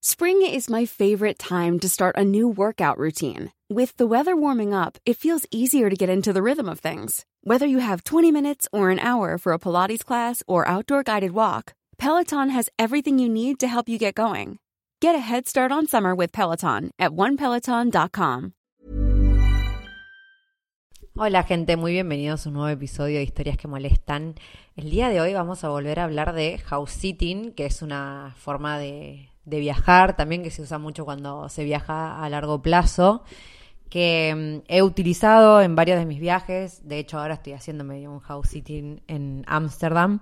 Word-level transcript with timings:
Spring 0.00 0.42
is 0.42 0.70
my 0.70 0.86
favorite 0.86 1.40
time 1.40 1.80
to 1.80 1.88
start 1.88 2.14
a 2.16 2.24
new 2.24 2.46
workout 2.46 2.98
routine. 2.98 3.50
With 3.68 3.96
the 3.96 4.06
weather 4.06 4.36
warming 4.36 4.72
up, 4.72 4.96
it 5.04 5.16
feels 5.16 5.44
easier 5.50 5.90
to 5.90 5.96
get 5.96 6.08
into 6.08 6.32
the 6.32 6.40
rhythm 6.40 6.68
of 6.68 6.78
things. 6.78 7.24
Whether 7.42 7.66
you 7.66 7.80
have 7.80 8.04
20 8.04 8.30
minutes 8.30 8.68
or 8.72 8.90
an 8.90 9.00
hour 9.00 9.38
for 9.38 9.52
a 9.52 9.58
Pilates 9.58 10.04
class 10.04 10.40
or 10.46 10.68
outdoor 10.68 11.02
guided 11.02 11.32
walk, 11.32 11.72
Peloton 11.98 12.50
has 12.50 12.70
everything 12.78 13.18
you 13.18 13.28
need 13.28 13.58
to 13.58 13.66
help 13.66 13.88
you 13.88 13.98
get 13.98 14.14
going. 14.14 14.60
Get 15.00 15.16
a 15.16 15.18
head 15.18 15.48
start 15.48 15.72
on 15.72 15.88
summer 15.88 16.14
with 16.14 16.30
Peloton 16.30 16.92
at 17.00 17.10
onepeloton.com. 17.10 18.52
Hola 21.16 21.42
gente, 21.42 21.76
muy 21.76 21.90
bienvenidos 21.90 22.46
a 22.46 22.50
un 22.50 22.54
nuevo 22.54 22.68
episodio 22.68 23.18
de 23.18 23.24
Historias 23.24 23.56
que 23.56 23.66
Molestan. 23.66 24.36
El 24.76 24.90
día 24.90 25.08
de 25.08 25.20
hoy 25.20 25.34
vamos 25.34 25.64
a 25.64 25.68
volver 25.68 25.98
a 25.98 26.04
hablar 26.04 26.34
de 26.34 26.58
house 26.58 26.92
sitting, 26.92 27.50
que 27.50 27.66
es 27.66 27.82
una 27.82 28.36
forma 28.38 28.78
de, 28.78 29.27
de 29.48 29.60
viajar 29.60 30.16
también 30.16 30.42
que 30.42 30.50
se 30.50 30.62
usa 30.62 30.78
mucho 30.78 31.04
cuando 31.04 31.48
se 31.48 31.64
viaja 31.64 32.22
a 32.22 32.28
largo 32.28 32.60
plazo 32.60 33.22
que 33.88 34.34
mm, 34.36 34.64
he 34.68 34.82
utilizado 34.82 35.60
en 35.60 35.74
varios 35.74 35.98
de 35.98 36.06
mis 36.06 36.20
viajes. 36.20 36.86
De 36.86 36.98
hecho, 36.98 37.18
ahora 37.18 37.34
estoy 37.34 37.54
haciéndome 37.54 38.06
un 38.08 38.20
house 38.20 38.48
sitting 38.48 39.02
en 39.06 39.44
Ámsterdam. 39.46 40.20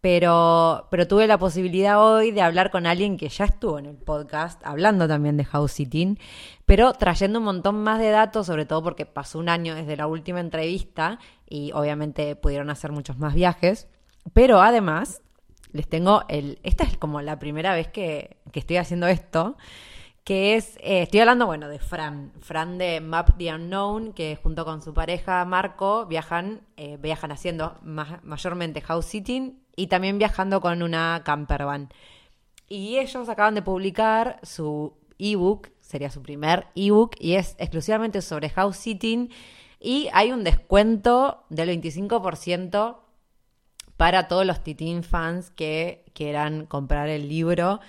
Pero, 0.00 0.86
pero 0.90 1.08
tuve 1.08 1.26
la 1.26 1.38
posibilidad 1.38 1.98
hoy 1.98 2.30
de 2.30 2.42
hablar 2.42 2.70
con 2.70 2.84
alguien 2.84 3.16
que 3.16 3.30
ya 3.30 3.46
estuvo 3.46 3.78
en 3.78 3.86
el 3.86 3.96
podcast, 3.96 4.60
hablando 4.62 5.08
también 5.08 5.38
de 5.38 5.46
house 5.46 5.72
sitting, 5.72 6.18
pero 6.66 6.92
trayendo 6.92 7.38
un 7.38 7.46
montón 7.46 7.82
más 7.82 7.98
de 7.98 8.10
datos, 8.10 8.46
sobre 8.46 8.66
todo 8.66 8.82
porque 8.82 9.06
pasó 9.06 9.38
un 9.38 9.48
año 9.48 9.74
desde 9.74 9.96
la 9.96 10.06
última 10.06 10.40
entrevista 10.40 11.18
y 11.48 11.72
obviamente 11.72 12.36
pudieron 12.36 12.68
hacer 12.68 12.92
muchos 12.92 13.16
más 13.16 13.32
viajes. 13.32 13.88
Pero 14.34 14.60
además, 14.60 15.22
les 15.74 15.86
tengo 15.86 16.22
el. 16.28 16.58
Esta 16.62 16.84
es 16.84 16.96
como 16.96 17.20
la 17.20 17.38
primera 17.38 17.74
vez 17.74 17.88
que, 17.88 18.38
que 18.50 18.60
estoy 18.60 18.78
haciendo 18.78 19.06
esto 19.06 19.56
que 20.24 20.54
es, 20.54 20.78
eh, 20.78 21.02
estoy 21.02 21.20
hablando, 21.20 21.44
bueno, 21.44 21.68
de 21.68 21.78
Fran, 21.78 22.32
Fran 22.40 22.78
de 22.78 23.00
Map 23.02 23.36
the 23.36 23.54
Unknown, 23.54 24.14
que 24.14 24.38
junto 24.42 24.64
con 24.64 24.80
su 24.80 24.94
pareja 24.94 25.44
Marco 25.44 26.06
viajan, 26.06 26.62
eh, 26.78 26.96
viajan 26.98 27.30
haciendo 27.30 27.76
mayormente 27.82 28.80
house 28.80 29.04
sitting 29.04 29.60
y 29.76 29.88
también 29.88 30.18
viajando 30.18 30.62
con 30.62 30.82
una 30.82 31.20
camper 31.24 31.66
van. 31.66 31.90
Y 32.68 32.96
ellos 32.96 33.28
acaban 33.28 33.54
de 33.54 33.60
publicar 33.60 34.40
su 34.42 34.94
ebook, 35.18 35.68
sería 35.80 36.08
su 36.08 36.22
primer 36.22 36.68
ebook, 36.74 37.16
y 37.20 37.34
es 37.34 37.54
exclusivamente 37.58 38.22
sobre 38.22 38.48
house 38.48 38.78
sitting, 38.78 39.30
y 39.78 40.08
hay 40.14 40.32
un 40.32 40.42
descuento 40.42 41.44
del 41.50 41.68
25% 41.68 42.96
para 43.96 44.28
todos 44.28 44.44
los 44.44 44.62
Titín 44.62 45.02
fans 45.02 45.50
que 45.50 46.04
quieran 46.14 46.66
comprar 46.66 47.08
el 47.08 47.28
libro. 47.28 47.80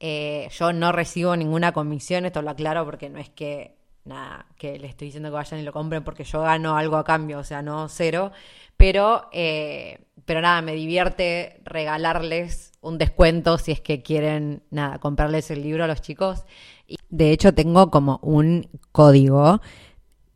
Eh, 0.00 0.48
yo 0.52 0.72
no 0.72 0.92
recibo 0.92 1.36
ninguna 1.36 1.72
comisión, 1.72 2.24
esto 2.24 2.42
lo 2.42 2.50
aclaro 2.50 2.84
porque 2.84 3.08
no 3.10 3.18
es 3.18 3.30
que 3.30 3.78
nada, 4.08 4.46
que 4.56 4.78
les 4.78 4.90
estoy 4.90 5.08
diciendo 5.08 5.28
que 5.28 5.34
vayan 5.34 5.60
y 5.60 5.62
lo 5.62 5.72
compren 5.72 6.02
porque 6.02 6.24
yo 6.24 6.40
gano 6.40 6.76
algo 6.76 6.96
a 6.96 7.04
cambio, 7.04 7.38
o 7.38 7.44
sea, 7.44 7.62
no 7.62 7.88
cero, 7.88 8.32
pero, 8.76 9.28
eh, 9.32 10.00
pero 10.24 10.40
nada, 10.40 10.62
me 10.62 10.72
divierte 10.72 11.60
regalarles 11.64 12.72
un 12.80 12.98
descuento 12.98 13.58
si 13.58 13.72
es 13.72 13.80
que 13.80 14.02
quieren, 14.02 14.62
nada, 14.70 14.98
comprarles 14.98 15.50
el 15.50 15.62
libro 15.62 15.84
a 15.84 15.86
los 15.86 16.00
chicos. 16.00 16.44
Y 16.86 16.96
de 17.10 17.32
hecho, 17.32 17.52
tengo 17.52 17.90
como 17.90 18.18
un 18.22 18.68
código, 18.92 19.60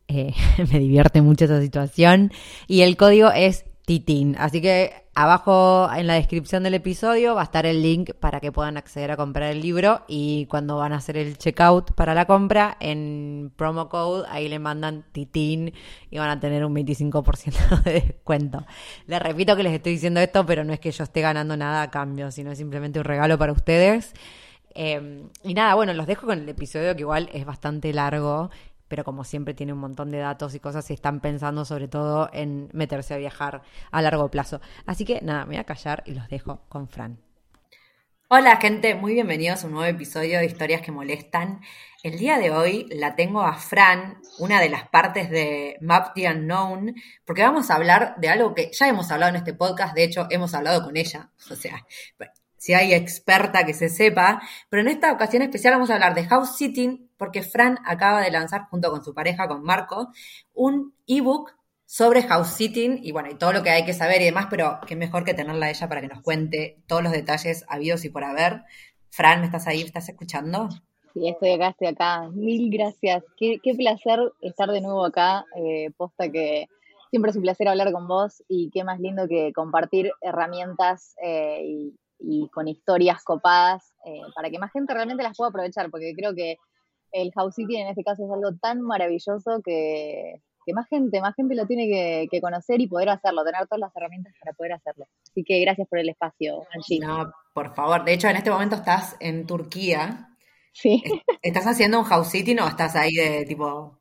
eh, 0.07 0.33
me 0.71 0.79
divierte 0.79 1.21
mucho 1.21 1.45
esa 1.45 1.59
situación, 1.61 2.31
y 2.67 2.81
el 2.81 2.95
código 2.95 3.31
es 3.31 3.65
Titín. 3.85 4.35
Así 4.39 4.61
que 4.61 4.93
abajo 5.13 5.89
en 5.93 6.07
la 6.07 6.13
descripción 6.13 6.63
del 6.63 6.73
episodio 6.73 7.35
va 7.35 7.41
a 7.41 7.43
estar 7.43 7.65
el 7.65 7.81
link 7.81 8.13
para 8.13 8.39
que 8.39 8.51
puedan 8.51 8.77
acceder 8.77 9.11
a 9.11 9.17
comprar 9.17 9.51
el 9.51 9.61
libro 9.61 10.03
y 10.07 10.45
cuando 10.45 10.77
van 10.77 10.93
a 10.93 10.97
hacer 10.97 11.17
el 11.17 11.37
checkout 11.37 11.91
para 11.91 12.13
la 12.13 12.25
compra, 12.25 12.77
en 12.79 13.51
promo 13.57 13.89
code 13.89 14.25
ahí 14.29 14.47
le 14.47 14.57
mandan 14.59 15.03
Titín 15.11 15.73
y 16.09 16.17
van 16.17 16.29
a 16.29 16.39
tener 16.39 16.63
un 16.63 16.73
25% 16.73 17.83
de 17.83 17.93
descuento. 17.93 18.65
Les 19.07 19.21
repito 19.21 19.55
que 19.55 19.63
les 19.63 19.73
estoy 19.73 19.93
diciendo 19.93 20.21
esto, 20.21 20.45
pero 20.45 20.63
no 20.63 20.71
es 20.71 20.79
que 20.79 20.91
yo 20.91 21.03
esté 21.03 21.19
ganando 21.19 21.57
nada 21.57 21.81
a 21.81 21.91
cambio, 21.91 22.31
sino 22.31 22.51
es 22.51 22.57
simplemente 22.57 22.99
un 22.99 23.05
regalo 23.05 23.37
para 23.37 23.51
ustedes. 23.51 24.13
Eh, 24.75 25.27
y 25.43 25.53
nada, 25.53 25.75
bueno, 25.75 25.93
los 25.93 26.07
dejo 26.07 26.25
con 26.25 26.39
el 26.39 26.49
episodio 26.49 26.95
que 26.95 27.01
igual 27.01 27.29
es 27.33 27.45
bastante 27.45 27.93
largo 27.93 28.49
pero 28.93 29.03
como 29.03 29.23
siempre 29.23 29.55
tiene 29.55 29.73
un 29.73 29.79
montón 29.79 30.11
de 30.11 30.19
datos 30.19 30.53
y 30.53 30.59
cosas 30.59 30.87
y 30.91 30.93
están 30.93 31.19
pensando 31.19 31.65
sobre 31.65 31.87
todo 31.87 32.29
en 32.31 32.69
meterse 32.73 33.15
a 33.15 33.17
viajar 33.17 33.63
a 33.89 34.01
largo 34.03 34.29
plazo. 34.29 34.61
Así 34.85 35.03
que 35.03 35.19
nada, 35.23 35.45
me 35.45 35.55
voy 35.55 35.57
a 35.57 35.63
callar 35.63 36.03
y 36.05 36.13
los 36.13 36.29
dejo 36.29 36.61
con 36.69 36.87
Fran. 36.87 37.17
Hola 38.27 38.57
gente, 38.57 38.93
muy 38.93 39.15
bienvenidos 39.15 39.63
a 39.63 39.65
un 39.65 39.73
nuevo 39.73 39.89
episodio 39.89 40.37
de 40.37 40.45
Historias 40.45 40.81
que 40.81 40.91
Molestan. 40.91 41.61
El 42.03 42.19
día 42.19 42.37
de 42.37 42.51
hoy 42.51 42.87
la 42.91 43.15
tengo 43.15 43.41
a 43.41 43.55
Fran, 43.55 44.21
una 44.37 44.61
de 44.61 44.69
las 44.69 44.87
partes 44.89 45.27
de 45.31 45.75
Map 45.81 46.13
the 46.13 46.29
Unknown, 46.29 46.93
porque 47.25 47.41
vamos 47.41 47.71
a 47.71 47.75
hablar 47.77 48.13
de 48.17 48.29
algo 48.29 48.53
que 48.53 48.69
ya 48.73 48.87
hemos 48.87 49.09
hablado 49.09 49.31
en 49.31 49.37
este 49.37 49.55
podcast, 49.55 49.95
de 49.95 50.03
hecho 50.03 50.27
hemos 50.29 50.53
hablado 50.53 50.83
con 50.83 50.95
ella, 50.97 51.31
o 51.49 51.55
sea, 51.55 51.83
si 52.63 52.73
hay 52.73 52.93
experta 52.93 53.65
que 53.65 53.73
se 53.73 53.89
sepa, 53.89 54.41
pero 54.69 54.83
en 54.83 54.87
esta 54.87 55.11
ocasión 55.11 55.41
especial 55.41 55.73
vamos 55.73 55.89
a 55.89 55.95
hablar 55.95 56.13
de 56.13 56.25
house 56.27 56.55
sitting 56.55 57.09
porque 57.23 57.41
Fran 57.41 57.79
acaba 57.85 58.19
de 58.19 58.31
lanzar 58.31 58.63
junto 58.69 58.91
con 58.91 59.01
su 59.01 59.13
pareja, 59.13 59.47
con 59.47 59.63
Marco, 59.63 60.09
un 60.53 60.93
ebook 61.07 61.51
sobre 61.85 62.21
house 62.23 62.49
sitting 62.49 62.99
y 63.01 63.13
bueno, 63.13 63.29
y 63.31 63.35
todo 63.35 63.53
lo 63.53 63.63
que 63.63 63.69
hay 63.69 63.85
que 63.85 63.93
saber 63.93 64.21
y 64.21 64.25
demás, 64.25 64.47
pero 64.49 64.79
qué 64.85 64.97
mejor 64.97 65.23
que 65.23 65.33
tenerla 65.33 65.67
a 65.67 65.69
ella 65.69 65.87
para 65.87 66.01
que 66.01 66.09
nos 66.09 66.21
cuente 66.21 66.83
todos 66.85 67.01
los 67.01 67.13
detalles 67.13 67.63
habidos 67.69 68.03
y 68.03 68.09
por 68.09 68.25
haber. 68.25 68.63
Fran, 69.09 69.39
¿me 69.39 69.45
estás 69.45 69.67
ahí? 69.67 69.79
¿Me 69.79 69.85
estás 69.85 70.09
escuchando? 70.09 70.67
Sí, 71.13 71.29
estoy 71.29 71.51
acá, 71.51 71.69
estoy 71.69 71.87
acá. 71.87 72.27
Mil 72.33 72.69
gracias. 72.69 73.23
Qué, 73.37 73.61
placer 73.77 74.19
estar 74.41 74.69
de 74.69 74.81
nuevo 74.81 75.05
acá. 75.05 75.45
Eh, 75.55 75.91
posta 75.95 76.29
que 76.29 76.67
siempre 77.09 77.31
es 77.31 77.37
un 77.37 77.43
placer 77.43 77.69
hablar 77.69 77.93
con 77.93 78.05
vos 78.05 78.43
y 78.49 78.69
qué 78.71 78.83
más 78.83 78.99
lindo 78.99 79.29
que 79.29 79.53
compartir 79.53 80.11
herramientas 80.19 81.15
eh, 81.23 81.61
y, 81.63 81.95
y 82.19 82.49
con 82.49 82.67
historias 82.67 83.23
copadas 83.23 83.93
eh, 84.05 84.21
para 84.35 84.49
que 84.49 84.59
más 84.59 84.71
gente 84.71 84.93
realmente 84.93 85.23
las 85.23 85.37
pueda 85.37 85.49
aprovechar, 85.49 85.89
porque 85.89 86.13
creo 86.15 86.33
que 86.35 86.57
el 87.13 87.31
house 87.31 87.55
sitting 87.55 87.79
en 87.79 87.87
este 87.87 88.03
caso 88.03 88.25
es 88.25 88.31
algo 88.31 88.57
tan 88.59 88.81
maravilloso 88.81 89.61
que, 89.63 90.41
más 90.73 90.87
gente, 90.89 91.21
más 91.21 91.35
gente 91.35 91.55
lo 91.55 91.65
tiene 91.65 92.27
que, 92.29 92.41
conocer 92.41 92.81
y 92.81 92.87
poder 92.87 93.09
hacerlo, 93.09 93.43
tener 93.43 93.67
todas 93.67 93.79
las 93.79 93.95
herramientas 93.95 94.33
para 94.39 94.53
poder 94.53 94.73
hacerlo. 94.73 95.05
Así 95.29 95.43
que 95.43 95.61
gracias 95.61 95.87
por 95.87 95.99
el 95.99 96.09
espacio, 96.09 96.63
Angie. 96.73 96.99
No, 96.99 97.31
por 97.53 97.73
favor. 97.73 98.03
De 98.03 98.13
hecho, 98.13 98.27
en 98.27 98.37
este 98.37 98.51
momento 98.51 98.75
estás 98.75 99.15
en 99.19 99.45
Turquía. 99.45 100.29
Sí. 100.73 101.03
¿Estás 101.41 101.67
haciendo 101.67 101.99
un 101.99 102.05
house 102.05 102.29
sitting 102.29 102.59
o 102.59 102.67
estás 102.67 102.95
ahí 102.95 103.13
de 103.13 103.45
tipo... 103.45 103.99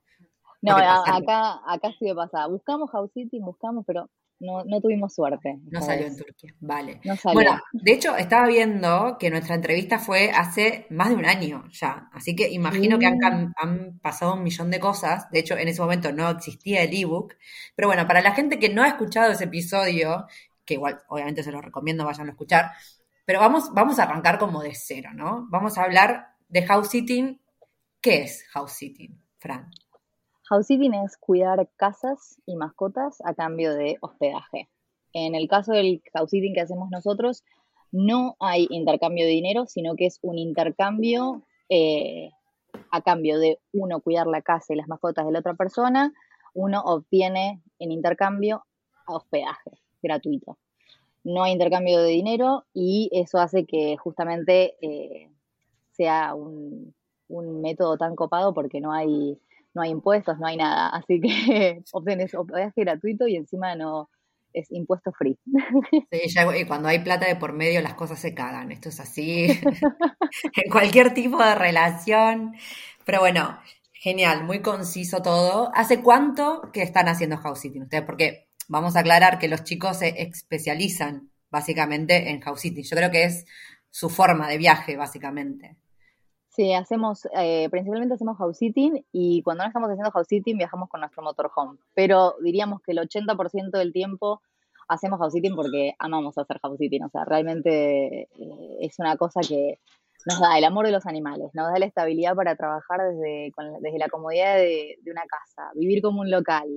No, 0.63 0.77
acá, 0.77 1.61
acá 1.67 1.89
sí 1.99 2.07
de 2.07 2.15
pasada. 2.15 2.47
Buscamos 2.47 2.91
house 2.91 3.11
sitting, 3.13 3.45
buscamos, 3.45 3.85
pero 3.85 4.09
no, 4.43 4.65
no 4.65 4.81
tuvimos 4.81 5.15
suerte. 5.15 5.61
No 5.71 5.81
salió 5.81 6.07
en 6.07 6.17
Turquía, 6.17 6.53
vale. 6.61 7.01
Bueno, 7.33 7.61
de 7.73 7.93
hecho, 7.93 8.17
estaba 8.17 8.49
viendo 8.49 9.17
que 9.19 9.31
nuestra 9.31 9.55
entrevista 9.55 10.01
fue 10.01 10.31
hace 10.31 10.87
más 10.91 11.11
de 11.11 11.15
un 11.15 11.25
año 11.25 11.65
ya, 11.71 12.11
así 12.13 12.35
que 12.35 12.51
imagino 12.51 12.99
que 12.99 13.07
han, 13.07 13.55
han, 13.57 13.99
pasado 14.01 14.35
un 14.35 14.43
millón 14.43 14.71
de 14.71 14.81
cosas. 14.81 15.31
De 15.31 15.39
hecho, 15.39 15.57
en 15.57 15.69
ese 15.69 15.81
momento 15.81 16.13
no 16.13 16.29
existía 16.29 16.83
el 16.83 16.93
ebook. 16.93 17.35
Pero 17.77 17.89
bueno, 17.89 18.07
para 18.07 18.21
la 18.21 18.35
gente 18.35 18.59
que 18.59 18.69
no 18.69 18.83
ha 18.83 18.89
escuchado 18.89 19.31
ese 19.31 19.45
episodio, 19.45 20.27
que 20.65 20.75
igual 20.75 21.01
obviamente 21.09 21.45
se 21.45 21.53
lo 21.53 21.61
recomiendo, 21.61 22.05
vayan 22.05 22.27
a 22.27 22.33
escuchar, 22.33 22.73
pero 23.25 23.39
vamos, 23.39 23.73
vamos 23.73 24.01
a 24.01 24.03
arrancar 24.03 24.39
como 24.39 24.61
de 24.61 24.75
cero, 24.75 25.11
¿no? 25.15 25.47
Vamos 25.51 25.79
a 25.79 25.85
hablar 25.85 26.35
de 26.49 26.67
house 26.67 26.91
sitting. 26.91 27.41
¿Qué 28.01 28.23
es 28.23 28.45
house 28.49 28.73
sitting, 28.73 29.23
Fran? 29.39 29.71
House 30.53 30.67
sitting 30.67 30.93
es 30.93 31.17
cuidar 31.17 31.67
casas 31.77 32.39
y 32.45 32.57
mascotas 32.57 33.23
a 33.25 33.33
cambio 33.33 33.73
de 33.75 33.97
hospedaje. 34.03 34.69
En 35.15 35.35
el 35.35 35.49
caso 35.49 35.73
del 35.73 36.03
house 36.13 36.29
sitting 36.29 36.53
que 36.53 36.61
hacemos 36.61 36.91
nosotros, 36.91 37.43
no 37.91 38.37
hay 38.39 38.67
intercambio 38.69 39.25
de 39.25 39.31
dinero, 39.31 39.65
sino 39.65 39.97
que 39.97 40.05
es 40.05 40.19
un 40.21 40.37
intercambio 40.37 41.43
eh, 41.71 42.33
a 42.91 43.01
cambio 43.01 43.39
de 43.39 43.61
uno 43.73 44.03
cuidar 44.03 44.27
la 44.27 44.43
casa 44.43 44.75
y 44.75 44.77
las 44.77 44.89
mascotas 44.89 45.25
de 45.25 45.33
la 45.33 45.39
otra 45.39 45.55
persona, 45.55 46.13
uno 46.53 46.83
obtiene 46.83 47.63
en 47.79 47.91
intercambio 47.91 48.67
hospedaje 49.07 49.71
gratuito. 50.03 50.59
No 51.25 51.45
hay 51.45 51.53
intercambio 51.53 51.99
de 52.03 52.09
dinero 52.09 52.67
y 52.75 53.09
eso 53.13 53.39
hace 53.39 53.65
que 53.65 53.97
justamente 53.97 54.77
eh, 54.83 55.31
sea 55.93 56.35
un, 56.35 56.95
método 57.63 57.97
tan 57.97 58.17
copado 58.17 58.53
porque 58.53 58.83
no 58.83 58.93
hay, 58.93 59.41
no 59.75 59.83
hay 59.83 59.91
impuestos, 59.91 60.39
no 60.39 60.47
hay 60.47 60.57
nada. 60.57 60.89
Así 60.89 61.21
que 61.21 61.83
obtienes 61.93 62.35
hospedaje 62.35 62.83
gratuito 62.83 63.27
y 63.27 63.37
encima 63.37 63.75
no 63.75 64.09
es 64.53 64.71
impuesto 64.71 65.13
free. 65.13 65.39
Sí, 66.11 66.29
ya, 66.29 66.57
y 66.57 66.65
cuando 66.65 66.89
hay 66.89 66.99
plata 66.99 67.27
de 67.27 67.37
por 67.37 67.53
medio 67.53 67.81
las 67.81 67.95
cosas 67.95 68.19
se 68.19 68.35
cagan. 68.35 68.73
Esto 68.73 68.89
es 68.91 69.01
así 69.01 69.47
en 70.65 70.71
cualquier 70.71 71.15
tipo 71.15 71.43
de 71.43 71.55
relación. 71.55 72.55
Pero 73.05 73.21
bueno, 73.21 73.59
genial, 73.93 74.45
muy 74.45 74.61
conciso 74.61 75.23
todo. 75.23 75.71
¿Hace 75.75 76.03
cuánto 76.03 76.71
que 76.73 76.83
están 76.83 77.09
haciendo 77.09 77.39
house 77.39 77.61
sitting 77.61 77.83
ustedes? 77.83 78.05
Porque 78.05 78.49
vamos 78.69 78.97
a 78.97 79.01
aclarar 79.01 79.39
que 79.39 79.49
los 79.49 79.65
chicos 79.65 79.99
se 79.99 80.23
especializan 80.23 81.31
básicamente 81.51 82.31
en 82.31 82.41
house 82.41 82.61
sitting. 82.61 82.85
Yo 82.85 82.97
creo 82.97 83.11
que 83.11 83.25
es 83.25 83.47
su 83.91 84.09
forma 84.09 84.49
de 84.49 84.59
viaje, 84.59 84.97
básicamente. 84.97 85.77
Sí, 86.55 86.75
hacemos, 86.75 87.27
eh, 87.35 87.69
principalmente 87.71 88.15
hacemos 88.15 88.37
house 88.37 88.59
sitting 88.59 89.07
y 89.11 89.43
cuando 89.43 89.65
no 89.65 89.69
estamos 89.69 89.89
haciendo 89.89 90.11
house 90.11 90.27
sitting 90.29 90.59
viajamos 90.59 90.91
con 90.91 91.01
nuestro 91.01 91.23
motorhome. 91.23 91.79
Pero 91.95 92.35
diríamos 92.43 92.83
que 92.83 92.93
el 92.93 92.99
80% 92.99 93.79
del 93.79 93.95
tiempo 93.95 94.43
hacemos 94.87 95.19
house 95.19 95.33
sitting 95.33 95.57
porque 95.57 95.95
amamos 95.99 96.37
hacer 96.37 96.59
house 96.61 96.77
sitting. 96.77 97.05
O 97.05 97.09
sea, 97.09 97.25
realmente 97.25 98.23
eh, 98.23 98.77
es 98.81 98.99
una 98.99 99.17
cosa 99.17 99.41
que 99.41 99.79
nos 100.27 100.41
da 100.41 100.59
el 100.59 100.65
amor 100.65 100.85
de 100.85 100.93
los 100.93 101.07
animales, 101.07 101.51
nos 101.55 101.73
da 101.73 101.79
la 101.79 101.87
estabilidad 101.87 102.37
para 102.37 102.55
trabajar 102.55 103.01
desde, 103.01 103.51
desde 103.81 103.99
la 103.99 104.09
comodidad 104.09 104.57
de, 104.57 104.99
de, 105.01 105.11
una 105.11 105.23
casa, 105.23 105.71
vivir 105.75 106.03
como 106.03 106.21
un 106.21 106.31
local, 106.31 106.69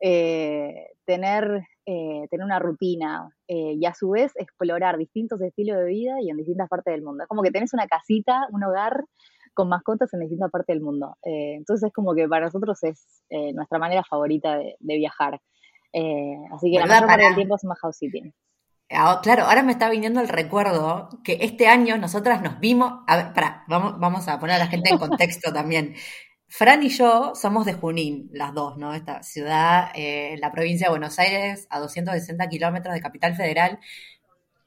eh, 0.00 0.92
tener, 1.04 1.66
eh, 1.86 2.26
tener 2.30 2.44
una 2.44 2.58
rutina 2.58 3.28
eh, 3.48 3.74
y 3.80 3.86
a 3.86 3.94
su 3.94 4.10
vez 4.10 4.32
explorar 4.36 4.98
distintos 4.98 5.40
estilos 5.40 5.78
de 5.78 5.84
vida 5.84 6.16
y 6.20 6.30
en 6.30 6.36
distintas 6.36 6.68
partes 6.68 6.92
del 6.92 7.02
mundo. 7.02 7.22
Es 7.22 7.28
como 7.28 7.42
que 7.42 7.50
tenés 7.50 7.72
una 7.72 7.86
casita, 7.86 8.48
un 8.50 8.64
hogar 8.64 9.04
con 9.54 9.68
mascotas 9.68 10.12
en 10.12 10.20
distintas 10.20 10.50
partes 10.50 10.74
del 10.74 10.82
mundo. 10.82 11.16
entonces 11.22 11.86
es 11.86 11.92
como 11.94 12.14
que 12.14 12.28
para 12.28 12.44
nosotros 12.44 12.82
es 12.82 13.24
nuestra 13.54 13.78
manera 13.78 14.02
favorita 14.04 14.58
de, 14.58 14.76
viajar. 14.80 15.40
así 16.52 16.70
que 16.70 16.78
la 16.78 16.86
mayor 16.86 17.06
parte 17.06 17.24
del 17.24 17.34
tiempo 17.36 17.54
hacemos 17.54 17.78
house 17.78 17.96
sitting. 17.96 18.34
Ah, 18.90 19.20
claro, 19.22 19.44
ahora 19.44 19.62
me 19.62 19.72
está 19.72 19.88
viniendo 19.90 20.20
el 20.20 20.28
recuerdo 20.28 21.08
que 21.24 21.38
este 21.40 21.66
año 21.66 21.98
nosotras 21.98 22.40
nos 22.40 22.60
vimos, 22.60 23.00
a 23.08 23.16
ver, 23.16 23.32
para, 23.32 23.64
vamos, 23.66 23.98
vamos 23.98 24.28
a 24.28 24.38
poner 24.38 24.56
a 24.56 24.58
la 24.58 24.68
gente 24.68 24.90
en 24.90 24.98
contexto 24.98 25.52
también. 25.52 25.94
Fran 26.48 26.82
y 26.82 26.88
yo 26.88 27.32
somos 27.34 27.66
de 27.66 27.74
Junín, 27.74 28.30
las 28.32 28.54
dos, 28.54 28.78
¿no? 28.78 28.94
Esta 28.94 29.22
ciudad, 29.22 29.90
eh, 29.94 30.36
la 30.40 30.52
provincia 30.52 30.86
de 30.86 30.90
Buenos 30.90 31.18
Aires, 31.18 31.66
a 31.70 31.80
260 31.80 32.48
kilómetros 32.48 32.94
de 32.94 33.00
Capital 33.00 33.34
Federal. 33.34 33.80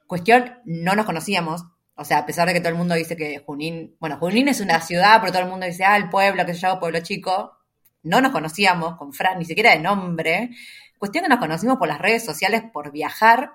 Cuestión, 0.06 0.56
no 0.66 0.96
nos 0.96 1.06
conocíamos, 1.06 1.66
o 1.96 2.04
sea, 2.04 2.20
a 2.20 2.26
pesar 2.26 2.48
de 2.48 2.54
que 2.54 2.60
todo 2.60 2.70
el 2.70 2.76
mundo 2.76 2.96
dice 2.96 3.16
que 3.16 3.40
Junín, 3.46 3.96
bueno, 4.00 4.18
Junín 4.18 4.48
es 4.48 4.62
una 4.62 4.82
ciudad, 4.82 5.20
pero 5.20 5.32
todo 5.32 5.44
el 5.44 5.50
mundo 5.50 5.66
dice, 5.66 5.86
ah, 5.86 5.98
el 5.98 6.10
pueblo, 6.10 6.46
qué 6.46 6.54
sé 6.54 6.62
yo, 6.62 6.80
pueblo 6.80 7.00
chico. 7.02 7.58
No 8.04 8.22
nos 8.22 8.32
conocíamos 8.32 8.96
con 8.98 9.14
Fran, 9.14 9.40
ni 9.40 9.46
siquiera 9.46 9.72
de 9.72 9.80
nombre. 9.80 10.52
Cuestión 10.98 11.24
que 11.24 11.30
nos 11.30 11.40
conocimos 11.40 11.78
por 11.78 11.88
las 11.88 12.00
redes 12.00 12.24
sociales, 12.26 12.64
por 12.74 12.92
viajar, 12.92 13.54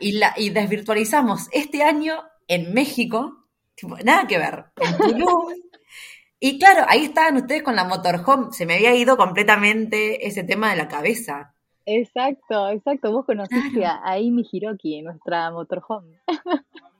y, 0.00 0.12
la, 0.12 0.34
y 0.36 0.50
desvirtualizamos 0.50 1.48
este 1.52 1.82
año 1.82 2.22
en 2.48 2.72
México, 2.72 3.46
nada 4.04 4.26
que 4.26 4.38
ver, 4.38 4.66
en 4.76 4.96
Tulum. 4.96 5.46
Y 6.38 6.58
claro, 6.58 6.84
ahí 6.88 7.04
estaban 7.04 7.36
ustedes 7.36 7.62
con 7.62 7.76
la 7.76 7.84
motorhome. 7.84 8.52
Se 8.52 8.66
me 8.66 8.74
había 8.74 8.94
ido 8.94 9.16
completamente 9.16 10.26
ese 10.26 10.44
tema 10.44 10.70
de 10.70 10.76
la 10.76 10.88
cabeza. 10.88 11.54
Exacto, 11.86 12.68
exacto. 12.68 13.12
Vos 13.12 13.24
conociste 13.24 13.84
a 13.86 14.00
Amy 14.04 14.44
Hiroki, 14.50 15.02
nuestra 15.02 15.50
motorhome. 15.50 16.18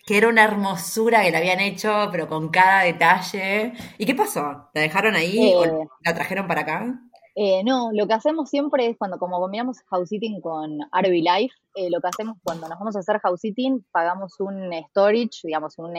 que 0.06 0.16
era 0.16 0.28
una 0.28 0.44
hermosura 0.44 1.22
que 1.22 1.32
la 1.32 1.38
habían 1.38 1.60
hecho, 1.60 2.08
pero 2.12 2.28
con 2.28 2.48
cada 2.48 2.84
detalle. 2.84 3.72
¿Y 3.98 4.06
qué 4.06 4.14
pasó? 4.14 4.70
¿La 4.72 4.80
dejaron 4.80 5.16
ahí 5.16 5.52
o 5.54 5.64
eh, 5.64 5.88
la 6.04 6.14
trajeron 6.14 6.46
para 6.46 6.60
acá? 6.60 7.00
Eh, 7.34 7.62
no, 7.64 7.90
lo 7.92 8.06
que 8.06 8.14
hacemos 8.14 8.48
siempre 8.48 8.86
es 8.86 8.96
cuando, 8.96 9.18
como 9.18 9.38
combinamos 9.40 9.82
house 9.90 10.08
sitting 10.08 10.40
con 10.40 10.78
RV 10.80 11.12
Life, 11.12 11.54
eh, 11.74 11.90
lo 11.90 12.00
que 12.00 12.08
hacemos 12.08 12.38
cuando 12.42 12.68
nos 12.68 12.78
vamos 12.78 12.96
a 12.96 13.00
hacer 13.00 13.18
house 13.18 13.40
sitting, 13.40 13.84
pagamos 13.90 14.38
un 14.38 14.70
storage, 14.88 15.40
digamos, 15.42 15.76
un, 15.78 15.92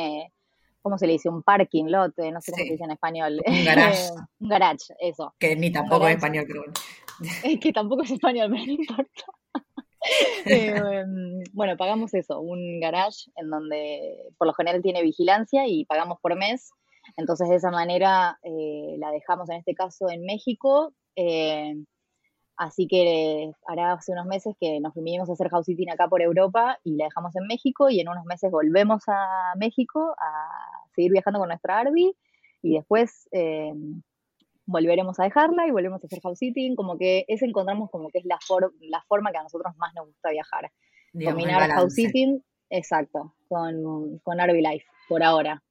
¿cómo 0.88 0.98
se 0.98 1.06
le 1.06 1.14
dice? 1.14 1.28
Un 1.28 1.44
parking 1.44 1.88
lot, 1.88 2.14
no 2.18 2.40
sé 2.40 2.54
cómo 2.54 2.64
se 2.64 2.72
dice 2.72 2.84
en 2.86 2.92
español. 2.92 3.42
Un 3.46 3.66
garage. 3.66 4.10
un 4.40 4.48
garage, 4.48 4.94
eso. 5.02 5.36
Que 5.38 5.54
ni 5.58 5.70
tampoco 5.70 6.08
es 6.08 6.16
español, 6.16 6.46
creo. 6.48 6.64
Es 7.44 7.60
que 7.60 7.74
tampoco 7.74 8.04
es 8.04 8.12
español, 8.12 8.50
pero 8.52 8.66
no 8.66 8.72
importa. 8.72 9.24
Eh, 10.46 11.04
bueno, 11.52 11.76
pagamos 11.76 12.14
eso, 12.14 12.40
un 12.40 12.80
garage 12.80 13.30
en 13.36 13.50
donde 13.50 14.30
por 14.38 14.48
lo 14.48 14.54
general 14.54 14.82
tiene 14.82 15.02
vigilancia 15.02 15.68
y 15.68 15.84
pagamos 15.84 16.20
por 16.22 16.38
mes. 16.38 16.70
Entonces 17.18 17.50
de 17.50 17.56
esa 17.56 17.72
manera 17.72 18.40
eh, 18.44 18.96
la 19.00 19.12
dejamos 19.12 19.50
en 19.50 19.58
este 19.58 19.74
caso 19.74 20.10
en 20.10 20.24
México. 20.24 20.94
Eh, 21.18 21.74
Así 22.58 22.88
que 22.88 23.52
hará 23.68 23.94
hace 23.94 24.14
unos 24.14 24.26
meses 24.26 24.56
que 24.60 24.80
nos 24.80 24.96
vinimos 24.96 25.30
a 25.30 25.34
hacer 25.34 25.50
house 25.50 25.68
sitting 25.68 25.92
acá 25.92 26.08
por 26.08 26.24
Europa 26.24 26.80
y 26.84 26.96
la 26.96 27.06
dejamos 27.06 27.36
en 27.36 27.46
México 27.46 27.92
y 27.92 28.00
en 28.00 28.10
unos 28.10 28.26
meses 28.26 28.50
volvemos 28.50 29.04
a 29.08 29.54
México 29.58 30.16
a 30.18 30.77
seguir 30.98 31.12
viajando 31.12 31.40
con 31.40 31.50
nuestra 31.50 31.80
Arby 31.80 32.16
y 32.64 32.74
después 32.74 33.30
eh, 33.32 33.72
volveremos 34.66 35.20
a 35.20 35.24
dejarla 35.24 35.68
y 35.68 35.72
volvemos 35.72 36.04
a 36.04 36.08
hacer 36.08 36.20
house 36.22 36.40
sitting, 36.40 36.76
como 36.76 36.98
que 36.98 37.24
ese 37.28 37.46
encontramos 37.46 37.90
como 37.92 38.10
que 38.10 38.20
es 38.20 38.26
la, 38.26 38.40
la 38.82 39.04
forma 39.08 39.32
que 39.32 39.38
a 39.38 39.44
nosotros 39.44 39.74
más 39.78 39.94
nos 39.96 40.08
gusta 40.08 40.32
viajar. 40.32 40.72
Combinar 41.14 41.70
house 41.70 41.94
sitting, 41.94 42.44
exacto, 42.70 43.36
con, 43.48 44.20
con 44.20 44.38
Life, 44.38 44.86
por 45.08 45.24
ahora. 45.24 45.64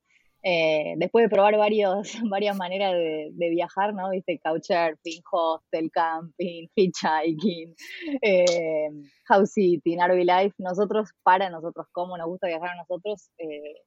Eh, 0.48 0.94
después 0.98 1.24
de 1.24 1.28
probar 1.28 1.56
varios, 1.56 2.12
varias 2.30 2.56
maneras 2.56 2.92
de, 2.92 3.50
viajar, 3.50 3.92
¿no? 3.94 4.10
Viste, 4.10 4.38
couchsurfing, 4.38 5.20
hostel, 5.30 5.90
camping, 5.90 6.68
hitchhiking, 6.76 7.74
eh, 8.22 8.88
house 9.24 9.52
sitting, 9.52 9.98
RV 9.98 10.24
life, 10.24 10.54
nosotros, 10.58 11.10
para 11.24 11.50
nosotros, 11.50 11.88
como 11.90 12.16
nos 12.16 12.28
gusta 12.28 12.46
viajar 12.46 12.70
a 12.70 12.76
nosotros, 12.76 13.30
eh, 13.38 13.82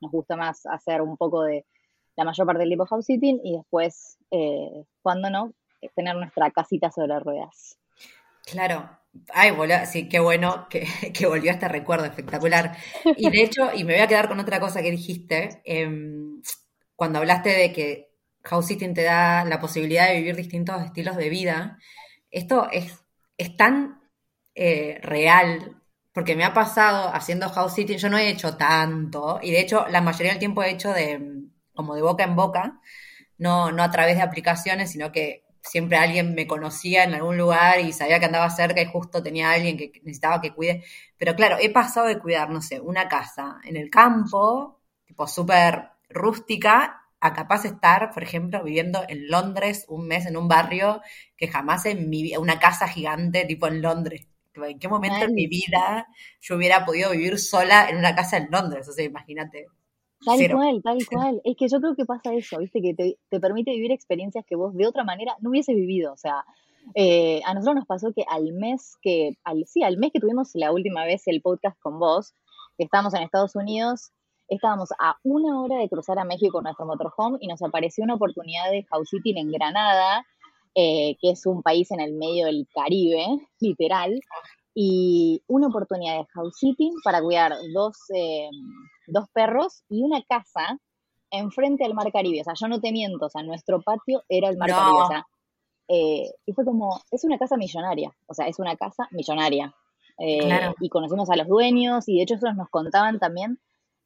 nos 0.00 0.10
gusta 0.10 0.36
más 0.36 0.66
hacer 0.66 1.02
un 1.02 1.16
poco 1.16 1.42
de 1.42 1.66
la 2.16 2.24
mayor 2.24 2.46
parte 2.46 2.60
del 2.60 2.70
tiempo 2.70 2.86
house 2.86 3.06
sitting 3.06 3.40
y 3.44 3.56
después, 3.56 4.18
eh, 4.30 4.84
cuando 5.02 5.30
no, 5.30 5.52
tener 5.94 6.16
nuestra 6.16 6.50
casita 6.50 6.90
sobre 6.90 7.18
ruedas. 7.20 7.78
Claro, 8.44 8.88
Ay, 9.32 9.52
sí, 9.86 10.08
qué 10.08 10.20
bueno 10.20 10.66
que, 10.68 10.86
que, 11.14 11.26
volvió 11.26 11.50
este 11.50 11.68
recuerdo 11.68 12.04
espectacular. 12.04 12.76
Y 13.16 13.30
de 13.30 13.42
hecho, 13.42 13.70
y 13.74 13.84
me 13.84 13.94
voy 13.94 14.02
a 14.02 14.06
quedar 14.06 14.28
con 14.28 14.40
otra 14.40 14.60
cosa 14.60 14.82
que 14.82 14.90
dijiste, 14.90 15.60
em, 15.64 16.40
cuando 16.96 17.18
hablaste 17.18 17.50
de 17.50 17.72
que 17.72 18.10
house 18.44 18.66
sitting 18.66 18.94
te 18.94 19.02
da 19.02 19.44
la 19.44 19.60
posibilidad 19.60 20.08
de 20.08 20.16
vivir 20.16 20.36
distintos 20.36 20.82
estilos 20.82 21.16
de 21.16 21.28
vida, 21.28 21.78
esto 22.30 22.68
es, 22.70 23.04
es 23.36 23.56
tan 23.56 24.00
eh, 24.54 24.98
real, 25.02 25.77
porque 26.18 26.34
me 26.34 26.42
ha 26.42 26.52
pasado 26.52 27.14
haciendo 27.14 27.48
house 27.48 27.74
sitting, 27.74 27.96
yo 27.96 28.08
no 28.08 28.18
he 28.18 28.28
hecho 28.28 28.56
tanto, 28.56 29.38
y 29.40 29.52
de 29.52 29.60
hecho 29.60 29.86
la 29.88 30.00
mayoría 30.00 30.32
del 30.32 30.40
tiempo 30.40 30.64
he 30.64 30.70
hecho 30.70 30.92
de 30.92 31.44
como 31.76 31.94
de 31.94 32.02
boca 32.02 32.24
en 32.24 32.34
boca, 32.34 32.80
no, 33.38 33.70
no 33.70 33.84
a 33.84 33.90
través 33.92 34.16
de 34.16 34.22
aplicaciones, 34.22 34.90
sino 34.90 35.12
que 35.12 35.44
siempre 35.62 35.96
alguien 35.96 36.34
me 36.34 36.48
conocía 36.48 37.04
en 37.04 37.14
algún 37.14 37.38
lugar 37.38 37.78
y 37.78 37.92
sabía 37.92 38.18
que 38.18 38.26
andaba 38.26 38.50
cerca 38.50 38.82
y 38.82 38.86
justo 38.86 39.22
tenía 39.22 39.52
alguien 39.52 39.76
que 39.76 39.92
necesitaba 40.02 40.40
que 40.40 40.52
cuide. 40.52 40.82
Pero 41.18 41.36
claro, 41.36 41.56
he 41.60 41.70
pasado 41.70 42.08
de 42.08 42.18
cuidar, 42.18 42.50
no 42.50 42.62
sé, 42.62 42.80
una 42.80 43.08
casa 43.08 43.60
en 43.62 43.76
el 43.76 43.88
campo, 43.88 44.80
tipo 45.06 45.28
súper 45.28 45.90
rústica, 46.08 47.00
a 47.20 47.32
capaz 47.32 47.64
estar, 47.64 48.10
por 48.12 48.24
ejemplo, 48.24 48.64
viviendo 48.64 49.04
en 49.08 49.28
Londres 49.28 49.84
un 49.88 50.08
mes 50.08 50.26
en 50.26 50.36
un 50.36 50.48
barrio 50.48 51.00
que 51.36 51.46
jamás 51.46 51.86
en 51.86 52.10
mi 52.10 52.24
vida, 52.24 52.40
una 52.40 52.58
casa 52.58 52.88
gigante 52.88 53.44
tipo 53.44 53.68
en 53.68 53.82
Londres. 53.82 54.26
¿En 54.64 54.78
qué 54.78 54.88
momento 54.88 55.24
en 55.24 55.34
mi 55.34 55.46
vida 55.46 56.06
yo 56.40 56.56
hubiera 56.56 56.84
podido 56.84 57.10
vivir 57.10 57.38
sola 57.38 57.88
en 57.88 57.98
una 57.98 58.14
casa 58.14 58.36
en 58.36 58.48
Londres? 58.50 58.88
O 58.88 58.92
sea, 58.92 59.04
imagínate. 59.04 59.66
Tal 60.24 60.50
cual, 60.50 60.82
tal 60.82 60.98
cual. 61.10 61.40
Es 61.44 61.56
que 61.56 61.68
yo 61.68 61.80
creo 61.80 61.94
que 61.94 62.04
pasa 62.04 62.34
eso, 62.34 62.58
¿viste? 62.58 62.80
Que 62.80 62.94
te, 62.94 63.40
permite 63.40 63.70
vivir 63.72 63.92
experiencias 63.92 64.44
que 64.46 64.56
vos 64.56 64.74
de 64.74 64.86
otra 64.86 65.04
manera 65.04 65.36
no 65.40 65.50
hubieses 65.50 65.76
vivido. 65.76 66.12
O 66.12 66.16
sea, 66.16 66.44
eh, 66.94 67.40
a 67.44 67.54
nosotros 67.54 67.76
nos 67.76 67.86
pasó 67.86 68.12
que 68.12 68.24
al 68.28 68.52
mes 68.52 68.96
que, 69.02 69.32
al, 69.44 69.64
sí, 69.66 69.82
al 69.82 69.98
mes 69.98 70.10
que 70.12 70.20
tuvimos 70.20 70.50
la 70.54 70.72
última 70.72 71.04
vez 71.04 71.22
el 71.26 71.40
podcast 71.40 71.78
con 71.80 71.98
vos, 71.98 72.34
que 72.76 72.84
estábamos 72.84 73.14
en 73.14 73.22
Estados 73.22 73.54
Unidos, 73.56 74.12
estábamos 74.48 74.90
a 74.98 75.16
una 75.22 75.60
hora 75.60 75.76
de 75.76 75.88
cruzar 75.88 76.18
a 76.18 76.24
México 76.24 76.52
con 76.52 76.64
nuestro 76.64 76.86
motorhome 76.86 77.38
y 77.40 77.46
nos 77.46 77.62
apareció 77.62 78.04
una 78.04 78.14
oportunidad 78.14 78.70
de 78.70 78.84
house 78.84 79.08
sitting 79.10 79.36
en 79.36 79.52
Granada, 79.52 80.24
eh, 80.80 81.16
que 81.20 81.30
es 81.30 81.44
un 81.44 81.60
país 81.60 81.90
en 81.90 81.98
el 81.98 82.12
medio 82.12 82.46
del 82.46 82.68
Caribe, 82.72 83.26
literal, 83.60 84.20
y 84.74 85.42
una 85.48 85.66
oportunidad 85.66 86.18
de 86.18 86.26
house 86.34 86.56
sitting 86.56 86.92
para 87.02 87.20
cuidar 87.20 87.52
dos, 87.74 87.96
eh, 88.14 88.48
dos 89.08 89.26
perros 89.32 89.82
y 89.88 90.02
una 90.02 90.22
casa 90.22 90.78
enfrente 91.32 91.84
al 91.84 91.94
mar 91.94 92.12
Caribe. 92.12 92.42
O 92.42 92.44
sea, 92.44 92.54
yo 92.54 92.68
no 92.68 92.80
te 92.80 92.92
miento, 92.92 93.26
o 93.26 93.28
sea, 93.28 93.42
nuestro 93.42 93.82
patio 93.82 94.22
era 94.28 94.50
el 94.50 94.56
mar 94.56 94.70
Caribe. 94.70 95.02
O 95.02 95.08
sea, 95.08 95.26
eh, 95.88 96.30
y 96.46 96.52
fue 96.52 96.64
como, 96.64 97.00
es 97.10 97.24
una 97.24 97.38
casa 97.38 97.56
millonaria, 97.56 98.14
o 98.26 98.34
sea, 98.34 98.46
es 98.46 98.60
una 98.60 98.76
casa 98.76 99.08
millonaria. 99.10 99.74
Eh, 100.20 100.72
y 100.80 100.88
conocimos 100.90 101.28
a 101.30 101.36
los 101.36 101.48
dueños 101.48 102.08
y 102.08 102.16
de 102.16 102.22
hecho 102.22 102.34
ellos 102.34 102.56
nos 102.56 102.68
contaban 102.70 103.18
también 103.18 103.58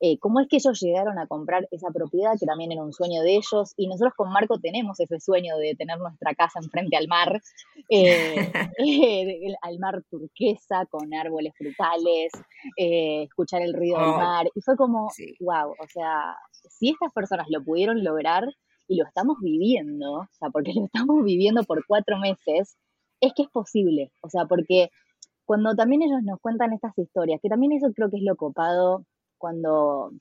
eh, 0.05 0.19
cómo 0.19 0.41
es 0.41 0.49
que 0.49 0.57
ellos 0.57 0.81
llegaron 0.81 1.17
a 1.21 1.29
comprar 1.29 1.69
esa 1.71 1.93
propiedad, 1.93 2.33
que 2.37 2.45
también 2.45 2.73
era 2.73 2.83
un 2.83 2.93
sueño 2.93 3.23
de 3.23 3.37
ellos, 3.37 3.73
y 3.77 3.87
nosotros 3.87 4.15
con 4.17 4.33
Marco 4.33 4.59
tenemos 4.59 4.99
ese 4.99 5.21
sueño 5.21 5.57
de 5.59 5.77
tener 5.77 5.97
nuestra 6.01 6.35
casa 6.35 6.59
enfrente 6.59 6.97
al 6.97 7.07
mar, 7.07 7.41
eh, 7.89 8.35
eh, 8.85 9.55
al 9.63 9.79
mar 9.79 10.03
turquesa, 10.11 10.87
con 10.87 11.15
árboles 11.15 11.55
frutales, 11.57 12.33
escuchar 12.77 13.63
el 13.63 13.75
ruido 13.75 14.01
del 14.01 14.09
oh, 14.09 14.17
mar, 14.17 14.47
y 14.53 14.61
fue 14.61 14.77
como, 14.77 15.09
wow, 15.39 15.71
o 15.71 15.87
sea, 15.87 16.35
si 16.69 16.89
estas 16.91 17.13
personas 17.13 17.47
lo 17.49 17.63
pudieron 17.63 18.03
lograr 18.03 18.45
y 18.89 18.97
lo 18.97 19.07
estamos 19.07 19.37
viviendo, 19.41 20.15
o 20.15 20.29
sea, 20.33 20.51
porque 20.51 20.73
lo 20.75 20.85
estamos 20.87 21.23
viviendo 21.23 21.63
por 21.63 21.87
cuatro 21.87 22.19
meses, 22.19 22.77
es 23.21 23.33
que 23.37 23.43
es 23.43 23.51
posible, 23.51 24.11
o 24.21 24.29
sea, 24.29 24.47
porque 24.47 24.91
cuando 25.45 25.77
también 25.77 26.03
ellos 26.03 26.25
nos 26.25 26.41
cuentan 26.41 26.73
estas 26.73 26.99
historias, 26.99 27.41
que 27.41 27.49
también 27.49 27.71
eso 27.71 27.93
creo 27.95 28.11
que 28.11 28.17
es 28.17 28.25
lo 28.25 28.35
copado 28.35 29.05
cuando, 29.43 30.13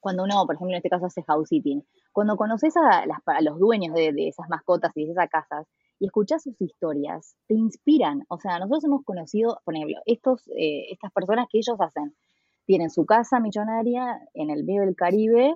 cuando 0.00 0.24
uno, 0.24 0.44
por 0.44 0.56
ejemplo, 0.56 0.72
en 0.72 0.78
este 0.78 0.90
caso 0.90 1.06
hace 1.06 1.22
house 1.22 1.48
sitting, 1.48 1.86
cuando 2.12 2.36
conoces 2.36 2.74
a, 2.76 3.06
los 3.42 3.60
dueños 3.60 3.94
de, 3.94 4.26
esas 4.26 4.48
mascotas 4.48 4.90
y 4.96 5.06
de 5.06 5.12
esas 5.12 5.30
casas 5.30 5.68
y 6.00 6.06
escuchas 6.06 6.42
sus 6.42 6.60
historias, 6.60 7.36
te 7.46 7.54
inspiran. 7.54 8.24
O 8.28 8.40
sea, 8.40 8.58
nosotros 8.58 8.84
hemos 8.86 9.04
conocido, 9.04 9.60
por 9.64 9.76
ejemplo, 9.76 9.98
estos, 10.04 10.48
eh, 10.48 10.90
estas 10.90 11.12
personas 11.12 11.46
que 11.48 11.58
ellos 11.58 11.76
hacen, 11.78 12.12
tienen 12.66 12.90
su 12.90 13.06
casa 13.06 13.38
millonaria 13.38 14.20
en 14.34 14.50
el 14.50 14.64
medio 14.64 14.80
del 14.80 14.96
Caribe 14.96 15.54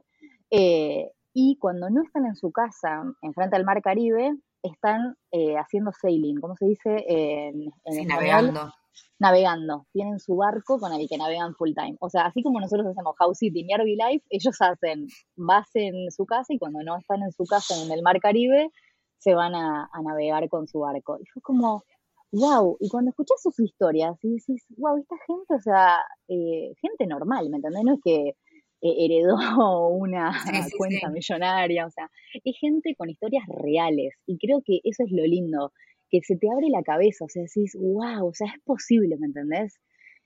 eh, 0.51 1.11
y 1.33 1.57
cuando 1.57 1.91
no 1.91 2.01
están 2.05 2.27
en 2.27 2.37
su 2.37 2.53
casa, 2.53 3.03
enfrente 3.23 3.57
al 3.57 3.65
mar 3.65 3.83
Caribe, 3.83 4.37
están 4.65 5.17
eh, 5.31 5.57
haciendo 5.57 5.93
sailing, 5.93 6.41
¿cómo 6.41 6.57
se 6.57 6.67
dice? 6.67 7.05
en, 7.07 7.71
en 7.85 8.09
navegando 8.09 8.73
navegando, 9.19 9.87
tienen 9.93 10.19
su 10.19 10.37
barco 10.37 10.79
con 10.79 10.93
el 10.93 11.09
que 11.09 11.17
navegan 11.17 11.55
full 11.55 11.73
time. 11.75 11.97
O 12.01 12.11
sea, 12.11 12.27
así 12.27 12.43
como 12.43 12.61
nosotros 12.61 12.87
hacemos 12.89 13.15
house 13.19 13.39
sitting 13.39 13.67
y 13.69 13.75
RV 13.75 13.87
Life, 13.87 14.27
ellos 14.31 14.57
hacen 14.61 15.07
base 15.37 15.87
en 15.87 16.11
su 16.11 16.27
casa 16.27 16.53
y 16.53 16.59
cuando 16.59 16.83
no 16.83 16.97
están 16.99 17.23
en 17.23 17.33
su 17.33 17.45
casa 17.45 17.75
en 17.83 17.93
el 17.93 18.03
mar 18.03 18.21
Caribe, 18.21 18.71
se 19.19 19.35
van 19.35 19.55
a, 19.55 19.89
navegar 20.03 20.49
con 20.49 20.67
su 20.69 20.81
barco. 20.81 21.19
Y 21.21 21.27
fue 21.27 21.43
como, 21.43 21.85
wow, 22.33 22.77
y 22.81 22.89
cuando 22.89 23.11
escuchas 23.11 23.41
sus 23.41 23.59
historias 23.59 24.17
y 24.23 24.35
dices, 24.35 24.65
wow, 24.77 24.99
esta 24.99 25.17
gente, 25.27 25.55
o 25.55 25.61
sea, 25.61 25.99
eh, 26.29 26.75
gente 26.81 27.07
normal, 27.07 27.49
¿me 27.49 27.57
entendés? 27.57 27.85
No 27.85 27.95
es 27.95 28.01
que 28.05 28.37
eh, 28.85 28.95
heredó 28.99 29.37
una 29.89 30.31
cuenta 30.77 31.09
millonaria, 31.09 31.87
o 31.87 31.91
sea, 31.91 32.11
es 32.45 32.55
gente 32.61 32.95
con 32.97 33.09
historias 33.09 33.45
reales 33.49 34.13
y 34.27 34.37
creo 34.37 34.61
que 34.63 34.81
eso 34.85 35.05
es 35.05 35.11
lo 35.11 35.25
lindo 35.25 35.73
que 36.11 36.21
se 36.21 36.37
te 36.37 36.51
abre 36.53 36.69
la 36.69 36.83
cabeza, 36.83 37.25
o 37.25 37.29
sea, 37.31 37.43
decís, 37.43 37.75
wow, 37.81 38.29
o 38.29 38.35
sea, 38.35 38.47
es 38.47 38.63
posible, 38.63 39.17
¿me 39.17 39.29
entendés? 39.29 39.81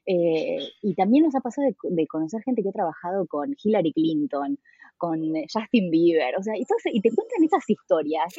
Eh, 0.07 0.59
y 0.83 0.95
también 0.97 1.23
nos 1.23 1.37
ha 1.37 1.41
pasado 1.41 1.69
de, 1.69 2.07
conocer 2.09 2.43
gente 2.43 2.65
que 2.65 2.71
ha 2.71 2.73
trabajado 2.73 3.29
con 3.29 3.55
Hillary 3.63 3.93
Clinton, 3.93 4.59
con 4.97 5.21
Justin 5.53 5.91
Bieber, 5.93 6.35
o 6.37 6.43
sea, 6.43 6.57
y, 6.57 6.65
y 6.93 7.01
te 7.01 7.15
cuentan 7.15 7.45
esas 7.45 7.63
historias. 7.71 8.35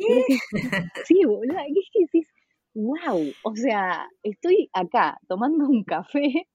sí, 1.06 1.24
boludo, 1.26 1.60
es 1.60 1.90
que 1.94 2.00
decís, 2.02 2.28
wow, 2.74 3.24
o 3.44 3.56
sea, 3.56 4.06
estoy 4.22 4.70
acá 4.74 5.18
tomando 5.30 5.66
un 5.66 5.86
café 5.86 6.46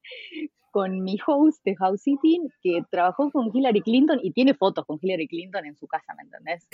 con 0.74 1.04
mi 1.04 1.16
host 1.24 1.64
de 1.64 1.76
House 1.76 2.02
Sitting 2.02 2.48
que 2.60 2.82
trabajó 2.90 3.30
con 3.30 3.48
Hillary 3.54 3.80
Clinton 3.80 4.18
y 4.20 4.32
tiene 4.32 4.54
fotos 4.54 4.84
con 4.84 4.98
Hillary 5.00 5.28
Clinton 5.28 5.64
en 5.66 5.76
su 5.76 5.86
casa, 5.86 6.14
¿me 6.16 6.24
entendés? 6.24 6.66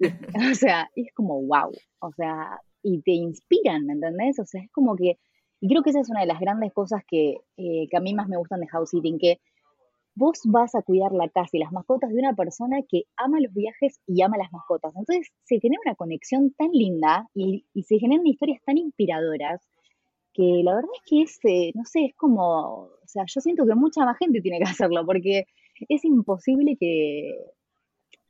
o 0.52 0.54
sea, 0.54 0.90
es 0.94 1.06
como 1.14 1.40
wow, 1.46 1.72
o 2.00 2.12
sea, 2.12 2.60
y 2.82 3.00
te 3.00 3.12
inspiran, 3.12 3.86
¿me 3.86 3.94
entendés? 3.94 4.38
O 4.38 4.44
sea, 4.44 4.62
es 4.62 4.70
como 4.70 4.96
que, 4.96 5.18
y 5.60 5.68
creo 5.70 5.82
que 5.82 5.88
esa 5.88 6.00
es 6.00 6.10
una 6.10 6.20
de 6.20 6.26
las 6.26 6.40
grandes 6.40 6.74
cosas 6.74 7.00
que, 7.08 7.36
eh, 7.56 7.88
que 7.90 7.96
a 7.96 8.00
mí 8.00 8.12
más 8.12 8.28
me 8.28 8.36
gustan 8.36 8.60
de 8.60 8.66
House 8.66 8.90
Sitting, 8.90 9.18
que 9.18 9.40
vos 10.14 10.40
vas 10.44 10.74
a 10.74 10.82
cuidar 10.82 11.12
la 11.12 11.30
casa 11.30 11.48
y 11.54 11.60
las 11.60 11.72
mascotas 11.72 12.10
de 12.10 12.18
una 12.18 12.34
persona 12.34 12.80
que 12.86 13.04
ama 13.16 13.40
los 13.40 13.54
viajes 13.54 13.98
y 14.06 14.20
ama 14.20 14.36
las 14.36 14.52
mascotas. 14.52 14.94
Entonces 14.94 15.32
se 15.44 15.58
genera 15.58 15.80
una 15.86 15.94
conexión 15.94 16.52
tan 16.52 16.68
linda 16.72 17.26
y, 17.32 17.64
y 17.72 17.84
se 17.84 17.98
generan 17.98 18.26
historias 18.26 18.60
tan 18.66 18.76
inspiradoras 18.76 19.66
que 20.38 20.62
la 20.62 20.76
verdad 20.76 20.90
es 20.94 21.02
que 21.04 21.22
es, 21.22 21.38
eh, 21.42 21.72
no 21.74 21.84
sé, 21.84 22.04
es 22.04 22.14
como, 22.14 22.82
o 22.84 23.06
sea, 23.06 23.24
yo 23.26 23.40
siento 23.40 23.66
que 23.66 23.74
mucha 23.74 24.04
más 24.04 24.16
gente 24.18 24.40
tiene 24.40 24.58
que 24.58 24.70
hacerlo 24.70 25.04
porque 25.04 25.48
es 25.88 26.04
imposible 26.04 26.76
que, 26.78 27.30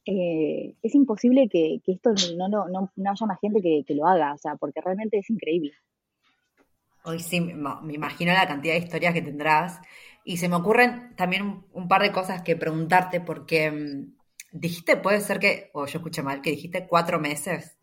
eh, 0.06 0.74
es 0.82 0.94
imposible 0.94 1.50
que, 1.50 1.82
esto 1.86 2.14
no, 2.38 2.48
no, 2.48 2.66
no, 2.66 3.10
haya 3.10 3.26
más 3.26 3.38
gente 3.40 3.60
que, 3.60 3.94
lo 3.94 4.06
haga, 4.06 4.32
o 4.32 4.38
sea, 4.38 4.56
porque 4.56 4.80
realmente 4.80 5.18
es 5.18 5.28
increíble. 5.28 5.72
Hoy 7.04 7.20
sí, 7.20 7.42
me 7.42 7.94
imagino 7.94 8.32
la 8.32 8.48
cantidad 8.48 8.72
de 8.72 8.80
historias 8.80 9.12
que 9.12 9.22
tendrás. 9.22 9.78
Y 10.24 10.38
se 10.38 10.48
me 10.48 10.56
ocurren 10.56 11.14
también 11.14 11.64
un, 11.72 11.88
par 11.88 12.02
de 12.02 12.12
cosas 12.12 12.42
que 12.42 12.56
preguntarte, 12.56 13.20
porque 13.20 13.70
mm, 13.70 14.14
dijiste, 14.52 14.96
puede 14.96 15.20
ser 15.20 15.38
que, 15.38 15.70
o 15.74 15.86
yo 15.86 15.98
escuché 15.98 16.22
mal, 16.22 16.40
que 16.40 16.50
dijiste 16.50 16.86
cuatro 16.86 17.20
meses. 17.20 17.78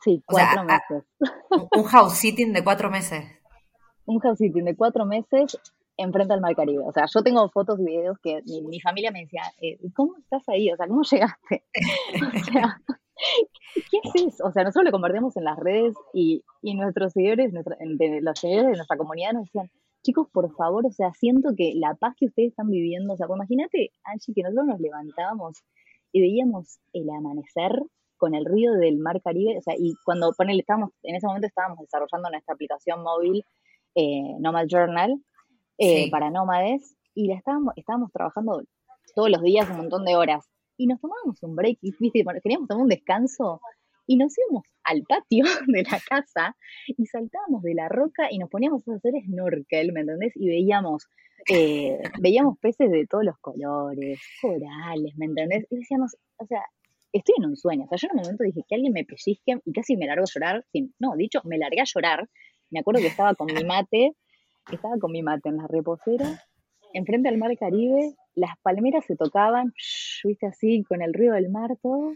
Sí, 0.00 0.22
cuatro 0.26 0.64
meses. 0.64 1.04
un 1.72 1.84
house 1.84 2.14
sitting 2.14 2.52
de 2.52 2.62
cuatro 2.62 2.90
meses. 2.90 3.24
Un 4.06 4.18
house 4.20 4.38
sitting 4.38 4.64
de 4.64 4.76
cuatro 4.76 5.06
meses 5.06 5.58
enfrente 5.96 6.34
al 6.34 6.40
Mar 6.40 6.54
Caribe. 6.56 6.82
O 6.86 6.92
sea, 6.92 7.04
yo 7.12 7.22
tengo 7.22 7.48
fotos 7.50 7.78
y 7.80 7.84
videos 7.84 8.18
que 8.22 8.42
mi, 8.44 8.80
familia 8.80 9.10
me 9.10 9.20
decía, 9.20 9.42
eh, 9.60 9.78
¿cómo 9.94 10.16
estás 10.18 10.42
ahí? 10.48 10.70
O 10.70 10.76
sea, 10.76 10.86
¿cómo 10.88 11.02
llegaste? 11.02 11.64
o 12.40 12.44
sea, 12.44 12.80
¿qué 13.90 13.98
haces? 14.04 14.40
O 14.42 14.50
sea, 14.50 14.64
nosotros 14.64 14.84
lo 14.84 14.90
compartimos 14.90 15.36
en 15.36 15.44
las 15.44 15.58
redes 15.58 15.94
y, 16.12 16.42
nuestros 16.62 17.12
seguidores, 17.12 17.52
los 17.52 18.38
seguidores 18.38 18.70
de 18.70 18.76
nuestra 18.76 18.96
comunidad 18.96 19.32
nos 19.32 19.44
decían, 19.44 19.70
chicos, 20.02 20.28
por 20.32 20.54
favor, 20.54 20.86
o 20.86 20.90
sea, 20.90 21.12
siento 21.12 21.50
que 21.56 21.72
la 21.76 21.94
paz 21.94 22.14
que 22.18 22.26
ustedes 22.26 22.50
están 22.50 22.68
viviendo, 22.68 23.14
o 23.14 23.16
sea, 23.16 23.26
pues 23.26 23.38
imagínate, 23.38 23.92
Angie, 24.04 24.34
que 24.34 24.42
nosotros 24.42 24.66
nos 24.66 24.80
levantábamos 24.80 25.62
y 26.12 26.20
veíamos 26.20 26.78
el 26.92 27.08
amanecer 27.10 27.72
con 28.16 28.34
el 28.34 28.44
río 28.44 28.72
del 28.72 28.98
Mar 28.98 29.20
Caribe, 29.22 29.58
o 29.58 29.62
sea, 29.62 29.74
y 29.76 29.94
cuando 30.04 30.32
ponele, 30.36 30.60
estábamos, 30.60 30.90
en 31.02 31.16
ese 31.16 31.26
momento 31.26 31.46
estábamos 31.46 31.78
desarrollando 31.80 32.30
nuestra 32.30 32.54
aplicación 32.54 33.02
móvil 33.02 33.44
eh, 33.94 34.36
Nomad 34.40 34.66
Journal, 34.66 35.20
eh, 35.78 36.10
para 36.10 36.30
nómades 36.30 36.96
y 37.14 37.28
la 37.28 37.36
estábamos, 37.36 37.74
estábamos 37.76 38.12
trabajando 38.12 38.62
todos 39.14 39.30
los 39.30 39.42
días 39.42 39.68
un 39.70 39.78
montón 39.78 40.04
de 40.04 40.16
horas 40.16 40.48
y 40.76 40.86
nos 40.86 41.00
tomábamos 41.00 41.42
un 41.42 41.54
break, 41.54 41.78
y, 41.82 41.92
queríamos 42.10 42.68
tomar 42.68 42.82
un 42.82 42.88
descanso 42.88 43.60
y 44.06 44.16
nos 44.16 44.36
íbamos 44.38 44.64
al 44.84 45.02
patio 45.02 45.44
de 45.68 45.82
la 45.82 46.00
casa 46.00 46.56
y 46.86 47.06
saltábamos 47.06 47.62
de 47.62 47.74
la 47.74 47.88
roca 47.88 48.28
y 48.30 48.38
nos 48.38 48.50
poníamos 48.50 48.86
a 48.88 48.94
hacer 48.94 49.14
snorkel, 49.24 49.92
¿me 49.92 50.00
entendés? 50.00 50.32
Y 50.36 50.48
veíamos, 50.48 51.06
eh, 51.50 51.98
veíamos 52.20 52.58
peces 52.58 52.90
de 52.90 53.06
todos 53.06 53.24
los 53.24 53.38
colores, 53.38 54.20
corales, 54.42 55.16
¿me 55.16 55.26
entendés? 55.26 55.66
Y 55.70 55.76
decíamos, 55.76 56.16
o 56.38 56.46
sea, 56.46 56.62
estoy 57.12 57.36
en 57.38 57.46
un 57.46 57.56
sueño. 57.56 57.84
O 57.84 57.88
sea, 57.88 57.96
yo 57.96 58.08
en 58.08 58.18
un 58.18 58.22
momento 58.22 58.44
dije 58.44 58.64
que 58.68 58.74
alguien 58.74 58.92
me 58.92 59.04
pellizque 59.04 59.60
y 59.64 59.72
casi 59.72 59.96
me 59.96 60.06
largo 60.06 60.24
a 60.24 60.32
llorar. 60.32 60.66
no, 60.98 61.16
dicho, 61.16 61.40
me 61.44 61.58
largué 61.58 61.80
a 61.80 61.84
llorar. 61.86 62.28
Me 62.74 62.80
acuerdo 62.80 63.00
que 63.00 63.06
estaba 63.06 63.34
con 63.36 63.46
mi 63.46 63.62
mate 63.64 64.16
estaba 64.72 64.98
con 64.98 65.12
mi 65.12 65.22
mate 65.22 65.48
en 65.48 65.58
la 65.58 65.66
reposera, 65.66 66.42
enfrente 66.92 67.28
al 67.28 67.38
mar 67.38 67.56
Caribe, 67.58 68.16
las 68.34 68.58
palmeras 68.62 69.04
se 69.04 69.16
tocaban, 69.16 69.72
viste 70.24 70.46
así, 70.46 70.82
con 70.84 71.02
el 71.02 71.12
río 71.12 71.34
del 71.34 71.50
mar 71.50 71.76
todo, 71.82 72.12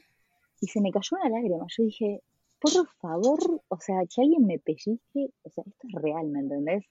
y 0.61 0.67
se 0.67 0.81
me 0.81 0.91
cayó 0.91 1.17
una 1.21 1.29
lágrima. 1.29 1.67
Yo 1.69 1.85
dije, 1.85 2.23
por 2.59 2.89
favor, 3.01 3.63
o 3.69 3.79
sea, 3.79 4.01
que 4.13 4.23
alguien 4.23 4.47
me 4.47 4.59
pellizque, 4.59 5.31
o 5.43 5.51
sea, 5.51 5.65
esto 5.67 5.87
es 5.87 6.03
real, 6.03 6.27
¿me 6.29 6.41
entendés? 6.41 6.85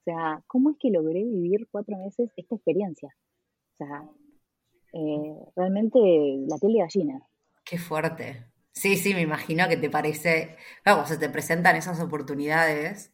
O 0.00 0.04
sea, 0.04 0.42
¿cómo 0.46 0.70
es 0.70 0.76
que 0.78 0.90
logré 0.90 1.22
vivir 1.24 1.68
cuatro 1.70 1.96
meses 1.98 2.30
esta 2.36 2.56
experiencia? 2.56 3.14
O 3.74 3.76
sea, 3.76 4.08
eh, 4.92 5.36
realmente 5.56 5.98
la 6.48 6.58
piel 6.58 6.74
de 6.74 6.78
gallina. 6.80 7.22
Qué 7.64 7.78
fuerte. 7.78 8.46
Sí, 8.74 8.96
sí, 8.96 9.14
me 9.14 9.20
imagino 9.22 9.68
que 9.68 9.76
te 9.76 9.88
parece, 9.88 10.56
claro, 10.82 11.06
se 11.06 11.16
te 11.16 11.28
presentan 11.28 11.76
esas 11.76 12.00
oportunidades, 12.00 13.12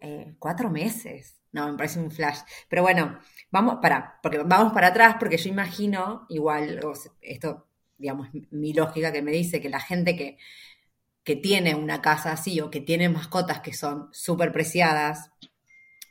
eh, 0.00 0.34
cuatro 0.38 0.70
meses. 0.70 1.36
No, 1.52 1.70
me 1.70 1.78
parece 1.78 2.00
un 2.00 2.10
flash. 2.12 2.40
Pero 2.68 2.82
bueno, 2.82 3.20
vamos 3.50 3.78
para, 3.82 4.20
porque 4.22 4.38
vamos 4.40 4.72
para 4.74 4.88
atrás, 4.88 5.16
porque 5.20 5.38
yo 5.38 5.50
imagino, 5.50 6.26
igual, 6.30 6.80
esto, 7.22 7.68
digamos, 7.98 8.28
mi 8.50 8.74
lógica 8.74 9.12
que 9.12 9.22
me 9.22 9.32
dice 9.32 9.60
que 9.60 9.70
la 9.70 9.80
gente 9.80 10.16
que, 10.16 10.38
que 11.24 11.36
tiene 11.36 11.74
una 11.74 12.02
casa 12.02 12.32
así 12.32 12.60
o 12.60 12.70
que 12.70 12.80
tiene 12.80 13.08
mascotas 13.08 13.60
que 13.60 13.74
son 13.74 14.08
súper 14.12 14.52
preciadas, 14.52 15.30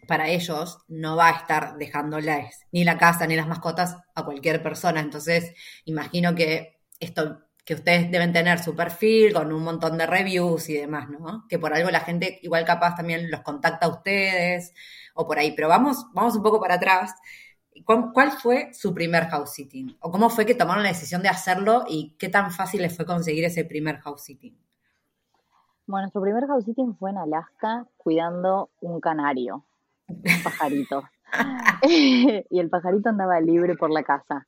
para 0.07 0.29
ellos 0.29 0.79
no 0.87 1.15
va 1.15 1.29
a 1.29 1.37
estar 1.39 1.77
dejándoles 1.77 2.65
ni 2.71 2.83
la 2.83 2.97
casa 2.97 3.27
ni 3.27 3.35
las 3.35 3.47
mascotas 3.47 3.97
a 4.15 4.25
cualquier 4.25 4.63
persona. 4.63 5.01
Entonces, 5.01 5.53
imagino 5.85 6.35
que 6.35 6.79
esto 6.99 7.41
que 7.69 7.75
ustedes 7.75 8.09
deben 8.09 8.33
tener 8.33 8.57
su 8.57 8.75
perfil 8.75 9.31
con 9.31 9.53
un 9.53 9.63
montón 9.63 9.95
de 9.95 10.07
reviews 10.07 10.69
y 10.69 10.73
demás, 10.73 11.07
¿no? 11.07 11.45
Que 11.47 11.59
por 11.59 11.71
algo 11.71 11.91
la 11.91 11.99
gente 11.99 12.39
igual 12.41 12.65
capaz 12.65 12.95
también 12.95 13.29
los 13.29 13.41
contacta 13.41 13.85
a 13.85 13.89
ustedes 13.89 14.73
o 15.13 15.27
por 15.27 15.37
ahí. 15.37 15.51
Pero 15.55 15.67
vamos, 15.67 16.07
vamos 16.15 16.35
un 16.35 16.41
poco 16.41 16.59
para 16.59 16.73
atrás. 16.73 17.13
¿Cuál 17.85 18.31
fue 18.31 18.73
su 18.73 18.91
primer 18.91 19.27
house 19.27 19.53
sitting? 19.53 19.95
¿O 19.99 20.09
cómo 20.09 20.31
fue 20.31 20.47
que 20.47 20.55
tomaron 20.55 20.81
la 20.81 20.89
decisión 20.89 21.21
de 21.21 21.29
hacerlo 21.29 21.83
y 21.87 22.15
qué 22.17 22.27
tan 22.27 22.49
fácil 22.49 22.81
les 22.81 22.95
fue 22.95 23.05
conseguir 23.05 23.45
ese 23.45 23.63
primer 23.65 23.99
house 23.99 24.23
sitting? 24.23 24.57
Bueno, 25.85 26.05
nuestro 26.05 26.23
primer 26.23 26.47
house 26.47 26.65
sitting 26.65 26.95
fue 26.97 27.11
en 27.11 27.19
Alaska 27.19 27.85
cuidando 27.97 28.71
un 28.81 28.99
canario, 28.99 29.63
un 30.07 30.23
pajarito. 30.43 31.03
y 31.87 32.59
el 32.59 32.69
pajarito 32.71 33.09
andaba 33.09 33.39
libre 33.39 33.75
por 33.75 33.91
la 33.91 34.01
casa. 34.01 34.47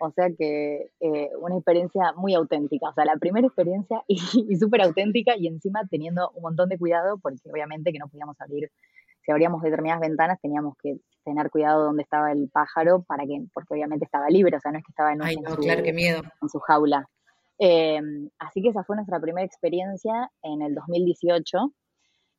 O 0.00 0.10
sea 0.10 0.28
que 0.36 0.90
eh, 1.00 1.30
una 1.40 1.56
experiencia 1.56 2.12
muy 2.16 2.34
auténtica, 2.34 2.88
o 2.88 2.92
sea, 2.94 3.04
la 3.04 3.16
primera 3.16 3.46
experiencia 3.46 4.02
y, 4.08 4.56
súper 4.56 4.82
auténtica 4.82 5.36
y 5.36 5.46
encima 5.46 5.82
teniendo 5.90 6.30
un 6.34 6.42
montón 6.42 6.68
de 6.68 6.78
cuidado 6.78 7.18
porque 7.18 7.50
obviamente 7.50 7.92
que 7.92 7.98
no 7.98 8.08
podíamos 8.08 8.40
abrir, 8.40 8.70
si 9.22 9.30
abríamos 9.30 9.62
determinadas 9.62 10.00
ventanas 10.00 10.40
teníamos 10.40 10.74
que 10.82 10.96
tener 11.24 11.50
cuidado 11.50 11.84
donde 11.84 12.02
estaba 12.02 12.32
el 12.32 12.48
pájaro 12.50 13.02
para 13.02 13.24
que, 13.24 13.44
porque 13.52 13.74
obviamente 13.74 14.06
estaba 14.06 14.28
libre, 14.28 14.56
o 14.56 14.60
sea, 14.60 14.72
no 14.72 14.78
es 14.78 14.84
que 14.84 14.92
estaba 14.92 15.12
en, 15.12 15.20
su, 15.22 15.56
claro, 15.56 15.82
qué 15.82 15.92
miedo. 15.92 16.22
en 16.40 16.48
su 16.48 16.58
jaula. 16.60 17.08
Eh, 17.58 18.00
así 18.38 18.62
que 18.62 18.70
esa 18.70 18.84
fue 18.84 18.96
nuestra 18.96 19.20
primera 19.20 19.44
experiencia 19.44 20.30
en 20.42 20.62
el 20.62 20.74
2018. 20.74 21.72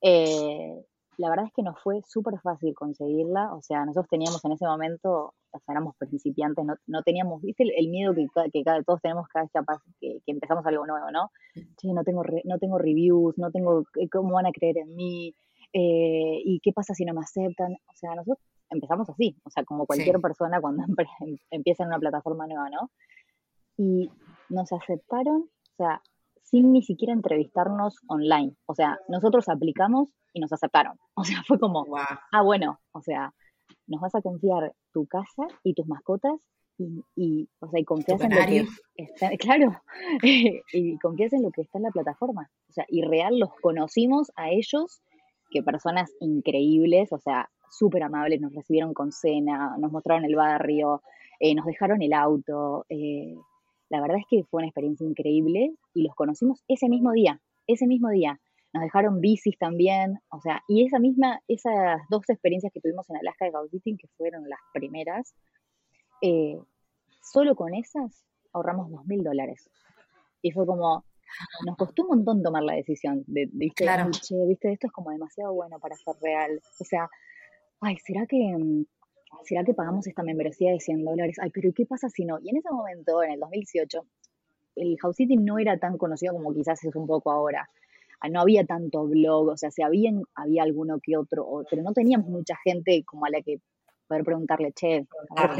Eh, 0.01 0.83
la 1.17 1.29
verdad 1.29 1.45
es 1.45 1.53
que 1.53 1.61
nos 1.61 1.79
fue 1.81 2.01
súper 2.07 2.39
fácil 2.39 2.73
conseguirla, 2.73 3.53
o 3.53 3.61
sea, 3.61 3.85
nosotros 3.85 4.09
teníamos 4.09 4.43
en 4.43 4.53
ese 4.53 4.65
momento, 4.65 5.35
o 5.51 5.60
sea, 5.60 5.74
éramos 5.74 5.96
principiantes, 5.98 6.65
no, 6.65 6.75
no 6.88 7.03
teníamos, 7.03 7.41
viste 7.41 7.63
el, 7.63 7.89
miedo 7.89 8.13
que, 8.13 8.27
que 8.51 8.63
cada, 8.63 8.81
todos 8.84 9.01
tenemos 9.01 9.27
cada 9.27 9.46
vez 9.46 9.79
que, 10.00 10.20
que, 10.25 10.31
empezamos 10.31 10.65
algo 10.65 10.86
nuevo, 10.86 11.12
¿no? 11.12 11.31
Che, 11.77 11.93
no 11.93 12.03
tengo, 12.03 12.24
no 12.46 12.58
tengo 12.60 12.77
reviews, 12.77 13.38
no 13.38 13.51
tengo, 13.51 13.84
eh, 14.00 14.10
¿cómo 14.10 14.36
van 14.36 14.48
a 14.48 14.51
creer 14.51 14.77
en 14.77 14.96
mí? 14.96 15.36
Eh, 15.74 16.41
¿Y 16.43 16.60
qué 16.62 16.72
pasa 16.74 16.93
si 16.93 17.05
no 17.05 17.13
me 17.13 17.22
aceptan? 17.22 17.74
O 17.74 17.96
sea, 17.96 18.15
nosotros 18.15 18.39
empezamos 18.70 19.10
así, 19.10 19.38
o 19.43 19.50
sea, 19.50 19.63
como 19.63 19.86
cualquier 19.86 20.20
persona 20.20 20.60
cuando 20.62 20.84
empieza 21.51 21.84
en 21.84 21.89
una 21.89 22.00
plataforma 22.00 22.48
nueva, 22.48 22.70
¿no? 22.70 22.89
Y 23.77 24.10
nos 24.50 24.72
aceptaron, 24.72 25.43
o 25.43 25.75
sea, 25.77 26.01
sin 26.43 26.72
ni 26.72 26.81
siquiera 26.81 27.13
entrevistarnos 27.13 27.96
online. 28.08 28.55
O 28.65 28.75
sea, 28.75 29.00
nosotros 29.08 29.48
aplicamos 29.50 30.10
y 30.34 30.39
nos 30.39 30.51
aceptaron. 30.51 30.98
O 31.15 31.24
sea, 31.24 31.43
fue 31.48 31.60
como, 31.60 31.86
ah, 31.98 32.41
bueno, 32.41 32.79
o 32.93 33.01
sea, 33.01 33.34
nos 33.91 34.01
vas 34.01 34.15
a 34.15 34.21
confiar 34.21 34.74
tu 34.93 35.05
casa 35.05 35.43
y 35.63 35.74
tus 35.74 35.86
mascotas 35.88 36.39
y, 37.15 37.48
o 37.60 37.69
sea, 37.69 37.79
y 37.79 37.86
confías 37.86 38.21
en 38.21 38.31
lo 38.31 38.45
que 38.45 38.65
está, 38.95 39.29
claro, 39.38 39.81
y 40.74 40.98
confías 40.98 41.33
en 41.33 41.43
lo 41.43 41.51
que 41.51 41.62
está 41.62 41.77
en 41.77 41.83
la 41.83 41.91
plataforma. 41.91 42.50
O 42.69 42.74
sea, 42.74 42.86
y 42.88 43.03
real 43.03 43.38
los 43.38 43.50
conocimos 43.62 44.31
a 44.36 44.50
ellos, 44.50 45.01
que 45.51 45.62
personas 45.62 46.12
increíbles, 46.21 47.12
o 47.12 47.19
sea, 47.19 47.50
súper 47.69 48.03
amables, 48.03 48.41
nos 48.41 48.55
recibieron 48.55 48.93
con 48.93 49.12
cena, 49.12 49.75
nos 49.77 49.91
mostraron 49.91 50.25
el 50.25 50.36
barrio, 50.36 51.01
eh, 51.39 51.53
nos 51.53 51.65
dejaron 51.65 52.01
el 52.01 52.13
auto. 52.13 52.86
Eh, 52.89 53.36
la 53.89 54.01
verdad 54.01 54.17
es 54.17 54.25
que 54.29 54.43
fue 54.45 54.60
una 54.60 54.67
experiencia 54.67 55.05
increíble 55.05 55.74
y 55.93 56.03
los 56.03 56.15
conocimos 56.15 56.63
ese 56.67 56.89
mismo 56.89 57.12
día, 57.12 57.39
ese 57.67 57.86
mismo 57.86 58.10
día. 58.10 58.39
Nos 58.73 58.83
dejaron 58.83 59.19
bicis 59.19 59.57
también, 59.57 60.19
o 60.29 60.39
sea, 60.39 60.63
y 60.67 60.85
esa 60.85 60.99
misma, 60.99 61.41
esas 61.47 62.01
dos 62.09 62.29
experiencias 62.29 62.71
que 62.71 62.79
tuvimos 62.79 63.09
en 63.09 63.17
Alaska 63.17 63.45
de 63.45 63.51
Gauditing, 63.51 63.97
que 63.97 64.07
fueron 64.17 64.47
las 64.47 64.59
primeras, 64.73 65.33
eh, 66.21 66.57
solo 67.21 67.55
con 67.55 67.73
esas 67.73 68.25
ahorramos 68.53 68.89
dos 68.89 69.05
mil 69.05 69.23
dólares. 69.23 69.69
Y 70.41 70.51
fue 70.51 70.65
como, 70.65 71.03
nos 71.65 71.77
costó 71.77 72.03
un 72.03 72.09
montón 72.09 72.43
tomar 72.43 72.63
la 72.63 72.73
decisión 72.73 73.23
de, 73.27 73.49
viste, 73.51 73.83
claro. 73.83 74.09
viste, 74.47 74.71
esto 74.71 74.87
es 74.87 74.93
como 74.93 75.11
demasiado 75.11 75.53
bueno 75.53 75.79
para 75.79 75.95
ser 75.95 76.15
real. 76.21 76.61
O 76.79 76.83
sea, 76.83 77.09
ay, 77.81 77.97
¿será 77.97 78.25
que 78.25 78.85
¿será 79.43 79.63
que 79.63 79.73
pagamos 79.73 80.07
esta 80.07 80.23
membresía 80.23 80.71
de 80.71 80.79
100 80.79 81.05
dólares? 81.05 81.37
Ay, 81.41 81.51
pero 81.51 81.71
¿qué 81.73 81.85
pasa 81.85 82.09
si 82.09 82.25
no? 82.25 82.39
Y 82.41 82.49
en 82.49 82.57
ese 82.57 82.69
momento, 82.71 83.23
en 83.23 83.31
el 83.31 83.39
2018, 83.39 84.05
el 84.75 84.97
House 84.99 85.15
City 85.15 85.37
no 85.37 85.59
era 85.59 85.77
tan 85.77 85.97
conocido 85.97 86.33
como 86.33 86.53
quizás 86.53 86.83
es 86.83 86.95
un 86.95 87.07
poco 87.07 87.31
ahora. 87.31 87.69
Ah, 88.21 88.29
no 88.29 88.41
había 88.41 88.65
tanto 88.65 89.07
blog, 89.07 89.49
o 89.49 89.57
sea, 89.57 89.71
si 89.71 89.81
había, 89.81 90.11
había 90.35 90.63
alguno 90.63 90.99
que 91.01 91.17
otro, 91.17 91.63
pero 91.69 91.81
no 91.81 91.91
teníamos 91.91 92.27
mucha 92.27 92.55
gente 92.63 93.03
como 93.03 93.25
a 93.25 93.29
la 93.31 93.41
que 93.41 93.59
poder 94.07 94.23
preguntarle, 94.23 94.71
che, 94.73 95.07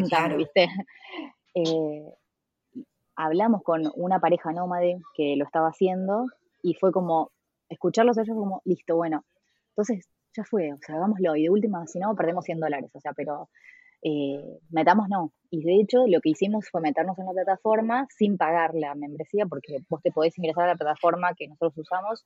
claro, 0.08 0.38
¿viste? 0.38 0.68
Eh, 1.53 2.06
hablamos 3.18 3.62
con 3.62 3.91
una 3.96 4.22
pareja 4.22 4.53
nómade 4.53 5.01
que 5.18 5.36
lo 5.36 5.44
estaba 5.44 5.68
haciendo 5.68 6.27
y 6.62 6.75
fue 6.75 6.94
como, 6.94 7.32
escucharlos 7.68 8.18
a 8.18 8.22
ellos 8.22 8.38
como, 8.38 8.62
listo, 8.63 8.96
bueno, 8.96 9.25
entonces 9.72 10.07
ya 10.33 10.46
fue, 10.46 10.72
o 10.72 10.77
sea, 10.77 10.96
hagámoslo. 10.96 11.36
Y 11.36 11.44
de 11.44 11.50
última, 11.50 11.86
si 11.88 12.00
no, 12.00 12.16
perdemos 12.16 12.46
100 12.46 12.59
dólares, 12.59 12.90
o 12.94 13.00
sea, 13.01 13.12
pero 13.14 13.50
eh, 14.03 14.59
metamos 14.70 15.07
no. 15.09 15.31
Y 15.50 15.64
de 15.64 15.81
hecho, 15.81 16.05
lo 16.07 16.22
que 16.22 16.29
hicimos 16.29 16.70
fue 16.70 16.81
meternos 16.81 17.18
en 17.20 17.25
la 17.25 17.33
plataforma 17.33 18.07
sin 18.18 18.37
pagar 18.37 18.74
la 18.74 18.96
membresía, 18.96 19.46
porque 19.46 19.79
vos 19.90 20.01
te 20.01 20.11
podés 20.11 20.37
ingresar 20.37 20.66
a 20.66 20.68
la 20.68 20.75
plataforma 20.75 21.33
que 21.35 21.48
nosotros 21.48 21.77
usamos 21.77 22.25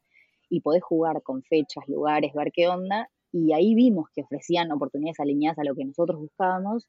y 0.50 0.62
podés 0.62 0.84
jugar 0.84 1.22
con 1.24 1.44
fechas, 1.44 1.88
lugares, 1.88 2.34
ver 2.34 2.52
qué 2.54 2.68
onda. 2.68 3.10
Y 3.32 3.52
ahí 3.54 3.76
vimos 3.76 4.10
que 4.14 4.22
ofrecían 4.22 4.72
oportunidades 4.72 5.20
alineadas 5.20 5.60
a 5.60 5.64
lo 5.64 5.76
que 5.76 5.86
nosotros 5.86 6.20
buscábamos 6.20 6.88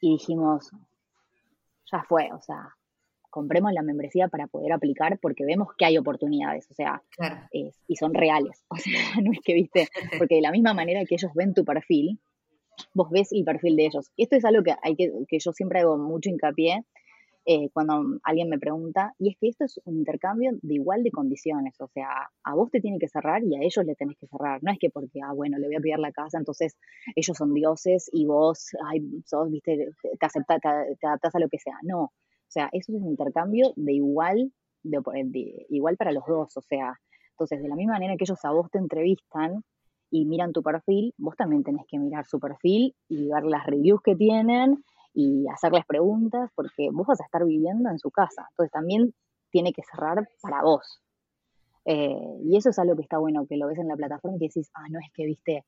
y 0.00 0.12
dijimos, 0.12 0.70
ya 1.90 2.04
fue, 2.08 2.30
o 2.32 2.40
sea, 2.40 2.74
compremos 3.30 3.72
la 3.72 3.82
membresía 3.82 4.28
para 4.28 4.46
poder 4.46 4.72
aplicar 4.72 5.18
porque 5.20 5.44
vemos 5.44 5.68
que 5.76 5.86
hay 5.86 5.98
oportunidades, 5.98 6.70
o 6.70 6.74
sea, 6.74 7.02
y 7.88 7.96
son 7.96 8.14
reales, 8.14 8.64
o 8.68 8.76
sea, 8.76 9.20
no 9.22 9.32
es 9.32 9.40
que 9.42 9.54
viste, 9.54 9.88
porque 10.18 10.36
de 10.36 10.40
la 10.42 10.52
misma 10.52 10.74
manera 10.74 11.04
que 11.04 11.16
ellos 11.16 11.32
ven 11.34 11.54
tu 11.54 11.64
perfil, 11.64 12.20
vos 12.94 13.10
ves 13.10 13.32
el 13.32 13.44
perfil 13.44 13.76
de 13.76 13.86
ellos. 13.86 14.10
Esto 14.16 14.36
es 14.36 14.44
algo 14.44 14.62
que, 14.62 14.74
hay 14.82 14.96
que, 14.96 15.12
que 15.28 15.38
yo 15.38 15.52
siempre 15.52 15.80
hago 15.80 15.96
mucho 15.98 16.30
hincapié 16.30 16.84
eh, 17.46 17.68
cuando 17.74 18.18
alguien 18.22 18.48
me 18.48 18.58
pregunta, 18.58 19.14
y 19.18 19.28
es 19.28 19.36
que 19.38 19.48
esto 19.48 19.66
es 19.66 19.78
un 19.84 19.98
intercambio 19.98 20.52
de 20.62 20.74
igual 20.74 21.02
de 21.02 21.10
condiciones, 21.10 21.78
o 21.78 21.88
sea, 21.88 22.08
a 22.42 22.54
vos 22.54 22.70
te 22.70 22.80
tiene 22.80 22.98
que 22.98 23.06
cerrar 23.06 23.42
y 23.44 23.54
a 23.54 23.60
ellos 23.60 23.84
le 23.84 23.94
tenés 23.94 24.16
que 24.16 24.26
cerrar, 24.26 24.62
no 24.62 24.72
es 24.72 24.78
que 24.78 24.88
porque, 24.88 25.20
ah, 25.22 25.34
bueno, 25.34 25.58
le 25.58 25.66
voy 25.66 25.76
a 25.76 25.80
pedir 25.80 25.98
la 25.98 26.10
casa, 26.10 26.38
entonces 26.38 26.78
ellos 27.14 27.36
son 27.36 27.52
dioses 27.52 28.08
y 28.14 28.24
vos, 28.24 28.70
ay, 28.86 29.02
sos, 29.26 29.50
viste, 29.50 29.90
te, 30.18 30.26
acepta, 30.26 30.58
te 30.58 31.06
adaptás 31.06 31.34
a 31.34 31.38
lo 31.38 31.50
que 31.50 31.58
sea, 31.58 31.76
no, 31.82 32.04
o 32.04 32.50
sea, 32.54 32.68
eso 32.72 32.92
es 32.92 33.02
un 33.02 33.08
intercambio 33.08 33.72
de 33.76 33.94
igual, 33.94 34.52
de, 34.82 35.66
igual 35.70 35.96
para 35.96 36.12
los 36.12 36.24
dos. 36.24 36.56
O 36.56 36.62
sea, 36.62 36.94
entonces, 37.30 37.60
de 37.60 37.68
la 37.68 37.74
misma 37.74 37.94
manera 37.94 38.16
que 38.16 38.24
ellos 38.24 38.44
a 38.44 38.52
vos 38.52 38.70
te 38.70 38.78
entrevistan 38.78 39.64
y 40.10 40.26
miran 40.26 40.52
tu 40.52 40.62
perfil, 40.62 41.12
vos 41.18 41.36
también 41.36 41.64
tenés 41.64 41.84
que 41.88 41.98
mirar 41.98 42.26
su 42.26 42.38
perfil 42.38 42.94
y 43.08 43.28
ver 43.28 43.44
las 43.44 43.66
reviews 43.66 44.00
que 44.02 44.14
tienen 44.14 44.84
y 45.12 45.46
hacerles 45.48 45.84
preguntas, 45.86 46.50
porque 46.54 46.90
vos 46.92 47.06
vas 47.06 47.20
a 47.20 47.24
estar 47.24 47.44
viviendo 47.44 47.90
en 47.90 47.98
su 47.98 48.10
casa. 48.10 48.46
Entonces, 48.50 48.72
también 48.72 49.14
tiene 49.50 49.72
que 49.72 49.82
cerrar 49.82 50.28
para 50.40 50.62
vos. 50.62 51.00
Eh, 51.84 52.38
y 52.44 52.56
eso 52.56 52.70
es 52.70 52.78
algo 52.78 52.96
que 52.96 53.02
está 53.02 53.18
bueno, 53.18 53.46
que 53.46 53.56
lo 53.56 53.68
ves 53.68 53.78
en 53.78 53.88
la 53.88 53.96
plataforma 53.96 54.36
y 54.36 54.40
que 54.40 54.46
decís, 54.46 54.70
ah, 54.74 54.86
no 54.90 54.98
es 54.98 55.12
que 55.12 55.26
viste 55.26 55.64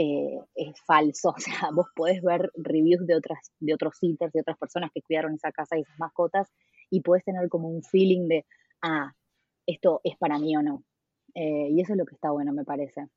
eh, 0.00 0.38
es 0.54 0.80
falso. 0.86 1.34
O 1.36 1.40
sea, 1.40 1.70
vos 1.72 1.86
podés 1.94 2.22
ver 2.22 2.50
reviews 2.54 3.06
de 3.06 3.16
otras, 3.16 3.50
de 3.58 3.74
otros 3.74 3.96
sitters, 3.98 4.32
de 4.32 4.40
otras 4.40 4.56
personas 4.56 4.90
que 4.94 5.02
cuidaron 5.02 5.34
esa 5.34 5.50
casa 5.50 5.76
y 5.76 5.82
esas 5.82 5.98
mascotas, 5.98 6.48
y 6.90 7.00
podés 7.00 7.24
tener 7.24 7.48
como 7.48 7.68
un 7.68 7.82
feeling 7.82 8.28
de, 8.28 8.46
ah, 8.82 9.12
esto 9.66 10.00
es 10.04 10.16
para 10.16 10.38
mí 10.38 10.56
o 10.56 10.62
no. 10.62 10.84
Eh, 11.34 11.68
y 11.70 11.80
eso 11.80 11.92
es 11.92 11.98
lo 11.98 12.06
que 12.06 12.14
está 12.14 12.30
bueno, 12.30 12.52
me 12.52 12.64
parece. 12.64 13.08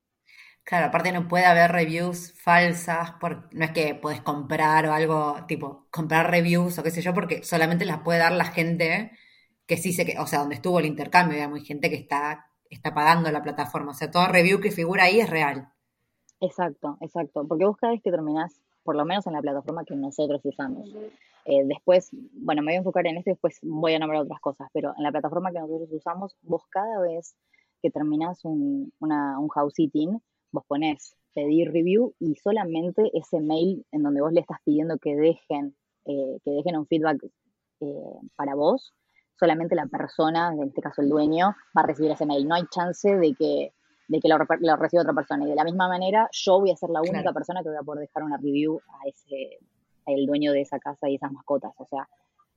Claro, 0.64 0.88
aparte 0.88 1.12
no 1.12 1.28
puede 1.28 1.46
haber 1.46 1.72
reviews 1.72 2.34
falsas, 2.34 3.12
por, 3.20 3.54
no 3.54 3.66
es 3.66 3.72
que 3.72 3.96
podés 3.96 4.22
comprar 4.22 4.86
o 4.86 4.94
algo, 4.94 5.38
tipo, 5.48 5.88
comprar 5.90 6.30
reviews 6.30 6.78
o 6.78 6.84
qué 6.84 6.92
sé 6.92 7.02
yo, 7.02 7.14
porque 7.14 7.44
solamente 7.44 7.86
las 7.86 8.00
puede 8.00 8.20
dar 8.20 8.32
la 8.32 8.46
gente 8.46 9.12
que 9.66 9.78
sí 9.78 9.94
sé 9.94 10.06
que, 10.06 10.20
o 10.20 10.28
sea, 10.28 10.40
donde 10.40 10.56
estuvo 10.56 10.80
el 10.80 10.86
intercambio, 10.86 11.36
digamos, 11.36 11.60
hay 11.60 11.66
gente 11.66 11.90
que 11.90 11.96
está, 11.96 12.46
está 12.70 12.94
pagando 12.94 13.32
la 13.32 13.42
plataforma, 13.42 13.92
o 13.92 13.94
sea, 13.94 14.12
todo 14.12 14.28
review 14.28 14.60
que 14.60 14.72
figura 14.72 15.06
ahí 15.06 15.20
es 15.20 15.30
real. 15.30 15.72
Exacto, 16.42 16.98
exacto. 17.02 17.48
Porque 17.48 17.66
vos 17.66 17.78
cada 17.78 17.94
vez 17.94 18.02
que 18.04 18.12
terminás, 18.12 18.62
por 18.84 18.96
lo 18.96 19.06
menos 19.06 19.26
en 19.28 19.34
la 19.34 19.42
plataforma 19.42 19.86
que 19.86 19.96
nosotros 19.96 20.42
usamos, 20.44 20.90
eh, 21.46 21.64
después, 21.66 22.10
bueno, 22.34 22.62
me 22.62 22.68
voy 22.68 22.76
a 22.76 22.78
enfocar 22.80 23.08
en 23.08 23.18
esto 23.18 23.30
y 23.30 23.34
después 23.34 23.60
voy 23.62 23.94
a 23.94 24.00
nombrar 24.00 24.22
otras 24.22 24.40
cosas, 24.42 24.70
pero 24.74 24.94
en 24.98 25.04
la 25.04 25.12
plataforma 25.12 25.52
que 25.52 25.60
nosotros 25.60 25.90
usamos, 25.92 26.36
vos 26.42 26.64
cada 26.70 27.00
vez 27.00 27.36
que 27.82 27.90
terminás 27.90 28.44
un, 28.44 28.92
una, 29.00 29.40
un 29.40 29.50
house 29.50 29.74
sitting, 29.76 30.22
vos 30.52 30.64
ponés 30.68 31.16
pedir 31.34 31.72
review 31.72 32.14
y 32.20 32.36
solamente 32.36 33.10
ese 33.14 33.40
mail 33.40 33.86
en 33.92 34.04
donde 34.04 34.22
vos 34.22 34.34
le 34.34 34.42
estás 34.42 34.60
pidiendo 34.66 34.98
que 34.98 35.16
dejen, 35.16 35.76
eh, 36.06 36.40
que 36.44 36.52
dejen 36.52 36.78
un 36.78 36.88
feedback 36.88 37.24
eh, 37.80 38.20
para 38.36 38.56
vos, 38.56 38.94
solamente 39.40 39.76
la 39.76 39.86
persona, 39.88 40.54
en 40.54 40.68
este 40.68 40.82
caso 40.82 41.02
el 41.02 41.10
dueño, 41.10 41.56
va 41.76 41.82
a 41.84 41.88
recibir 41.88 42.12
ese 42.12 42.26
mail. 42.26 42.48
No 42.48 42.56
hay 42.56 42.64
chance 42.70 43.16
de 43.16 43.34
que 43.34 43.74
de 44.12 44.20
que 44.20 44.28
lo, 44.28 44.38
reciba 44.76 45.04
otra 45.04 45.14
persona. 45.14 45.46
Y 45.46 45.50
de 45.50 45.56
la 45.56 45.64
misma 45.64 45.88
manera, 45.88 46.28
yo 46.34 46.60
voy 46.60 46.72
a 46.72 46.76
ser 46.76 46.90
la 46.90 47.00
única 47.00 47.32
persona 47.32 47.64
que 47.64 47.70
voy 47.70 47.78
a 47.78 47.84
poder 47.84 48.02
dejar 48.02 48.24
una 48.24 48.36
review 48.36 48.82
a 48.88 49.08
ese, 49.08 49.60
el 50.06 50.26
dueño 50.26 50.52
de 50.52 50.62
esa 50.62 50.80
casa 50.80 51.10
y 51.10 51.16
esas 51.16 51.32
mascotas. 51.32 51.72
O 51.78 51.86
sea, 51.86 52.10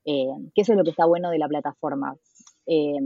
eh, 0.03 0.27
que 0.53 0.61
eso 0.61 0.73
es 0.73 0.77
lo 0.77 0.83
que 0.83 0.89
está 0.89 1.05
bueno 1.05 1.29
de 1.29 1.39
la 1.39 1.47
plataforma. 1.47 2.17
Eh, 2.65 2.99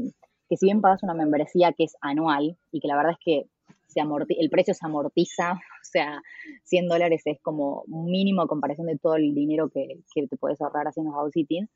que 0.50 0.58
si 0.58 0.66
bien 0.66 0.82
pagas 0.82 1.04
una 1.04 1.14
membresía 1.14 1.74
que 1.74 1.84
es 1.84 1.96
anual 2.02 2.58
y 2.72 2.80
que 2.80 2.88
la 2.88 2.96
verdad 2.96 3.12
es 3.12 3.20
que 3.24 3.50
el 3.96 4.50
precio 4.50 4.74
se 4.74 4.86
amortiza, 4.86 5.54
o 5.54 5.84
sea, 5.84 6.22
100 6.64 6.88
dólares 6.88 7.22
es 7.26 7.40
como 7.42 7.84
mínimo 7.88 8.48
comparación 8.48 8.88
de 8.88 8.98
todo 8.98 9.16
el 9.16 9.34
dinero 9.34 9.70
que, 9.70 10.02
te 10.14 10.38
puedes 10.38 10.62
ahorrar 10.62 10.88
haciendo 10.88 11.12
house 11.14 11.34
sitting. 11.34 11.68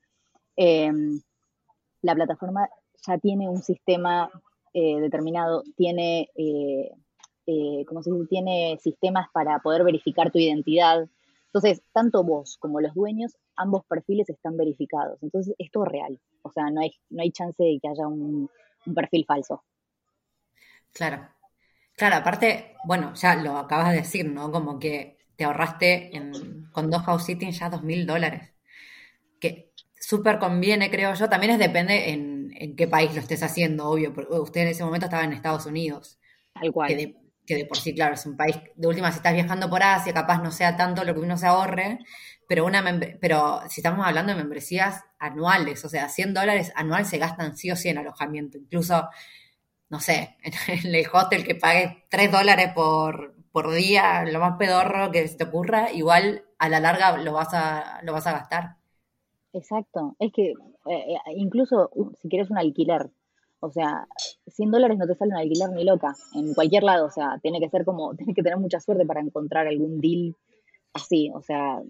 Eh, 0.57 0.91
la 2.01 2.15
plataforma 2.15 2.69
ya 3.07 3.17
tiene 3.17 3.49
un 3.49 3.61
sistema 3.63 4.29
eh, 4.75 4.99
determinado 4.99 5.63
tiene, 5.77 6.31
eh, 6.35 6.89
eh, 7.45 7.85
tiene 8.27 8.79
sistemas 8.81 9.27
para 9.31 9.59
poder 9.59 9.83
verificar 9.83 10.31
tu 10.31 10.39
identidad. 10.39 11.07
Entonces, 11.45 11.83
tanto 11.93 12.23
vos 12.23 12.57
como 12.57 12.81
los 12.81 12.95
dueños, 12.95 13.37
ambos 13.55 13.85
perfiles 13.85 14.29
están 14.29 14.57
verificados. 14.57 15.21
Entonces, 15.21 15.53
esto 15.59 15.83
es 15.83 15.91
real. 15.91 16.19
O 16.41 16.51
sea, 16.51 16.71
no 16.71 16.81
hay, 16.81 16.91
no 17.11 17.21
hay 17.21 17.31
chance 17.31 17.63
de 17.63 17.79
que 17.79 17.87
haya 17.87 18.07
un, 18.07 18.49
perfil 18.95 19.25
falso. 19.25 19.63
Claro. 20.91 21.27
Claro, 21.95 22.15
aparte, 22.17 22.75
bueno, 22.85 23.13
ya 23.15 23.35
lo 23.35 23.57
acabas 23.57 23.91
de 23.91 23.97
decir, 23.97 24.29
¿no? 24.29 24.51
Como 24.51 24.79
que 24.79 25.17
te 25.35 25.43
ahorraste 25.45 26.11
con 26.71 26.89
dos 26.89 27.03
house 27.03 27.25
sitting 27.25 27.51
ya 27.51 27.69
dos 27.69 27.83
mil 27.83 28.05
dólares. 28.05 28.53
Que 29.39 29.71
súper 29.99 30.39
conviene, 30.39 30.89
creo 30.91 31.13
yo. 31.13 31.29
También 31.29 31.53
es 31.53 31.59
depende 31.59 32.11
en, 32.11 32.51
en, 32.55 32.75
qué 32.75 32.87
país 32.87 33.13
lo 33.13 33.21
estés 33.21 33.43
haciendo, 33.43 33.89
obvio. 33.89 34.13
Porque 34.13 34.33
usted 34.35 34.61
en 34.61 34.67
ese 34.69 34.83
momento 34.83 35.05
estaba 35.07 35.23
en 35.23 35.33
Estados 35.33 35.65
Unidos. 35.65 36.19
Tal 36.53 36.71
cual. 36.71 36.89
Que 37.45 37.55
de, 37.55 37.65
por 37.65 37.77
sí, 37.77 37.93
claro, 37.93 38.13
es 38.13 38.25
un 38.25 38.37
país, 38.37 38.57
de 38.75 38.87
última, 38.87 39.11
si 39.11 39.17
estás 39.17 39.33
viajando 39.33 39.69
por 39.69 39.83
Asia, 39.83 40.13
capaz 40.13 40.41
no 40.41 40.49
sea 40.49 40.77
tanto 40.77 41.03
lo 41.03 41.13
que 41.13 41.19
uno 41.19 41.37
se 41.37 41.45
ahorre, 41.45 41.99
pero, 42.47 42.65
una 42.65 42.81
pero 43.19 43.61
si 43.67 43.81
estamos 43.81 44.05
hablando 44.07 44.31
de 44.31 44.37
membresías 44.37 45.01
anuales, 45.19 45.83
o 45.83 45.89
sea, 45.89 46.07
100 46.07 46.33
dólares 46.33 46.71
anual 46.75 47.05
se 47.05 47.17
gastan 47.17 47.57
sí 47.57 47.69
o 47.69 47.75
sí 47.75 47.89
en 47.89 47.97
alojamiento. 47.97 48.57
Incluso, 48.57 49.09
no 49.89 49.99
sé, 49.99 50.37
en 50.67 50.95
el 50.95 51.05
hostel 51.11 51.45
que 51.45 51.55
pagues 51.55 51.91
3 52.09 52.31
dólares 52.31 52.71
por, 52.73 53.35
por 53.51 53.71
día, 53.71 54.25
lo 54.25 54.39
más 54.39 54.57
pedorro 54.57 55.11
que 55.11 55.27
se 55.27 55.37
te 55.37 55.43
ocurra, 55.43 55.91
igual 55.91 56.43
a 56.57 56.69
la 56.69 56.79
larga 56.79 57.17
lo 57.17 57.33
vas 57.33 57.53
a, 57.53 58.01
lo 58.03 58.13
vas 58.13 58.27
a 58.27 58.31
gastar. 58.33 58.77
Exacto, 59.53 60.15
es 60.17 60.31
que 60.33 60.53
eh, 60.89 61.17
incluso 61.35 61.91
si 62.21 62.27
quieres 62.27 62.49
un 62.49 62.57
alquiler, 62.57 63.11
o 63.59 63.69
sea, 63.69 64.07
100 64.47 64.71
dólares 64.71 64.97
no 64.97 65.05
te 65.05 65.15
sale 65.15 65.31
un 65.31 65.37
alquiler 65.37 65.69
ni 65.69 65.83
loca, 65.83 66.15
en 66.33 66.53
cualquier 66.53 66.83
lado, 66.83 67.05
o 67.05 67.11
sea, 67.11 67.39
tiene 67.41 67.59
que 67.59 67.69
ser 67.69 67.85
como, 67.85 68.13
tienes 68.17 68.35
que 68.35 68.43
tener 68.43 68.57
mucha 68.57 68.79
suerte 68.79 69.05
para 69.05 69.21
encontrar 69.21 69.67
algún 69.67 70.01
deal 70.01 70.35
así, 70.93 71.31
o 71.33 71.41
sea, 71.41 71.81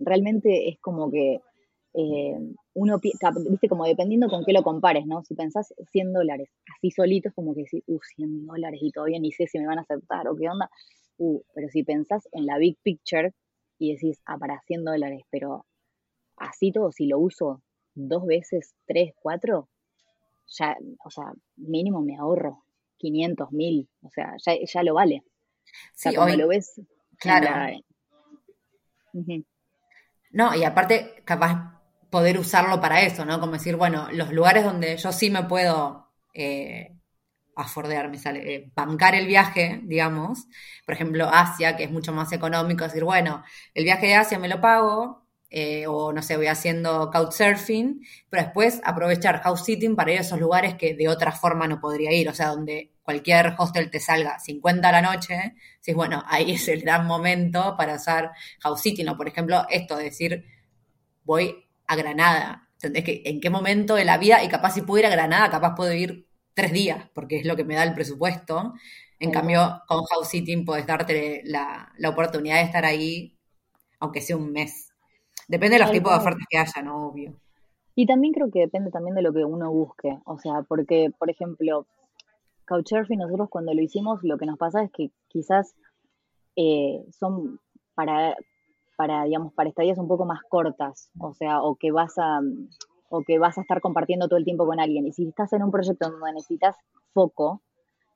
realmente 0.00 0.68
es 0.68 0.78
como 0.80 1.10
que 1.10 1.40
eh, 1.94 2.38
uno, 2.74 2.98
viste, 2.98 3.68
como 3.68 3.84
dependiendo 3.84 4.28
con 4.28 4.44
qué 4.44 4.52
lo 4.52 4.62
compares, 4.62 5.06
¿no? 5.06 5.22
Si 5.24 5.34
pensás 5.34 5.74
100 5.90 6.12
dólares, 6.12 6.48
así 6.76 6.90
solitos, 6.90 7.32
como 7.34 7.54
que 7.54 7.62
decís, 7.62 7.82
uh, 7.86 7.98
100 8.16 8.46
dólares 8.46 8.80
y 8.82 8.90
todavía 8.90 9.18
ni 9.18 9.32
sé 9.32 9.46
si 9.46 9.58
me 9.58 9.66
van 9.66 9.78
a 9.78 9.82
aceptar 9.82 10.26
o 10.28 10.36
qué 10.36 10.48
onda, 10.48 10.70
uh, 11.18 11.42
pero 11.54 11.68
si 11.68 11.82
pensás 11.82 12.28
en 12.32 12.46
la 12.46 12.58
big 12.58 12.78
picture 12.82 13.34
y 13.78 13.92
decís, 13.92 14.20
ah, 14.24 14.38
para 14.38 14.60
100 14.66 14.84
dólares, 14.84 15.22
pero 15.30 15.66
así 16.36 16.72
todo, 16.72 16.92
si 16.92 17.06
lo 17.06 17.18
uso 17.18 17.62
dos 17.94 18.24
veces, 18.24 18.74
tres, 18.86 19.12
cuatro, 19.20 19.68
ya, 20.46 20.76
o 21.04 21.10
sea, 21.10 21.32
mínimo 21.56 22.00
me 22.00 22.16
ahorro 22.16 22.64
500 22.98 23.52
mil, 23.52 23.88
o 24.02 24.10
sea, 24.10 24.34
ya, 24.38 24.54
ya 24.64 24.82
lo 24.82 24.94
vale. 24.94 25.24
O 25.24 25.94
sea, 25.94 26.14
como 26.14 26.34
lo 26.34 26.48
ves. 26.48 26.80
Claro. 27.18 27.78
No, 30.30 30.54
y 30.54 30.64
aparte, 30.64 31.22
capaz 31.24 31.81
poder 32.12 32.38
usarlo 32.38 32.78
para 32.78 33.00
eso, 33.00 33.24
¿no? 33.24 33.40
Como 33.40 33.54
decir, 33.54 33.76
bueno, 33.76 34.06
los 34.12 34.32
lugares 34.32 34.64
donde 34.64 34.98
yo 34.98 35.12
sí 35.12 35.30
me 35.30 35.44
puedo 35.44 36.12
eh, 36.34 36.94
afordear, 37.56 38.10
me 38.10 38.18
sale, 38.18 38.54
eh, 38.54 38.72
bancar 38.76 39.14
el 39.14 39.26
viaje, 39.26 39.80
digamos, 39.84 40.46
por 40.84 40.94
ejemplo, 40.94 41.30
Asia, 41.32 41.74
que 41.74 41.84
es 41.84 41.90
mucho 41.90 42.12
más 42.12 42.30
económico, 42.32 42.84
decir, 42.84 43.02
bueno, 43.04 43.42
el 43.72 43.84
viaje 43.84 44.08
de 44.08 44.16
Asia 44.16 44.38
me 44.38 44.48
lo 44.48 44.60
pago, 44.60 45.26
eh, 45.48 45.86
o 45.86 46.12
no 46.12 46.22
sé, 46.22 46.36
voy 46.36 46.48
haciendo 46.48 47.10
couchsurfing, 47.10 48.02
pero 48.28 48.42
después 48.42 48.82
aprovechar 48.84 49.40
house 49.40 49.64
sitting 49.64 49.96
para 49.96 50.12
ir 50.12 50.18
a 50.18 50.20
esos 50.20 50.38
lugares 50.38 50.74
que 50.74 50.94
de 50.94 51.08
otra 51.08 51.32
forma 51.32 51.66
no 51.66 51.80
podría 51.80 52.12
ir, 52.12 52.28
o 52.28 52.34
sea, 52.34 52.48
donde 52.48 52.92
cualquier 53.02 53.54
hostel 53.56 53.90
te 53.90 54.00
salga 54.00 54.38
50 54.38 54.86
a 54.86 54.92
la 54.92 55.00
noche, 55.02 55.54
si 55.80 55.94
bueno, 55.94 56.22
ahí 56.26 56.52
es 56.52 56.68
el 56.68 56.82
gran 56.82 57.06
momento 57.06 57.74
para 57.78 57.94
hacer 57.94 58.28
house 58.60 58.82
sitting, 58.82 59.08
o 59.08 59.16
por 59.16 59.28
ejemplo, 59.28 59.64
esto 59.70 59.96
de 59.96 60.04
decir, 60.04 60.44
voy 61.24 61.66
a 61.92 61.96
Granada, 61.96 62.68
¿entendés? 62.74 63.04
Que 63.04 63.22
en 63.26 63.40
qué 63.40 63.50
momento 63.50 63.94
de 63.94 64.04
la 64.04 64.18
vida, 64.18 64.42
y 64.42 64.48
capaz 64.48 64.72
si 64.72 64.82
puedo 64.82 65.00
ir 65.00 65.06
a 65.06 65.10
Granada, 65.10 65.50
capaz 65.50 65.74
puedo 65.74 65.92
ir 65.92 66.26
tres 66.54 66.72
días, 66.72 67.08
porque 67.14 67.36
es 67.38 67.46
lo 67.46 67.56
que 67.56 67.64
me 67.64 67.74
da 67.74 67.84
el 67.84 67.94
presupuesto. 67.94 68.74
En 69.18 69.30
cambio, 69.30 69.82
con 69.86 70.04
house 70.04 70.28
sitting 70.28 70.64
puedes 70.64 70.86
darte 70.86 71.42
la, 71.44 71.92
la 71.96 72.08
oportunidad 72.08 72.56
de 72.56 72.62
estar 72.62 72.84
ahí, 72.84 73.38
aunque 74.00 74.20
sea 74.20 74.36
un 74.36 74.52
mes. 74.52 74.92
Depende 75.46 75.76
de 75.76 75.84
los 75.84 75.92
tipos 75.92 76.12
de 76.12 76.18
ofertas 76.18 76.46
que 76.50 76.58
haya, 76.58 76.82
¿no? 76.82 77.08
Obvio. 77.08 77.34
Y 77.94 78.06
también 78.06 78.32
creo 78.32 78.50
que 78.50 78.60
depende 78.60 78.90
también 78.90 79.14
de 79.14 79.22
lo 79.22 79.32
que 79.32 79.44
uno 79.44 79.70
busque. 79.70 80.18
O 80.24 80.38
sea, 80.38 80.62
porque, 80.66 81.10
por 81.18 81.30
ejemplo, 81.30 81.86
Couchsurfing, 82.66 83.18
nosotros 83.18 83.48
cuando 83.50 83.74
lo 83.74 83.82
hicimos, 83.82 84.20
lo 84.22 84.38
que 84.38 84.46
nos 84.46 84.58
pasa 84.58 84.82
es 84.82 84.90
que 84.90 85.10
quizás 85.28 85.74
eh, 86.56 87.04
son 87.10 87.60
para, 87.94 88.36
para, 88.96 89.24
digamos, 89.24 89.52
para 89.54 89.68
estadías 89.68 89.98
un 89.98 90.08
poco 90.08 90.24
más 90.24 90.40
cortas. 90.48 91.10
O 91.18 91.34
sea, 91.34 91.62
o 91.62 91.76
que 91.76 91.92
vas 91.92 92.14
a 92.18 92.40
o 93.14 93.22
que 93.22 93.38
vas 93.38 93.58
a 93.58 93.60
estar 93.60 93.82
compartiendo 93.82 94.26
todo 94.26 94.38
el 94.38 94.44
tiempo 94.44 94.64
con 94.66 94.80
alguien. 94.80 95.06
Y 95.06 95.12
si 95.12 95.28
estás 95.28 95.52
en 95.52 95.62
un 95.62 95.70
proyecto 95.70 96.08
donde 96.08 96.32
necesitas 96.32 96.76
foco 97.12 97.60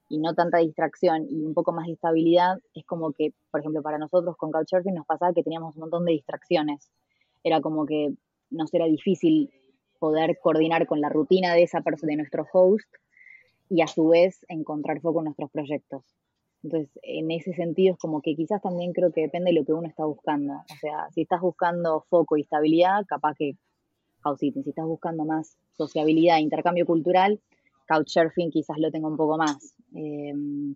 y 0.08 0.18
no 0.18 0.34
tanta 0.34 0.58
distracción 0.58 1.26
y 1.28 1.44
un 1.44 1.52
poco 1.52 1.72
más 1.72 1.86
de 1.86 1.92
estabilidad, 1.92 2.58
es 2.72 2.86
como 2.86 3.12
que, 3.12 3.34
por 3.50 3.60
ejemplo, 3.60 3.82
para 3.82 3.98
nosotros 3.98 4.36
con 4.38 4.50
Couchsurfing 4.50 4.94
nos 4.94 5.04
pasaba 5.04 5.34
que 5.34 5.42
teníamos 5.42 5.76
un 5.76 5.80
montón 5.80 6.06
de 6.06 6.12
distracciones 6.12 6.90
era 7.44 7.60
como 7.60 7.84
que 7.86 8.14
nos 8.50 8.72
era 8.72 8.86
difícil 8.86 9.50
poder 9.98 10.38
coordinar 10.42 10.86
con 10.86 11.00
la 11.00 11.08
rutina 11.08 11.54
de 11.54 11.62
esa 11.62 11.80
persona, 11.80 12.12
de 12.12 12.16
nuestro 12.16 12.46
host, 12.52 12.88
y 13.68 13.82
a 13.82 13.86
su 13.86 14.08
vez 14.08 14.44
encontrar 14.48 15.00
foco 15.00 15.20
en 15.20 15.26
nuestros 15.26 15.50
proyectos. 15.50 16.04
Entonces, 16.66 16.90
en 17.02 17.30
ese 17.30 17.52
sentido 17.54 17.94
es 17.94 17.98
como 18.00 18.20
que 18.20 18.34
quizás 18.34 18.60
también 18.60 18.92
creo 18.92 19.12
que 19.12 19.20
depende 19.20 19.50
de 19.52 19.60
lo 19.60 19.64
que 19.64 19.72
uno 19.72 19.86
está 19.86 20.04
buscando. 20.04 20.54
O 20.54 20.76
sea, 20.80 21.08
si 21.12 21.22
estás 21.22 21.40
buscando 21.40 22.04
foco 22.10 22.36
y 22.36 22.40
estabilidad, 22.40 23.06
capaz 23.06 23.36
que 23.36 23.56
house 24.22 24.40
Si 24.40 24.52
estás 24.66 24.84
buscando 24.84 25.24
más 25.24 25.56
sociabilidad, 25.76 26.38
intercambio 26.38 26.84
cultural, 26.84 27.40
couchsurfing 27.86 28.50
quizás 28.50 28.78
lo 28.78 28.90
tenga 28.90 29.06
un 29.06 29.16
poco 29.16 29.38
más. 29.38 29.76
Em, 29.94 30.74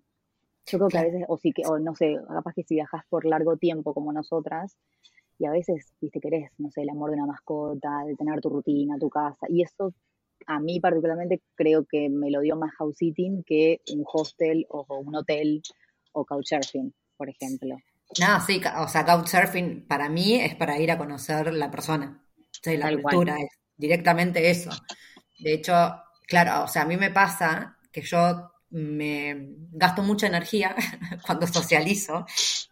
yo 0.66 0.79
creo 0.79 0.88
que 0.88 0.98
a 0.98 1.03
veces, 1.03 1.24
o, 1.26 1.37
sí 1.37 1.53
que, 1.53 1.66
o 1.66 1.81
no 1.81 1.96
sé, 1.96 2.16
capaz 2.29 2.55
que 2.55 2.62
si 2.62 2.76
viajas 2.76 3.03
por 3.09 3.24
largo 3.24 3.57
tiempo 3.57 3.92
como 3.92 4.12
nosotras, 4.12 4.76
y 5.40 5.46
a 5.46 5.50
veces, 5.50 5.92
viste, 6.00 6.20
querés, 6.20 6.53
no 6.59 6.70
sé, 6.70 6.83
el 6.83 6.90
amor 6.90 7.11
de 7.11 7.16
una 7.16 7.26
mascota, 7.26 8.05
de 8.07 8.14
tener 8.14 8.40
tu 8.40 8.50
rutina, 8.50 8.96
tu 8.98 9.11
casa, 9.11 9.46
y 9.48 9.62
eso 9.62 9.92
a 10.46 10.61
mí 10.61 10.81
particularmente 10.81 11.42
creo 11.55 11.85
que 11.85 12.09
me 12.09 12.31
lo 12.31 12.40
dio 12.40 12.57
más 12.57 12.72
house 12.74 12.96
sitting 12.96 13.42
que 13.44 13.81
un 13.92 14.05
hostel 14.11 14.66
o 14.68 14.87
un 14.98 15.14
hotel 15.16 15.62
o 16.12 16.25
couchsurfing, 16.25 16.94
por 17.16 17.29
ejemplo. 17.29 17.77
No, 18.18 18.40
sí, 18.40 18.61
o 18.79 18.88
sea, 18.88 19.05
couchsurfing 19.05 19.87
para 19.87 20.09
mí 20.09 20.35
es 20.35 20.57
para 20.57 20.79
ir 20.79 20.90
a 20.90 20.99
conocer 20.99 21.53
la 21.53 21.70
persona, 21.70 22.25
la 22.64 22.92
cultura, 22.92 23.37
es 23.38 23.51
directamente 23.77 24.51
eso. 24.51 24.70
De 25.38 25.55
hecho, 25.55 26.03
claro, 26.27 26.64
o 26.64 26.68
sea, 26.68 26.83
a 26.83 26.87
mí 26.87 26.96
me 26.96 27.11
pasa 27.11 27.79
que 27.92 28.03
yo 28.03 28.51
me 28.70 29.49
gasto 29.73 30.03
mucha 30.03 30.27
energía 30.27 30.75
cuando 31.27 31.46
socializo 31.46 32.25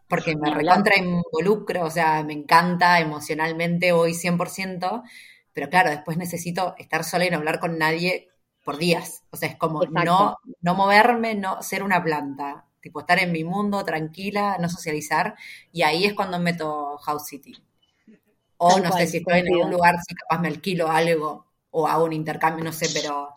porque 0.09 0.37
me 0.37 0.51
recontra 0.53 0.97
involucro, 0.97 1.85
o 1.85 1.91
sea, 1.91 2.23
me 2.23 2.33
encanta 2.33 3.01
emocionalmente, 3.01 3.93
voy 3.93 4.15
100%, 4.15 5.03
pero 5.53 5.69
claro, 5.69 5.91
después 5.91 6.17
necesito 6.17 6.75
estar 6.79 7.05
sola 7.05 7.27
y 7.27 7.31
no 7.31 7.39
hablar 7.39 7.61
con 7.61 7.79
nadie 7.79 8.29
por 8.65 8.79
días. 8.79 9.25
O 9.31 9.37
sea, 9.37 9.49
es 9.49 9.57
como 9.57 9.85
no, 9.85 10.37
no 10.61 10.75
moverme, 10.75 11.35
no 11.35 11.63
ser 11.63 11.83
una 11.83 12.03
planta, 12.03 12.68
tipo 12.81 13.01
estar 13.01 13.19
en 13.19 13.33
mi 13.33 13.45
mundo 13.45 13.85
tranquila, 13.85 14.57
no 14.61 14.69
socializar, 14.69 15.35
y 15.73 15.83
ahí 15.83 16.05
es 16.05 16.15
cuando 16.15 16.39
meto 16.39 16.99
House 16.99 17.27
City. 17.29 17.55
O 18.59 18.79
no 18.81 18.91
sé 18.93 19.07
si 19.07 19.19
estoy 19.19 19.41
en 19.41 19.49
algún 19.53 19.71
lugar, 19.71 19.97
si 20.07 20.15
capaz 20.15 20.41
me 20.41 20.49
alquilo 20.49 20.89
algo 20.91 21.47
o 21.71 21.87
hago 21.87 22.05
un 22.05 22.13
intercambio, 22.13 22.65
no 22.65 22.73
sé, 22.73 22.89
pero 22.93 23.33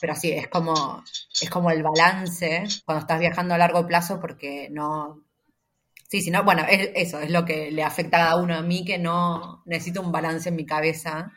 pero 0.00 0.14
sí, 0.14 0.32
es 0.32 0.48
como, 0.48 1.02
es 1.40 1.50
como 1.50 1.70
el 1.70 1.82
balance 1.82 2.64
cuando 2.84 3.00
estás 3.02 3.20
viajando 3.20 3.54
a 3.54 3.58
largo 3.58 3.86
plazo 3.86 4.20
porque 4.20 4.68
no, 4.70 5.24
Sí, 6.08 6.20
sí, 6.22 6.30
no, 6.30 6.44
bueno, 6.44 6.62
es, 6.68 6.90
eso 6.94 7.18
es 7.20 7.30
lo 7.30 7.44
que 7.44 7.70
le 7.72 7.82
afecta 7.82 8.18
a 8.18 8.20
cada 8.30 8.36
uno 8.42 8.54
a 8.54 8.62
mí, 8.62 8.84
que 8.84 8.98
no 8.98 9.62
necesito 9.66 10.00
un 10.00 10.12
balance 10.12 10.48
en 10.48 10.56
mi 10.56 10.64
cabeza 10.66 11.32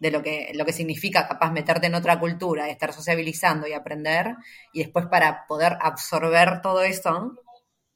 de 0.00 0.10
lo 0.10 0.22
que, 0.22 0.52
lo 0.54 0.64
que 0.64 0.72
significa 0.72 1.26
capaz 1.26 1.50
meterte 1.52 1.86
en 1.86 1.94
otra 1.94 2.18
cultura, 2.18 2.68
estar 2.68 2.92
sociabilizando 2.92 3.66
y 3.66 3.72
aprender, 3.72 4.36
y 4.72 4.80
después 4.80 5.06
para 5.06 5.46
poder 5.46 5.76
absorber 5.80 6.60
todo 6.62 6.82
eso, 6.82 7.34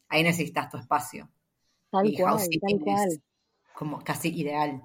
ahí 0.08 0.22
necesitas 0.22 0.68
tu 0.68 0.76
espacio. 0.78 1.28
Tal 1.90 2.12
cual, 2.16 2.38
tal 2.38 2.80
cual. 2.80 3.08
como 3.74 4.02
casi 4.02 4.28
ideal. 4.28 4.82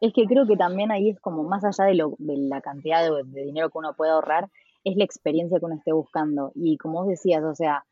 Es 0.00 0.12
que 0.12 0.26
creo 0.26 0.46
que 0.46 0.56
también 0.56 0.92
ahí 0.92 1.10
es 1.10 1.20
como 1.20 1.42
más 1.42 1.64
allá 1.64 1.88
de, 1.88 1.94
lo, 1.94 2.14
de 2.18 2.36
la 2.36 2.60
cantidad 2.60 3.02
de, 3.02 3.22
de 3.24 3.44
dinero 3.44 3.70
que 3.70 3.78
uno 3.78 3.94
puede 3.94 4.12
ahorrar, 4.12 4.48
es 4.84 4.96
la 4.96 5.04
experiencia 5.04 5.58
que 5.58 5.64
uno 5.64 5.76
esté 5.76 5.92
buscando. 5.92 6.52
Y 6.54 6.76
como 6.76 7.00
vos 7.00 7.08
decías, 7.08 7.42
o 7.42 7.54
sea, 7.54 7.84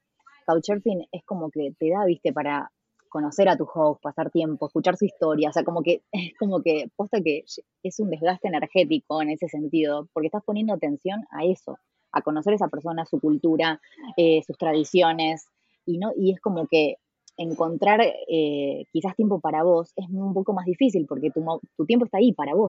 Couchsurfing 0.47 1.09
es 1.11 1.25
como 1.25 1.51
que 1.51 1.73
te 1.79 1.91
da, 1.91 2.05
viste, 2.05 2.33
para 2.33 2.71
conocer 3.15 3.49
a 3.49 3.57
tu 3.57 3.65
host, 3.73 4.03
pasar 4.03 4.33
tiempo, 4.33 4.67
escuchar 4.67 4.97
su 4.97 5.05
historia, 5.05 5.49
o 5.49 5.53
sea, 5.53 5.63
como 5.63 5.83
que 5.83 6.03
es 6.13 6.33
como 6.37 6.61
que 6.63 6.91
posta 6.97 7.21
que 7.21 7.45
es 7.85 8.01
un 8.01 8.11
desgaste 8.11 8.49
energético 8.49 9.23
en 9.23 9.31
ese 9.31 9.47
sentido, 9.49 10.09
porque 10.13 10.27
estás 10.27 10.43
poniendo 10.45 10.75
atención 10.75 11.25
a 11.31 11.45
eso, 11.45 11.79
a 12.11 12.23
conocer 12.23 12.55
a 12.55 12.57
esa 12.57 12.69
persona, 12.69 13.07
su 13.07 13.21
cultura, 13.21 13.81
eh, 14.17 14.43
sus 14.45 14.59
tradiciones, 14.59 15.47
y 15.87 15.99
no 15.99 16.11
y 16.17 16.33
es 16.33 16.41
como 16.41 16.67
que 16.67 16.97
encontrar 17.37 18.01
eh, 18.03 18.85
quizás 18.93 19.15
tiempo 19.15 19.39
para 19.39 19.63
vos 19.63 19.93
es 19.97 20.07
un 20.11 20.35
poco 20.35 20.53
más 20.53 20.65
difícil 20.67 21.07
porque 21.07 21.31
tu, 21.31 21.45
tu 21.77 21.85
tiempo 21.85 22.07
está 22.07 22.19
ahí 22.19 22.33
para 22.33 22.55
vos. 22.55 22.69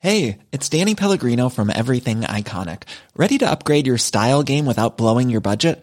Hey, 0.00 0.38
it's 0.50 0.68
Danny 0.68 0.94
Pellegrino 0.94 1.48
from 1.48 1.70
Everything 1.70 2.22
Iconic. 2.22 2.82
¿Ready 3.16 3.38
to 3.38 3.48
upgrade 3.48 3.86
your 3.86 3.98
style 3.98 4.42
game 4.42 4.66
without 4.66 4.98
blowing 4.98 5.30
your 5.30 5.40
budget? 5.40 5.82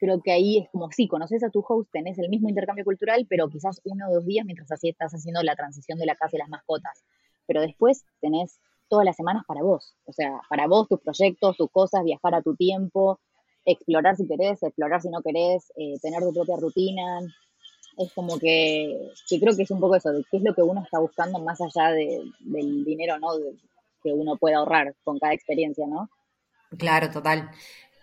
creo 0.00 0.20
que 0.22 0.32
ahí 0.32 0.58
es 0.58 0.68
como, 0.70 0.90
sí, 0.90 1.06
conoces 1.06 1.44
a 1.44 1.50
tu 1.50 1.64
host, 1.66 1.90
tenés 1.92 2.18
el 2.18 2.30
mismo 2.30 2.48
intercambio 2.48 2.84
cultural, 2.84 3.26
pero 3.28 3.48
quizás 3.48 3.80
uno 3.84 4.08
o 4.08 4.14
dos 4.14 4.26
días 4.26 4.46
mientras 4.46 4.72
así 4.72 4.88
estás 4.88 5.12
haciendo 5.12 5.42
la 5.42 5.54
transición 5.54 5.98
de 5.98 6.06
la 6.06 6.16
casa 6.16 6.36
y 6.36 6.38
las 6.38 6.48
mascotas. 6.48 7.04
Pero 7.46 7.60
después 7.60 8.04
tenés 8.20 8.58
todas 8.88 9.04
las 9.04 9.14
semanas 9.14 9.44
para 9.46 9.62
vos, 9.62 9.94
o 10.06 10.12
sea, 10.12 10.40
para 10.48 10.66
vos, 10.66 10.88
tus 10.88 11.00
proyectos, 11.00 11.56
tus 11.56 11.70
cosas, 11.70 12.02
viajar 12.02 12.34
a 12.34 12.42
tu 12.42 12.56
tiempo, 12.56 13.20
explorar 13.64 14.16
si 14.16 14.26
querés, 14.26 14.62
explorar 14.62 15.02
si 15.02 15.10
no 15.10 15.22
querés, 15.22 15.70
eh, 15.76 15.94
tener 16.00 16.20
tu 16.20 16.32
propia 16.32 16.56
rutina, 16.56 17.20
es 17.98 18.12
como 18.14 18.38
que, 18.38 19.12
creo 19.28 19.54
que 19.54 19.62
es 19.62 19.70
un 19.70 19.80
poco 19.80 19.96
eso, 19.96 20.10
de 20.10 20.24
qué 20.30 20.38
es 20.38 20.42
lo 20.42 20.54
que 20.54 20.62
uno 20.62 20.82
está 20.82 20.98
buscando 20.98 21.38
más 21.38 21.60
allá 21.60 21.90
de, 21.90 22.22
del 22.40 22.84
dinero, 22.84 23.18
¿no? 23.18 23.28
que 24.02 24.12
uno 24.12 24.36
puede 24.38 24.54
ahorrar 24.54 24.94
con 25.04 25.18
cada 25.18 25.34
experiencia, 25.34 25.86
¿no? 25.86 26.08
Claro, 26.78 27.10
total. 27.10 27.50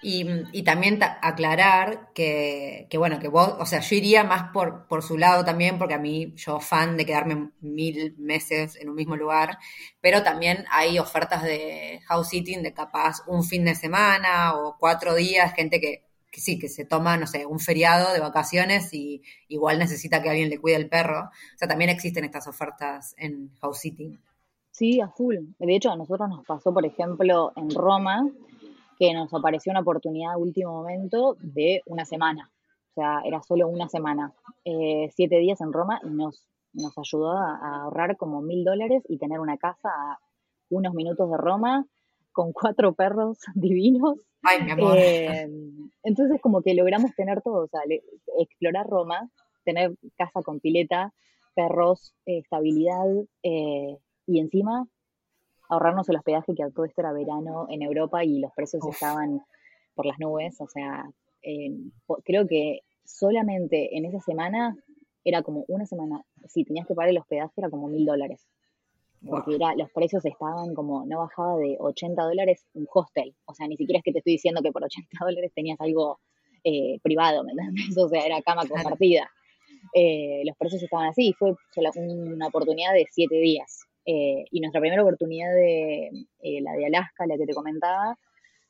Y, 0.02 0.64
también 0.64 1.00
aclarar 1.02 2.12
que, 2.14 2.88
que, 2.90 2.98
bueno, 2.98 3.20
que 3.20 3.30
vos, 3.30 3.56
o 3.60 3.66
sea, 3.66 3.80
yo 3.80 3.96
iría 3.96 4.24
más 4.24 4.52
por, 4.52 4.88
por 4.88 5.02
su 5.02 5.18
lado 5.18 5.44
también, 5.44 5.78
porque 5.80 5.96
a 5.96 6.00
mí, 6.00 6.34
yo 6.36 6.60
fan 6.60 6.98
de 6.98 7.06
quedarme 7.06 7.50
mil 7.62 8.16
meses 8.18 8.76
en 8.76 8.90
un 8.90 8.96
mismo 8.96 9.16
lugar, 9.16 9.58
pero 10.00 10.22
también 10.22 10.66
hay 10.70 11.00
ofertas 11.00 11.42
de 11.44 12.02
house 12.06 12.30
sitting 12.30 12.62
de 12.62 12.74
capaz 12.74 13.24
un 13.28 13.44
fin 13.44 13.66
de 13.66 13.74
semana 13.76 14.56
o 14.56 14.78
cuatro 14.80 15.16
días, 15.16 15.54
gente 15.56 15.82
que 15.82 16.08
que 16.32 16.42
sí, 16.42 16.60
que 16.60 16.70
se 16.70 16.86
toma, 16.86 17.18
no 17.18 17.26
sé, 17.26 17.46
un 17.46 17.60
feriado 17.60 18.14
de 18.14 18.20
vacaciones 18.20 18.94
y 18.94 19.22
igual 19.48 19.80
necesita 19.80 20.22
que 20.22 20.30
alguien 20.30 20.50
le 20.50 20.60
cuide 20.60 20.76
el 20.76 20.90
perro. 20.90 21.22
O 21.22 21.58
sea, 21.58 21.68
también 21.68 21.90
existen 21.90 22.26
estas 22.26 22.48
ofertas 22.48 23.16
en 23.18 23.50
house 23.62 23.80
sitting. 23.80 24.20
Sí, 24.72 25.02
a 25.02 25.08
full. 25.08 25.38
De 25.58 25.76
hecho, 25.76 25.90
a 25.90 25.96
nosotros 25.96 26.30
nos 26.30 26.46
pasó, 26.46 26.72
por 26.72 26.86
ejemplo, 26.86 27.52
en 27.56 27.72
Roma, 27.72 28.30
que 28.98 29.14
nos 29.14 29.34
apareció 29.34 29.72
una 29.72 29.82
oportunidad 29.82 30.32
de 30.32 30.42
último 30.42 30.72
momento 30.72 31.38
de 31.40 31.82
una 31.86 32.06
semana. 32.06 32.52
O 32.92 32.94
sea, 32.94 33.22
era 33.26 33.42
solo 33.44 33.68
una 33.68 33.88
semana. 33.90 34.34
Eh, 34.66 35.10
siete 35.16 35.38
días 35.38 35.62
en 35.62 35.72
Roma 35.72 36.00
y 36.04 36.10
nos, 36.10 36.48
nos 36.74 36.98
ayudó 36.98 37.32
a 37.32 37.84
ahorrar 37.84 38.18
como 38.18 38.42
mil 38.42 38.64
dólares 38.64 39.04
y 39.08 39.18
tener 39.18 39.40
una 39.40 39.58
casa 39.58 39.90
a 39.90 40.20
unos 40.70 40.94
minutos 40.94 41.30
de 41.30 41.38
Roma 41.38 41.86
con 42.32 42.54
cuatro 42.54 42.94
perros 42.94 43.40
divinos 43.56 44.28
Ay, 44.44 44.64
mi 44.64 44.72
amor. 44.72 44.98
Eh, 44.98 45.50
entonces, 46.04 46.40
como 46.42 46.62
que 46.62 46.74
logramos 46.74 47.14
tener 47.16 47.42
todo, 47.42 47.66
o 47.66 47.68
sea, 47.68 47.82
explorar 48.40 48.88
Roma, 48.88 49.30
tener 49.66 49.96
casa 50.18 50.42
con 50.42 50.60
pileta, 50.60 51.14
perros, 51.56 52.14
eh, 52.26 52.40
estabilidad 52.40 53.06
eh, 53.44 53.98
y 54.26 54.40
encima 54.40 54.88
ahorrarnos 55.70 56.10
el 56.10 56.18
hospedaje 56.18 56.54
que 56.56 56.64
a 56.64 56.70
todo 56.70 56.86
esto 56.86 57.02
era 57.02 57.14
verano 57.14 57.68
en 57.70 57.82
Europa 57.82 58.24
y 58.24 58.40
los 58.40 58.52
precios 58.54 58.84
estaban 58.90 59.42
por 59.96 60.06
las 60.06 60.20
nubes. 60.20 60.60
O 60.62 60.68
sea, 60.68 61.10
creo 62.24 62.48
que 62.48 62.82
solamente 63.04 63.98
en 63.98 64.06
esa 64.06 64.20
semana 64.20 64.76
era 65.24 65.42
como 65.42 65.66
una 65.68 65.86
semana, 65.86 66.24
si 66.48 66.64
tenías 66.64 66.88
que 66.88 66.96
pagar 66.96 67.10
el 67.10 67.18
hospedaje 67.18 67.54
era 67.58 67.70
como 67.70 67.88
mil 67.88 68.06
dólares 68.06 68.48
porque 69.26 69.56
era, 69.56 69.76
los 69.76 69.92
precios 69.92 70.24
estaban 70.26 70.74
como, 70.76 71.06
no 71.06 71.20
bajaba 71.20 71.58
de 71.58 71.76
80 71.80 72.22
dólares 72.22 72.66
un 72.74 72.88
hostel, 72.94 73.36
o 73.46 73.54
sea, 73.54 73.68
ni 73.68 73.78
siquiera 73.78 74.00
es 74.00 74.04
que 74.04 74.12
te 74.12 74.20
estoy 74.20 74.34
diciendo 74.34 74.62
que 74.62 74.72
por 74.72 74.84
80 74.84 75.10
dólares 75.26 75.52
tenías 75.54 75.80
algo 75.82 76.20
eh, 76.64 77.00
privado, 77.02 77.44
¿me 77.44 77.52
entiendes? 77.52 77.98
O 77.98 78.10
sea, 78.10 78.26
era 78.26 78.42
cama 78.42 78.68
compartida. 78.68 79.30
Eh, 79.94 80.44
los 80.46 80.56
precios 80.58 80.84
estaban 80.84 81.08
así, 81.08 81.30
y 81.30 81.34
fue 81.34 81.56
una 81.76 82.48
oportunidad 82.48 82.94
de 82.94 83.06
siete 83.10 83.36
días. 83.36 83.87
Eh, 84.10 84.46
y 84.50 84.62
nuestra 84.62 84.80
primera 84.80 85.04
oportunidad 85.04 85.54
de 85.54 86.10
la 86.62 86.72
de 86.74 86.86
Alaska, 86.86 87.28
la 87.28 87.38
que 87.38 87.46
te 87.46 87.54
comentaba, 87.54 88.18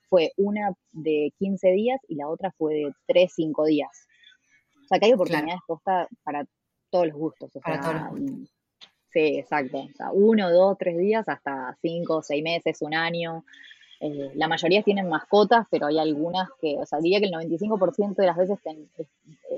fue 0.09 0.31
una 0.35 0.73
de 0.91 1.31
15 1.37 1.71
días 1.71 2.01
y 2.07 2.15
la 2.15 2.27
otra 2.27 2.51
fue 2.57 2.73
de 2.73 2.93
3, 3.05 3.31
5 3.33 3.65
días. 3.65 4.07
O 4.83 4.87
sea, 4.87 4.99
que 4.99 5.05
hay 5.05 5.13
oportunidades 5.13 5.61
claro. 5.67 6.07
para 6.23 6.45
todos 6.89 7.07
los 7.07 7.15
gustos. 7.15 7.55
O 7.55 7.61
para 7.61 7.81
todos 7.81 7.93
los 7.93 8.09
gustos 8.09 8.57
Sí, 9.11 9.37
exacto. 9.37 9.79
O 9.79 9.93
sea, 9.95 10.11
uno, 10.11 10.51
dos, 10.51 10.77
tres 10.77 10.97
días, 10.97 11.27
hasta 11.27 11.77
cinco, 11.81 12.21
seis 12.21 12.43
meses, 12.43 12.81
un 12.81 12.93
año. 12.93 13.45
Eh, 13.99 14.31
la 14.35 14.47
mayoría 14.47 14.83
tienen 14.83 15.09
mascotas, 15.09 15.65
pero 15.71 15.87
hay 15.87 15.97
algunas 15.97 16.49
que, 16.61 16.77
o 16.77 16.85
sea, 16.85 16.99
diría 16.99 17.19
que 17.19 17.25
el 17.25 17.31
95% 17.31 18.15
de 18.15 18.27
las 18.27 18.37
veces 18.37 18.59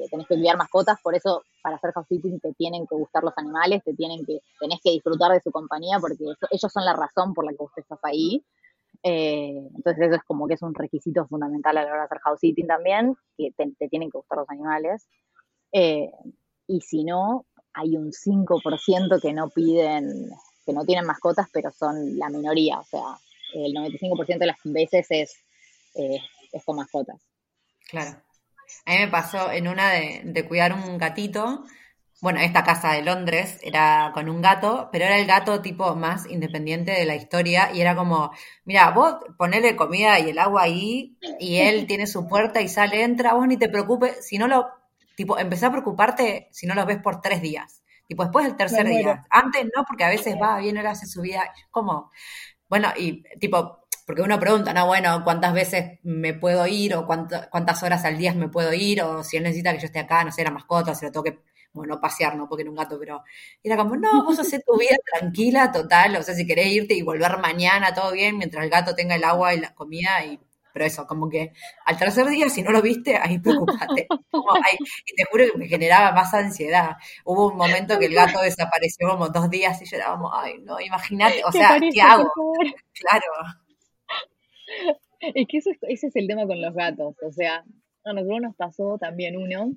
eh, 0.04 0.08
tenés 0.10 0.28
que 0.28 0.36
enviar 0.36 0.58
mascotas, 0.58 1.00
por 1.02 1.16
eso 1.16 1.44
para 1.62 1.76
hacer 1.76 1.92
housekeeping 1.92 2.40
te 2.40 2.54
tienen 2.54 2.88
que 2.88 2.96
gustar 2.96 3.24
los 3.24 3.34
animales, 3.38 3.84
te 3.84 3.94
tienen 3.94 4.26
que, 4.26 4.40
tenés 4.60 4.80
que 4.84 4.92
disfrutar 4.92 5.32
de 5.32 5.42
su 5.42 5.52
compañía, 5.52 6.00
porque 6.00 6.24
ellos 6.52 6.72
son 6.72 6.86
la 6.86 6.94
razón 6.94 7.34
por 7.34 7.46
la 7.46 7.52
que 7.52 7.58
vos 7.58 7.72
estás 7.76 8.00
ahí. 8.04 8.44
Eh, 9.04 9.70
entonces 9.76 10.08
eso 10.08 10.16
es 10.16 10.24
como 10.24 10.48
que 10.48 10.56
es 10.56 10.62
un 10.62 10.74
requisito 10.74 11.26
fundamental 11.28 11.78
a 11.78 11.84
la 11.84 11.90
hora 11.90 12.00
de 12.02 12.06
hacer 12.06 12.20
house 12.20 12.40
sitting 12.40 12.68
también, 12.68 13.16
que 13.38 13.52
te, 13.52 13.90
tienen 13.90 14.10
que 14.10 14.18
gustar 14.18 14.40
los 14.40 14.50
animales. 14.50 15.08
y 15.72 16.82
si 16.82 17.04
no, 17.04 17.46
hay 17.74 17.96
un 17.96 18.12
5% 18.12 19.22
que 19.22 19.34
no 19.34 19.50
piden, 19.50 20.30
que 20.66 20.74
no 20.74 20.86
tienen 20.86 21.06
mascotas, 21.06 21.48
pero 21.52 21.72
son 21.72 22.18
la 22.18 22.30
minoría, 22.30 22.80
o 22.80 22.84
sea, 22.84 23.18
el 23.54 23.74
95% 23.74 24.38
de 24.38 24.46
las 24.46 24.58
veces 24.64 25.08
es, 25.10 25.36
eh, 25.96 26.20
es 26.52 26.64
con 26.64 26.76
mascotas. 26.76 27.22
Claro. 27.90 28.22
A 28.86 28.92
mí 28.92 28.98
me 29.00 29.08
pasó 29.08 29.52
en 29.52 29.68
una 29.68 29.92
de, 29.92 30.46
cuidar 30.48 30.74
un 30.74 30.98
gatito, 30.98 31.64
bueno, 32.22 32.40
esta 32.42 32.64
casa 32.64 32.92
de 32.92 33.02
Londres 33.02 33.60
era 33.64 34.12
con 34.14 34.30
un 34.30 34.42
gato, 34.42 34.90
pero 34.92 35.06
era 35.06 35.18
el 35.18 35.26
gato 35.26 35.62
tipo 35.62 35.96
más 35.96 36.26
independiente 36.30 36.92
de 36.92 37.06
la 37.06 37.16
historia 37.16 37.72
y 37.74 37.80
era 37.80 37.96
como, 37.96 38.32
mira, 38.66 38.92
vos 38.92 39.16
ponele 39.38 39.78
comida 39.78 40.20
y 40.20 40.30
el 40.30 40.40
agua 40.40 40.64
ahí 40.64 41.18
y 41.40 41.58
él 41.58 41.86
tiene 41.88 42.08
su 42.08 42.28
puerta 42.28 42.62
y 42.62 42.68
sale, 42.68 43.04
entra, 43.04 43.34
vos 43.34 43.48
ni 43.48 43.58
te 43.58 43.70
preocupes, 43.70 44.26
si 44.28 44.38
no 44.38 44.48
lo 44.48 44.80
Tipo, 45.20 45.38
empecé 45.38 45.66
a 45.66 45.72
preocuparte 45.72 46.48
si 46.50 46.66
no 46.66 46.76
los 46.76 46.86
ves 46.86 47.00
por 47.00 47.20
tres 47.20 47.42
días. 47.42 47.84
Tipo, 48.08 48.24
después 48.24 48.46
del 48.46 48.56
tercer 48.56 48.88
día. 48.88 49.28
Antes 49.30 49.66
no, 49.76 49.84
porque 49.86 50.06
a 50.06 50.10
veces 50.10 50.38
va, 50.42 50.60
bien, 50.60 50.78
él 50.78 50.88
hace 50.88 51.08
su 51.08 51.20
vida. 51.20 51.54
Como, 51.72 52.10
bueno, 52.70 52.88
y 52.96 53.24
tipo, 53.38 53.86
porque 54.10 54.24
uno 54.24 54.40
pregunta, 54.40 54.74
no, 54.74 54.88
bueno, 54.88 55.24
¿cuántas 55.24 55.54
veces 55.54 56.00
me 56.02 56.34
puedo 56.34 56.66
ir? 56.66 56.96
O 56.96 57.06
cuántas 57.06 57.84
horas 57.84 58.06
al 58.06 58.18
día 58.18 58.34
me 58.34 58.50
puedo 58.50 58.74
ir? 58.74 59.04
O 59.04 59.24
si 59.24 59.38
él 59.38 59.44
necesita 59.44 59.72
que 59.72 59.78
yo 59.78 59.86
esté 59.86 60.00
acá, 60.00 60.24
no 60.24 60.32
sé, 60.32 60.44
la 60.44 60.50
mascota, 60.50 60.96
si 60.96 61.06
lo 61.06 61.12
tengo 61.12 61.26
que, 61.26 61.38
bueno, 61.74 62.02
pasear, 62.02 62.36
no 62.36 62.50
porque 62.50 62.64
era 62.64 62.72
un 62.72 62.76
gato, 62.76 62.98
pero 63.00 63.22
era 63.62 63.78
como, 63.78 63.96
no, 63.98 64.24
vos 64.26 64.40
haces 64.40 64.66
tu 64.66 64.80
vida 64.80 64.96
tranquila, 65.14 65.72
total. 65.72 66.16
O 66.16 66.24
sea, 66.24 66.34
si 66.34 66.48
querés 66.48 66.72
irte 66.72 66.96
y 66.96 67.04
volver 67.04 67.38
mañana, 67.38 67.94
todo 67.94 68.12
bien, 68.12 68.40
mientras 68.40 68.64
el 68.64 68.72
gato 68.72 68.96
tenga 68.96 69.14
el 69.14 69.24
agua 69.24 69.54
y 69.54 69.60
la 69.60 69.76
comida 69.76 70.26
y 70.26 70.40
pero 70.74 70.86
eso, 70.86 71.06
como 71.06 71.30
que 71.30 71.54
al 71.86 71.98
tercer 72.00 72.28
día, 72.30 72.50
si 72.50 72.64
no 72.64 72.72
lo 72.72 72.82
viste, 72.82 73.16
ahí 73.16 73.38
preocupate. 73.38 74.08
y 75.06 75.16
te 75.16 75.24
juro 75.30 75.46
que 75.52 75.58
me 75.60 75.68
generaba 75.68 76.14
más 76.14 76.34
ansiedad. 76.34 76.98
Hubo 77.26 77.52
un 77.52 77.58
momento 77.58 78.00
que 78.00 78.06
el 78.06 78.16
gato 78.16 78.42
desapareció 78.42 79.08
como 79.10 79.30
dos 79.30 79.52
días 79.52 79.80
y 79.84 79.86
yo 79.86 79.98
era 79.98 80.10
como, 80.10 80.34
ay, 80.34 80.56
no, 80.64 80.80
imagínate, 80.80 81.44
o 81.46 81.52
sea, 81.52 81.80
¿qué 81.80 82.02
hago? 82.02 82.32
Claro. 82.94 83.69
Es 85.22 85.48
que 85.48 85.58
eso, 85.58 85.72
ese 85.82 86.08
es 86.08 86.16
el 86.16 86.28
tema 86.28 86.48
con 86.48 86.62
los 86.62 86.74
gatos. 86.74 87.16
O 87.22 87.32
sea, 87.32 87.66
a 88.06 88.14
nosotros 88.14 88.42
nos 88.42 88.56
pasó 88.56 88.98
también 88.98 89.36
uno 89.36 89.74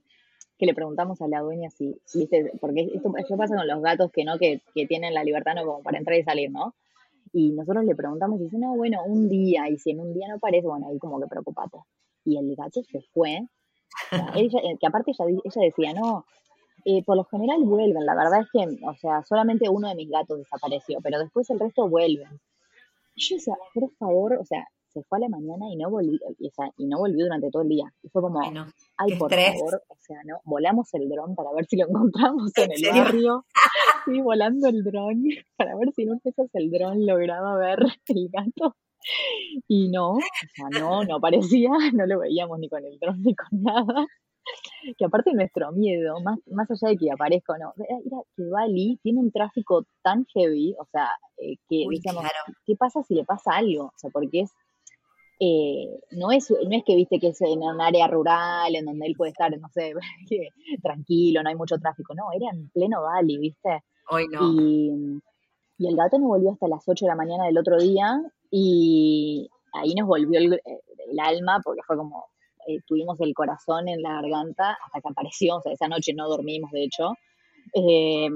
que 0.57 0.66
le 0.66 0.74
preguntamos 0.74 1.20
a 1.20 1.26
la 1.26 1.40
dueña 1.40 1.68
si, 1.70 2.00
viste, 2.14 2.52
porque 2.61 2.88
esto, 2.94 3.12
esto 3.16 3.37
pasa 3.37 3.57
con 3.57 3.66
los 3.66 3.83
gatos 3.83 4.12
que 4.12 4.24
no, 4.24 4.38
que, 4.38 4.62
que 4.74 4.87
tienen 4.87 5.14
la 5.14 5.24
libertad 5.24 5.55
no 5.57 5.64
como 5.64 5.83
para 5.83 5.98
entrar 5.98 6.16
y 6.16 6.22
salir, 6.22 6.52
¿no? 6.52 6.76
Y 7.33 7.50
nosotros 7.50 7.85
le 7.85 7.96
preguntamos 7.96 8.38
y 8.40 8.44
dice, 8.44 8.59
no, 8.59 8.76
bueno, 8.76 9.02
un 9.05 9.28
día, 9.28 9.68
y 9.68 9.78
si 9.78 9.90
en 9.90 10.00
un 10.00 10.14
día 10.14 10.28
no 10.28 10.37
aparece, 10.37 10.68
bueno, 10.68 10.87
ahí 10.88 10.98
como 10.98 11.18
que 11.18 11.26
preocupate. 11.26 11.78
Y 12.24 12.37
el 12.37 12.55
gato 12.55 12.83
se 12.85 13.00
fue. 13.12 13.40
ella, 14.37 14.61
eh, 14.62 14.76
que 14.78 14.87
aparte 14.87 15.11
ella, 15.11 15.24
ella 15.42 15.62
decía, 15.62 15.94
no, 15.94 16.24
eh, 16.85 17.02
por 17.05 17.16
lo 17.16 17.24
general 17.24 17.62
vuelven, 17.64 18.05
la 18.05 18.14
verdad 18.14 18.40
es 18.40 18.48
que, 18.52 18.85
o 18.85 18.94
sea, 18.94 19.22
solamente 19.22 19.68
uno 19.68 19.88
de 19.88 19.94
mis 19.94 20.11
gatos 20.11 20.38
desapareció, 20.38 20.98
pero 21.02 21.18
después 21.18 21.48
el 21.50 21.59
resto 21.59 21.88
vuelven. 21.88 22.40
Y 23.14 23.22
yo 23.22 23.37
decía, 23.37 23.55
por 23.74 23.90
favor, 23.94 24.35
o 24.35 24.44
sea, 24.44 24.66
se 24.92 25.02
fue 25.05 25.18
a 25.18 25.22
la 25.22 25.28
mañana 25.28 25.66
y 25.70 25.76
no 25.76 25.90
volvió, 25.90 26.18
y, 26.38 26.87
no 26.87 26.98
volvió 26.98 27.24
durante 27.24 27.50
todo 27.50 27.62
el 27.62 27.68
día. 27.68 27.92
Y 28.02 28.09
fue 28.09 28.22
como, 28.22 28.40
ay, 28.40 29.16
por 29.18 29.31
favor, 29.31 29.83
o 29.88 29.96
sea, 29.98 30.18
no, 30.24 30.40
volamos 30.44 30.92
el 30.94 31.09
dron 31.09 31.35
para 31.35 31.52
ver 31.52 31.66
si 31.66 31.76
lo 31.76 31.88
encontramos 31.88 32.52
en, 32.57 32.70
el 32.72 32.92
barrio. 32.92 33.44
Sí, 34.05 34.20
volando 34.20 34.68
el 34.68 34.83
dron 34.83 35.22
para 35.57 35.76
ver 35.76 35.92
si 35.92 36.02
en 36.02 36.11
un 36.11 36.20
de 36.24 36.33
el 36.55 36.70
dron 36.70 37.07
lograba 37.07 37.57
ver 37.57 37.78
el 38.09 38.28
gato. 38.31 38.76
Y 39.66 39.88
no, 39.90 40.14
o 40.14 40.20
sea, 40.55 40.81
no, 40.81 41.05
no 41.05 41.16
aparecía, 41.16 41.70
no 41.92 42.07
lo 42.07 42.20
veíamos 42.20 42.59
ni 42.59 42.68
con 42.68 42.85
el 42.85 42.98
dron 42.98 43.20
ni 43.22 43.35
con 43.35 43.62
nada. 43.62 44.07
Que 44.98 45.05
aparte 45.05 45.33
nuestro 45.35 45.70
miedo, 45.72 46.20
más, 46.20 46.38
más 46.46 46.68
allá 46.70 46.92
de 46.92 46.96
que 46.96 47.12
aparezca 47.12 47.52
o 47.52 47.59
no, 47.59 47.72
era, 47.76 48.22
que 48.37 48.44
Bali 48.48 48.98
tiene 49.02 49.20
un 49.20 49.31
tráfico 49.31 49.87
tan 50.02 50.24
heavy, 50.35 50.74
o 50.78 50.85
sea, 50.87 51.09
eh, 51.38 51.57
que 51.68 51.85
digamos, 51.88 52.24
¿qué 52.66 52.74
pasa 52.76 53.02
si 53.02 53.14
le 53.14 53.24
pasa 53.24 53.52
algo? 53.52 53.87
O 53.87 53.92
sea, 53.96 54.11
porque 54.11 54.40
es 54.40 54.52
eh, 55.44 55.98
no, 56.12 56.31
es, 56.31 56.52
no 56.52 56.76
es 56.76 56.85
que 56.85 56.94
viste 56.94 57.18
que 57.18 57.31
es 57.31 57.40
en 57.40 57.59
un 57.64 57.81
área 57.81 58.07
rural 58.07 58.76
en 58.76 58.85
donde 58.85 59.07
él 59.07 59.14
puede 59.16 59.33
estar, 59.33 59.50
no 59.59 59.68
sé, 59.70 59.92
tranquilo, 60.83 61.42
no 61.42 61.48
hay 61.48 61.57
mucho 61.57 61.78
tráfico, 61.78 62.14
no, 62.14 62.26
era 62.33 62.52
en 62.52 62.68
pleno 62.68 63.02
Bali, 63.02 63.38
viste. 63.38 63.83
Hoy 64.09 64.28
no. 64.28 64.40
Y, 64.40 65.20
el 65.85 65.96
gato 65.96 66.16
no 66.20 66.28
volvió 66.28 66.52
hasta 66.52 66.68
las 66.68 66.85
8 66.87 67.07
de 67.07 67.09
la 67.09 67.16
mañana 67.16 67.46
del 67.46 67.59
otro 67.59 67.76
día 67.76 68.22
y 68.52 69.50
ahí 69.72 69.94
nos 69.94 70.07
volvió 70.07 70.38
el, 70.38 70.61
alma 71.20 71.61
porque 71.64 71.81
fue 71.85 71.96
como, 71.96 72.26
eh, 72.68 72.78
tuvimos 72.87 73.20
el 73.20 73.35
corazón 73.35 73.88
en 73.88 74.00
la 74.00 74.22
garganta 74.22 74.78
hasta 74.87 75.00
que 75.00 75.09
apareció, 75.09 75.57
o 75.57 75.61
sea, 75.61 75.72
esa 75.72 75.88
noche 75.88 76.14
no 76.14 76.28
dormimos 76.28 76.70
de 76.70 76.85
hecho. 76.85 77.14
Eh, 77.74 78.28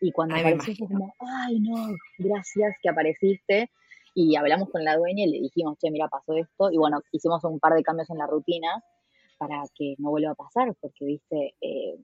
y 0.00 0.10
cuando 0.10 0.34
apareció 0.34 0.74
fue 0.74 0.88
como, 0.88 1.14
ay 1.20 1.60
no, 1.60 1.86
gracias 2.18 2.74
que 2.82 2.88
apareciste 2.88 3.70
y 4.20 4.34
hablamos 4.34 4.68
con 4.70 4.82
la 4.82 4.96
dueña 4.96 5.24
y 5.24 5.30
le 5.30 5.40
dijimos, 5.40 5.78
che, 5.78 5.92
mira, 5.92 6.08
pasó 6.08 6.34
esto. 6.34 6.72
Y 6.72 6.76
bueno, 6.76 7.00
hicimos 7.12 7.44
un 7.44 7.60
par 7.60 7.74
de 7.74 7.84
cambios 7.84 8.10
en 8.10 8.18
la 8.18 8.26
rutina 8.26 8.82
para 9.38 9.62
que 9.76 9.94
no 9.98 10.10
vuelva 10.10 10.32
a 10.32 10.34
pasar, 10.34 10.74
porque, 10.80 11.04
viste, 11.04 11.54
eh, 11.60 11.96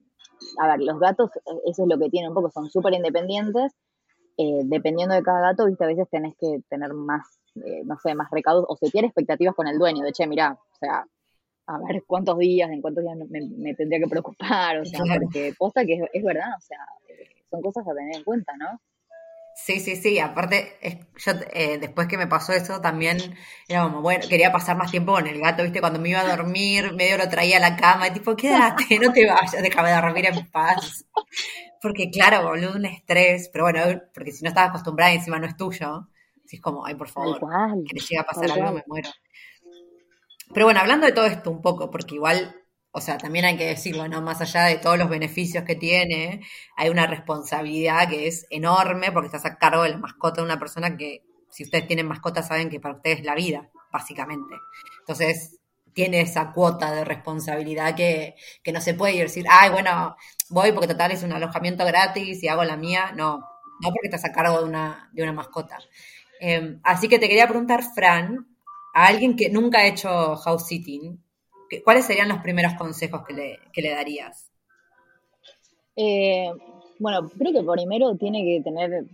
a 0.59 0.67
ver, 0.69 0.79
los 0.79 0.97
gatos, 0.97 1.29
eh, 1.35 1.59
eso 1.65 1.83
es 1.83 1.89
lo 1.89 1.99
que 1.99 2.09
tienen 2.09 2.29
un 2.29 2.35
poco, 2.35 2.49
son 2.51 2.69
súper 2.69 2.93
independientes. 2.93 3.73
Eh, 4.37 4.61
dependiendo 4.63 5.13
de 5.13 5.23
cada 5.23 5.41
gato, 5.41 5.65
viste, 5.65 5.83
a 5.83 5.87
veces 5.87 6.07
tenés 6.09 6.35
que 6.37 6.61
tener 6.69 6.93
más, 6.93 7.37
no 7.53 7.97
sé, 7.99 8.15
más 8.15 8.31
recados 8.31 8.65
o 8.65 8.77
se 8.77 8.89
tiene 8.89 9.07
expectativas 9.07 9.53
con 9.53 9.67
el 9.67 9.77
dueño, 9.77 10.05
de 10.05 10.13
che, 10.13 10.25
mira, 10.25 10.53
o 10.53 10.75
sea, 10.77 11.05
a 11.67 11.77
ver 11.79 12.03
cuántos 12.07 12.37
días, 12.37 12.69
en 12.69 12.81
cuántos 12.81 13.03
días 13.03 13.17
me, 13.17 13.73
tendría 13.75 13.99
que 13.99 14.07
preocupar, 14.07 14.79
o 14.79 14.85
sea, 14.85 15.01
porque 15.21 15.53
posta 15.57 15.85
que 15.85 15.95
es, 15.95 16.09
es 16.13 16.23
verdad, 16.23 16.51
o 16.57 16.61
sea, 16.61 16.79
son 17.49 17.61
cosas 17.61 17.85
a 17.85 17.93
tener 17.93 18.15
en 18.15 18.23
cuenta, 18.23 18.55
¿no? 18.57 18.79
Sí, 19.55 19.79
sí, 19.79 19.95
sí. 19.95 20.19
Aparte, 20.19 20.77
yo 21.17 21.31
eh, 21.53 21.77
después 21.79 22.07
que 22.07 22.17
me 22.17 22.27
pasó 22.27 22.51
eso 22.53 22.81
también 22.81 23.35
era 23.67 23.83
como, 23.83 24.01
bueno, 24.01 24.27
quería 24.27 24.51
pasar 24.51 24.75
más 24.77 24.91
tiempo 24.91 25.13
con 25.13 25.27
el 25.27 25.39
gato, 25.39 25.63
¿viste? 25.63 25.79
Cuando 25.79 25.99
me 25.99 26.09
iba 26.09 26.19
a 26.19 26.35
dormir, 26.35 26.93
medio 26.93 27.17
lo 27.17 27.29
traía 27.29 27.57
a 27.57 27.59
la 27.61 27.75
cama, 27.77 28.07
y 28.07 28.11
tipo, 28.11 28.35
quédate, 28.35 28.99
no 28.99 29.11
te 29.13 29.25
vayas, 29.25 29.61
déjame 29.63 29.91
dormir 29.93 30.25
en 30.25 30.45
paz. 30.51 31.05
Porque 31.81 32.09
claro, 32.11 32.43
boludo, 32.43 32.75
un 32.75 32.85
estrés, 32.85 33.49
pero 33.53 33.65
bueno, 33.65 34.01
porque 34.13 34.31
si 34.31 34.43
no 34.43 34.49
estás 34.49 34.69
acostumbrada 34.69 35.13
y 35.13 35.17
encima 35.17 35.39
no 35.39 35.47
es 35.47 35.57
tuyo, 35.57 36.09
si 36.45 36.57
es 36.57 36.61
como, 36.61 36.85
ay, 36.85 36.95
por 36.95 37.09
favor, 37.09 37.39
que 37.85 37.95
le 37.95 38.01
llega 38.01 38.21
a 38.23 38.25
pasar 38.25 38.51
algo, 38.51 38.73
me 38.73 38.83
muero. 38.87 39.09
Pero 40.53 40.65
bueno, 40.65 40.79
hablando 40.79 41.05
de 41.05 41.11
todo 41.13 41.25
esto 41.25 41.51
un 41.51 41.61
poco, 41.61 41.91
porque 41.91 42.15
igual 42.15 42.55
o 42.97 43.01
sea, 43.01 43.17
también 43.17 43.43
hay 43.43 43.57
que 43.57 43.65
decirlo, 43.65 44.07
¿no? 44.07 44.21
Más 44.21 44.39
allá 44.39 44.63
de 44.63 44.77
todos 44.77 44.97
los 44.97 45.09
beneficios 45.09 45.65
que 45.65 45.75
tiene, 45.75 46.39
hay 46.77 46.87
una 46.87 47.05
responsabilidad 47.05 48.07
que 48.07 48.25
es 48.25 48.47
enorme 48.49 49.11
porque 49.11 49.25
estás 49.25 49.43
a 49.45 49.57
cargo 49.57 49.83
de 49.83 49.89
la 49.89 49.97
mascota 49.97 50.39
de 50.39 50.45
una 50.45 50.57
persona 50.57 50.95
que, 50.95 51.21
si 51.49 51.63
ustedes 51.63 51.87
tienen 51.87 52.07
mascota, 52.07 52.41
saben 52.41 52.69
que 52.69 52.79
para 52.79 52.95
ustedes 52.95 53.19
es 53.19 53.25
la 53.25 53.35
vida, 53.35 53.69
básicamente. 53.91 54.55
Entonces, 54.99 55.59
tiene 55.91 56.21
esa 56.21 56.53
cuota 56.53 56.93
de 56.93 57.03
responsabilidad 57.03 57.95
que, 57.95 58.35
que 58.63 58.71
no 58.71 58.79
se 58.79 58.93
puede 58.93 59.17
decir, 59.19 59.45
ay, 59.49 59.71
bueno, 59.71 60.15
voy 60.49 60.71
porque 60.71 60.87
total 60.87 61.11
es 61.11 61.21
un 61.23 61.33
alojamiento 61.33 61.83
gratis 61.83 62.41
y 62.43 62.47
hago 62.47 62.63
la 62.63 62.77
mía. 62.77 63.11
No, 63.13 63.39
no 63.81 63.89
porque 63.89 64.07
estás 64.07 64.23
a 64.23 64.31
cargo 64.31 64.59
de 64.59 64.69
una, 64.69 65.09
de 65.11 65.21
una 65.21 65.33
mascota. 65.33 65.79
Em, 66.39 66.79
así 66.81 67.09
que 67.09 67.19
te 67.19 67.27
quería 67.27 67.49
preguntar, 67.49 67.83
Fran, 67.93 68.47
a 68.93 69.07
alguien 69.07 69.35
que 69.35 69.49
nunca 69.49 69.79
ha 69.79 69.85
hecho 69.85 70.37
house 70.37 70.67
sitting, 70.67 71.24
¿Cuáles 71.83 72.05
serían 72.05 72.29
los 72.29 72.39
primeros 72.39 72.73
consejos 72.75 73.23
que 73.25 73.33
le, 73.33 73.59
le 73.75 73.89
darías? 73.89 74.49
Eh, 75.95 76.51
bueno, 76.99 77.29
creo 77.37 77.53
que 77.53 77.63
primero 77.63 78.15
tiene 78.15 78.43
que 78.43 78.61
tener, 78.63 79.05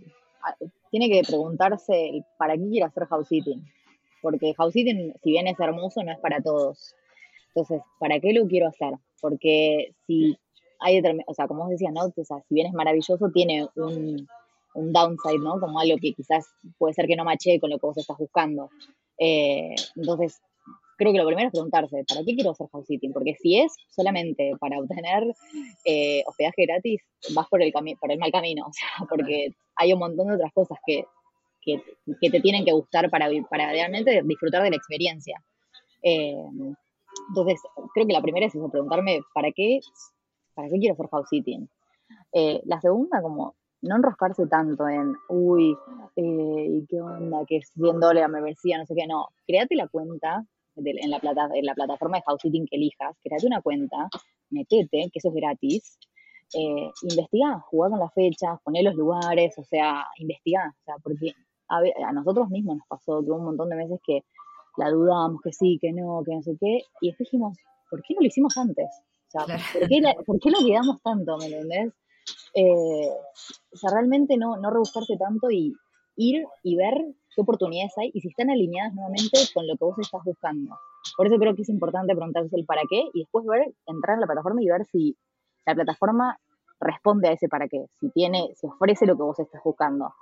tiene 0.90 1.08
que 1.08 1.22
preguntarse 1.26 2.24
para 2.36 2.54
qué 2.54 2.68
quiere 2.68 2.86
hacer 2.86 3.06
house 3.06 3.28
sitting. 3.28 3.64
Porque 4.20 4.54
house 4.54 4.72
sitting, 4.72 5.14
si 5.22 5.30
bien 5.30 5.48
es 5.48 5.58
hermoso, 5.58 6.02
no 6.02 6.12
es 6.12 6.18
para 6.18 6.40
todos. 6.40 6.94
Entonces, 7.48 7.82
¿para 7.98 8.18
qué 8.20 8.32
lo 8.32 8.46
quiero 8.46 8.68
hacer? 8.68 8.94
Porque 9.20 9.94
si 10.06 10.38
hay 10.80 11.00
o 11.26 11.34
sea, 11.34 11.46
como 11.46 11.62
vos 11.62 11.70
decías, 11.70 11.92
¿no? 11.92 12.04
O 12.04 12.24
sea, 12.24 12.38
si 12.48 12.54
bien 12.54 12.66
es 12.66 12.72
maravilloso, 12.72 13.30
tiene 13.32 13.68
un, 13.76 14.28
un 14.74 14.92
downside, 14.92 15.38
¿no? 15.38 15.60
Como 15.60 15.78
algo 15.78 15.96
que 16.00 16.12
quizás 16.12 16.46
puede 16.78 16.94
ser 16.94 17.06
que 17.06 17.16
no 17.16 17.24
mache 17.24 17.60
con 17.60 17.70
lo 17.70 17.78
que 17.78 17.86
vos 17.86 17.98
estás 17.98 18.18
buscando. 18.18 18.70
Eh, 19.18 19.74
entonces, 19.96 20.40
creo 21.02 21.12
que 21.12 21.18
lo 21.18 21.26
primero 21.26 21.48
es 21.48 21.52
preguntarse, 21.52 22.04
¿para 22.08 22.24
qué 22.24 22.34
quiero 22.34 22.52
hacer 22.52 22.68
house 22.72 22.86
sitting? 22.86 23.12
Porque 23.12 23.34
si 23.34 23.58
es 23.58 23.74
solamente 23.90 24.52
para 24.60 24.78
obtener 24.78 25.34
eh, 25.84 26.22
hospedaje 26.26 26.66
gratis, 26.66 27.02
vas 27.34 27.48
por 27.48 27.60
el, 27.60 27.72
por 27.72 28.12
el 28.12 28.18
mal 28.18 28.30
camino, 28.30 28.66
o 28.68 28.72
sea, 28.72 29.06
porque 29.08 29.48
hay 29.76 29.92
un 29.92 29.98
montón 29.98 30.28
de 30.28 30.34
otras 30.34 30.52
cosas 30.52 30.78
que, 30.86 31.04
que, 31.60 31.80
te 32.30 32.40
tienen 32.40 32.64
que 32.64 32.72
gustar 32.72 33.10
para, 33.10 33.28
para 33.50 33.70
realmente 33.70 34.22
disfrutar 34.24 34.62
de 34.62 34.70
la 34.70 34.76
experiencia. 34.76 35.42
Eh, 36.02 36.36
entonces, 37.28 37.60
creo 37.94 38.06
que 38.06 38.12
la 38.12 38.22
primera 38.22 38.46
es 38.46 38.54
eso, 38.54 38.70
preguntarme, 38.70 39.20
¿para 39.34 39.50
qué, 39.52 39.80
para 40.54 40.68
qué 40.68 40.78
quiero 40.78 40.94
hacer 40.94 41.08
house 41.08 41.28
sitting? 41.28 41.68
Eh, 42.32 42.62
la 42.64 42.80
segunda, 42.80 43.20
como 43.20 43.54
no 43.82 43.96
enroscarse 43.96 44.46
tanto 44.46 44.88
en, 44.88 45.14
uy, 45.28 45.76
¿y 46.14 46.86
qué 46.86 47.00
onda? 47.00 47.44
Que 47.46 47.56
es 47.56 47.70
100 47.74 47.98
dólares 47.98 48.28
me 48.28 48.34
membresía, 48.34 48.78
no 48.78 48.86
sé 48.86 48.94
qué, 48.94 49.06
no. 49.06 49.28
Créate 49.46 49.74
la 49.74 49.88
cuenta 49.88 50.46
en, 50.76 51.10
la 51.10 51.18
plata, 51.18 51.48
en 51.54 51.64
la 51.64 51.74
plataforma 51.74 52.18
de 52.18 52.22
house 52.22 52.40
sitting 52.42 52.66
que 52.66 52.76
elijas, 52.76 53.16
créate 53.22 53.46
una 53.46 53.60
cuenta, 53.60 54.08
metete, 54.50 55.10
que 55.12 55.18
eso 55.18 55.28
es 55.28 55.34
gratis, 55.34 55.98
eh, 56.54 56.90
investiga, 57.02 57.60
jugá 57.70 57.90
con 57.90 57.98
las 57.98 58.12
fechas, 58.12 58.58
poné 58.62 58.82
los 58.82 58.94
lugares, 58.94 59.56
o 59.58 59.64
sea, 59.64 60.06
investiga, 60.18 60.74
o 60.80 60.84
sea, 60.84 60.94
porque 61.02 61.32
a, 61.68 62.12
nosotros 62.12 62.48
mismos 62.50 62.76
nos 62.76 62.86
pasó 62.86 63.22
que 63.24 63.30
un 63.30 63.44
montón 63.44 63.70
de 63.70 63.76
meses 63.76 64.00
que 64.06 64.24
la 64.76 64.90
dudamos, 64.90 65.40
que 65.42 65.52
sí, 65.52 65.78
que 65.80 65.92
no, 65.92 66.22
que 66.24 66.34
no 66.34 66.42
sé 66.42 66.56
qué, 66.60 66.82
y 67.00 67.08
después 67.08 67.28
dijimos, 67.30 67.56
¿por 67.90 68.02
qué 68.02 68.14
no 68.14 68.20
lo 68.20 68.26
hicimos 68.26 68.56
antes? 68.56 68.88
O 69.28 69.30
sea, 69.30 69.46
¿por 69.46 69.88
qué, 69.88 70.02
¿por 70.26 70.40
qué 70.40 70.50
lo 70.50 70.58
quedamos 70.58 71.00
tanto, 71.02 71.38
me 71.38 71.46
entendés? 71.46 71.92
Eh, 72.54 73.08
o 73.72 73.76
sea, 73.76 73.90
realmente 73.90 74.36
no, 74.36 74.56
no 74.58 74.70
rebuscarse 74.70 75.16
tanto 75.16 75.50
y 75.50 75.74
ir 76.16 76.44
y 76.62 76.76
ver 76.76 77.14
qué 77.34 77.42
oportunidades 77.42 77.92
hay 77.98 78.10
y 78.14 78.20
si 78.20 78.28
están 78.28 78.50
alineadas 78.50 78.94
nuevamente 78.94 79.38
con 79.54 79.66
lo 79.66 79.76
que 79.76 79.84
vos 79.84 79.98
estás 79.98 80.22
buscando. 80.24 80.76
Por 81.16 81.26
eso 81.26 81.36
creo 81.38 81.54
que 81.54 81.62
es 81.62 81.68
importante 81.68 82.14
preguntarse 82.14 82.56
el 82.56 82.64
para 82.64 82.82
qué 82.88 83.08
y 83.12 83.20
después 83.20 83.44
ver, 83.46 83.72
entrar 83.86 84.14
en 84.14 84.20
la 84.20 84.26
plataforma 84.26 84.62
y 84.62 84.68
ver 84.68 84.84
si 84.86 85.16
la 85.66 85.74
plataforma 85.74 86.38
responde 86.80 87.28
a 87.28 87.32
ese 87.32 87.48
para 87.48 87.68
qué, 87.68 87.86
si 88.00 88.10
tiene, 88.10 88.50
si 88.56 88.66
ofrece 88.66 89.06
lo 89.06 89.16
que 89.16 89.22
vos 89.22 89.38
estás 89.38 89.62
buscando, 89.64 90.14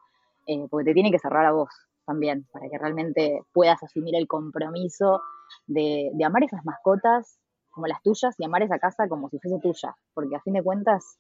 eh, 0.47 0.67
porque 0.71 0.85
te 0.85 0.95
tiene 0.95 1.11
que 1.11 1.19
cerrar 1.19 1.47
a 1.47 1.53
vos 1.53 1.71
también, 2.05 2.47
para 2.53 2.69
que 2.69 2.79
realmente 2.79 3.43
puedas 3.53 3.83
asumir 3.83 4.15
el 4.17 4.27
compromiso 4.27 5.23
de, 5.67 6.11
de 6.13 6.25
amar 6.25 6.45
esas 6.45 6.65
mascotas 6.65 7.39
como 7.71 7.87
las 7.87 8.03
tuyas 8.03 8.35
y 8.39 8.45
amar 8.45 8.63
esa 8.63 8.79
casa 8.79 9.09
como 9.09 9.29
si 9.31 9.39
fuese 9.39 9.59
tuya, 9.61 9.97
porque 10.13 10.37
a 10.37 10.41
fin 10.41 10.55
de 10.55 10.63
cuentas 10.63 11.19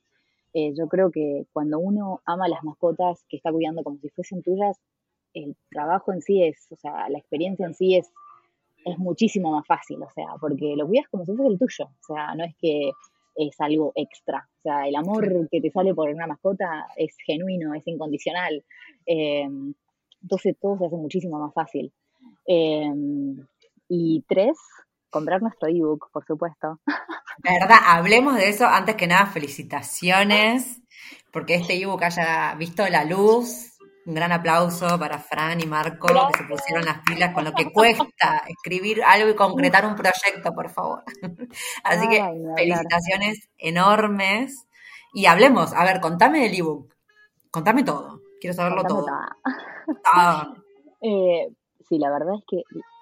eh, 0.53 0.75
yo 0.77 0.89
creo 0.89 1.11
que 1.11 1.47
cuando 1.53 1.79
uno 1.79 2.21
ama 2.25 2.49
las 2.49 2.65
mascotas 2.65 3.25
que 3.29 3.37
está 3.37 3.53
cuidando 3.53 3.85
como 3.85 3.99
si 3.99 4.09
fuesen 4.11 4.43
tuyas, 4.43 4.79
el 5.35 5.57
trabajo 5.71 6.13
en 6.13 6.23
sí 6.23 6.43
es, 6.43 6.67
o 6.71 6.77
sea, 6.77 7.09
la 7.09 7.19
experiencia 7.19 7.67
en 7.67 7.75
sí 7.75 7.97
es, 7.97 8.11
es 8.85 8.99
muchísimo 8.99 9.53
más 9.53 9.67
fácil, 9.67 10.03
o 10.03 10.11
sea, 10.11 10.27
porque 10.41 10.75
lo 10.77 10.87
cuidas 10.87 11.09
como 11.09 11.25
si 11.25 11.33
fuese 11.35 11.53
el 11.53 11.59
tuyo, 11.59 11.85
o 11.87 12.15
sea, 12.15 12.35
no 12.35 12.45
es 12.45 12.55
que 12.61 12.91
es 13.37 13.61
algo 13.61 13.93
extra, 13.95 14.49
o 14.59 14.63
sea, 14.63 14.89
el 14.89 14.97
amor 14.97 15.49
que 15.51 15.61
te 15.61 15.71
sale 15.71 15.95
por 15.95 16.11
una 16.11 16.27
mascota 16.27 16.89
es 16.97 17.17
genuino, 17.25 17.75
es 17.75 17.87
incondicional, 17.87 18.65
eh, 19.07 19.49
entonces 20.23 20.57
todo 20.61 20.79
se 20.79 20.87
hace 20.87 20.97
muchísimo 20.97 21.39
más 21.39 21.55
fácil. 21.55 21.93
Eh, 22.47 22.91
y 23.89 24.25
tres, 24.29 24.57
comprar 25.11 25.43
nuestro 25.43 25.69
ebook, 25.69 26.11
por 26.13 26.25
supuesto. 26.25 26.81
verdad, 27.43 27.79
hablemos 27.87 28.37
de 28.37 28.49
eso. 28.49 28.67
Antes 28.67 28.97
que 28.97 29.07
nada, 29.07 29.27
felicitaciones, 29.27 30.81
porque 31.33 31.55
este 31.55 31.75
ebook 31.75 32.03
haya 32.05 32.55
visto 32.55 32.87
la 32.89 33.05
luz. 33.05 33.70
Un 34.07 34.15
gran 34.15 34.33
aplauso 34.33 34.99
para 34.99 35.19
Fran 35.19 35.61
y 35.61 35.67
Marco 35.67 36.09
que 36.09 36.39
se 36.39 36.45
pusieron 36.45 36.85
las 36.85 37.01
pilas 37.03 37.35
con 37.35 37.45
lo 37.45 37.53
que 37.53 37.71
cuesta 37.71 38.43
escribir 38.49 39.03
algo 39.05 39.29
y 39.29 39.35
concretar 39.35 39.85
un 39.85 39.95
proyecto, 39.95 40.53
por 40.55 40.71
favor. 40.71 41.05
Así 41.85 42.09
que 42.09 42.23
felicitaciones 42.57 43.49
enormes. 43.59 44.67
Y 45.13 45.27
hablemos, 45.27 45.75
a 45.75 45.85
ver, 45.85 46.01
contame 46.01 46.41
del 46.41 46.59
ebook. 46.59 46.95
Contame 47.51 47.83
todo. 47.83 48.21
Quiero 48.41 48.55
saberlo 48.55 48.85
todo. 48.85 49.07
Ah. 50.07 50.55
Eh, 51.03 51.49
sí, 51.89 51.99
la 51.99 52.11
verdad 52.11 52.35
es 52.35 52.45
que, 52.47 52.59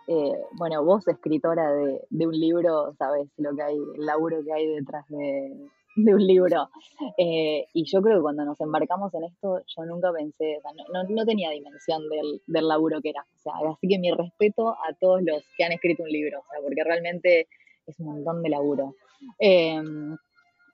eh, 0.06 0.40
bueno, 0.52 0.84
vos 0.84 1.08
escritora 1.08 1.72
de, 1.72 2.00
de, 2.08 2.26
un 2.28 2.38
libro, 2.38 2.94
sabes 2.96 3.26
lo 3.38 3.56
que 3.56 3.62
hay, 3.62 3.74
el 3.74 4.06
laburo 4.06 4.38
que 4.44 4.52
hay 4.52 4.68
detrás 4.68 5.04
de, 5.08 5.68
de 6.04 6.14
un 6.14 6.26
libro. 6.26 6.70
Eh, 7.16 7.66
y 7.72 7.84
yo 7.84 8.00
creo 8.02 8.16
que 8.16 8.22
cuando 8.22 8.44
nos 8.44 8.60
embarcamos 8.60 9.12
en 9.14 9.24
esto, 9.24 9.60
yo 9.66 9.84
nunca 9.84 10.12
pensé, 10.12 10.60
no, 10.92 11.04
no, 11.04 11.26
tenía 11.26 11.50
dimensión 11.50 12.08
del, 12.08 12.40
del, 12.46 12.68
laburo 12.68 13.00
que 13.00 13.10
era. 13.10 13.22
O 13.22 13.38
sea, 13.38 13.52
así 13.70 13.88
que 13.88 13.98
mi 13.98 14.10
respeto 14.10 14.68
a 14.70 14.94
todos 15.00 15.22
los 15.22 15.42
que 15.56 15.64
han 15.64 15.72
escrito 15.72 16.04
un 16.04 16.10
libro, 16.10 16.40
o 16.40 16.44
sea, 16.50 16.60
porque 16.62 16.84
realmente 16.84 17.48
es 17.86 17.98
un 18.00 18.06
montón 18.06 18.42
de 18.42 18.48
laburo. 18.50 18.94
Em, 19.38 20.16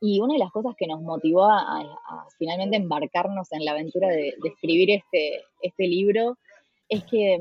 y 0.01 0.20
una 0.20 0.35
de 0.35 0.41
las 0.41 0.51
cosas 0.51 0.75
que 0.77 0.87
nos 0.87 1.01
motivó 1.01 1.45
a, 1.47 1.83
finalmente 2.39 2.77
embarcarnos 2.77 3.51
en 3.53 3.64
la 3.64 3.72
aventura 3.72 4.09
de, 4.09 4.35
de, 4.43 4.49
escribir 4.49 4.91
este, 4.91 5.43
este 5.62 5.87
libro 5.87 6.37
es 6.89 7.05
que 7.05 7.39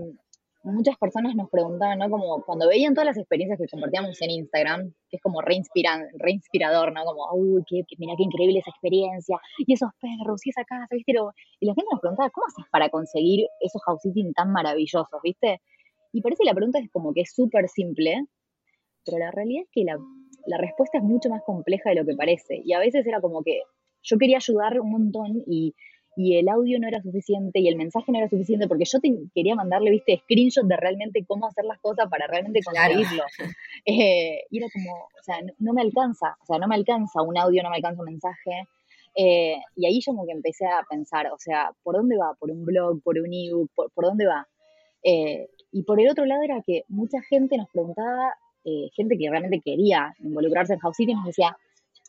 muchas 0.63 0.97
personas 0.97 1.35
nos 1.35 1.49
preguntaban, 1.49 1.99
¿no? 1.99 2.09
Como 2.09 2.41
cuando 2.43 2.67
veían 2.67 2.93
todas 2.93 3.07
las 3.07 3.17
experiencias 3.17 3.59
que 3.59 3.67
compartíamos 3.67 4.21
en 4.21 4.31
Instagram, 4.31 4.93
que 5.09 5.17
es 5.17 5.21
como 5.21 5.41
re, 5.41 5.55
inspirador, 5.55 6.93
¿no? 6.93 7.03
Como, 7.03 7.33
uy, 7.33 7.63
qué, 7.67 7.83
mira 7.97 8.13
qué 8.17 8.23
increíble 8.23 8.59
esa 8.59 8.71
experiencia, 8.71 9.37
y 9.57 9.73
esos 9.73 9.89
perros, 9.99 10.45
y 10.45 10.49
esa 10.51 10.63
casa, 10.63 10.87
¿viste? 10.91 11.13
Y 11.59 11.65
la 11.65 11.73
gente 11.73 11.89
nos 11.91 11.99
preguntaba, 11.99 12.29
¿cómo 12.29 12.47
haces 12.47 12.65
para 12.71 12.89
conseguir 12.89 13.47
esos 13.59 13.81
house 13.83 14.01
sitting 14.01 14.33
tan 14.33 14.51
maravillosos, 14.51 15.19
¿viste? 15.21 15.61
Y 16.13 16.21
parece 16.21 16.43
que 16.43 16.49
la 16.49 16.55
pregunta 16.55 16.79
es 16.79 16.89
como 16.91 17.13
que 17.13 17.21
es 17.21 17.33
súper 17.33 17.67
simple, 17.67 18.25
pero 19.05 19.17
la 19.17 19.31
realidad 19.31 19.63
es 19.63 19.69
que 19.71 19.83
la, 19.83 19.97
la 20.45 20.57
respuesta 20.57 20.99
es 20.99 21.03
mucho 21.03 21.29
más 21.29 21.41
compleja 21.45 21.89
de 21.89 21.95
lo 21.95 22.05
que 22.05 22.15
parece. 22.15 22.61
Y 22.63 22.73
a 22.73 22.79
veces 22.79 23.05
era 23.05 23.19
como 23.19 23.43
que 23.43 23.61
yo 24.03 24.17
quería 24.17 24.37
ayudar 24.37 24.79
un 24.79 24.91
montón 24.91 25.43
y 25.47 25.73
y 26.15 26.37
el 26.37 26.47
audio 26.47 26.79
no 26.79 26.87
era 26.87 27.01
suficiente 27.01 27.59
y 27.59 27.67
el 27.67 27.75
mensaje 27.75 28.11
no 28.11 28.19
era 28.19 28.29
suficiente 28.29 28.67
porque 28.67 28.85
yo 28.85 28.99
quería 29.33 29.55
mandarle, 29.55 29.91
viste, 29.91 30.21
screenshot 30.23 30.65
de 30.65 30.77
realmente 30.77 31.25
cómo 31.25 31.47
hacer 31.47 31.65
las 31.65 31.79
cosas 31.79 32.07
para 32.09 32.27
realmente 32.27 32.61
conseguirlo. 32.63 33.23
Eh, 33.85 34.43
y 34.49 34.59
era 34.59 34.67
como, 34.71 34.93
o 34.93 35.23
sea, 35.23 35.35
no, 35.59 35.73
me 35.73 35.81
alcanza, 35.81 36.37
o 36.41 36.45
sea, 36.45 36.57
no 36.57 36.67
me 36.67 36.75
alcanza 36.75 37.21
un 37.21 37.37
audio, 37.37 37.61
no 37.63 37.69
me 37.69 37.75
alcanza 37.75 38.01
un 38.01 38.05
mensaje. 38.05 38.67
Eh, 39.13 39.57
y 39.75 39.85
ahí 39.85 39.99
yo 39.99 40.13
como 40.13 40.25
que 40.25 40.31
empecé 40.31 40.65
a 40.65 40.83
pensar, 40.89 41.27
o 41.33 41.37
sea, 41.37 41.71
¿por 41.83 41.95
dónde 41.95 42.15
va? 42.15 42.33
¿Por 42.39 42.49
un 42.49 42.63
blog? 42.63 43.01
¿Por 43.03 43.19
un 43.19 43.33
ebook? 43.33 43.69
¿Por, 43.75 43.91
por 43.91 44.05
dónde 44.05 44.25
va? 44.25 44.47
Eh, 45.03 45.49
y 45.73 45.83
por 45.83 45.99
el 45.99 46.09
otro 46.09 46.25
lado 46.25 46.43
era 46.43 46.61
que 46.65 46.85
mucha 46.87 47.21
gente 47.23 47.57
nos 47.57 47.69
preguntaba, 47.69 48.33
gente 48.95 49.17
que 49.17 49.29
realmente 49.29 49.59
quería 49.59 50.15
involucrarse 50.19 50.73
en 50.73 50.79
House 50.79 50.95
City, 50.95 51.13
nos 51.13 51.25
decía, 51.25 51.57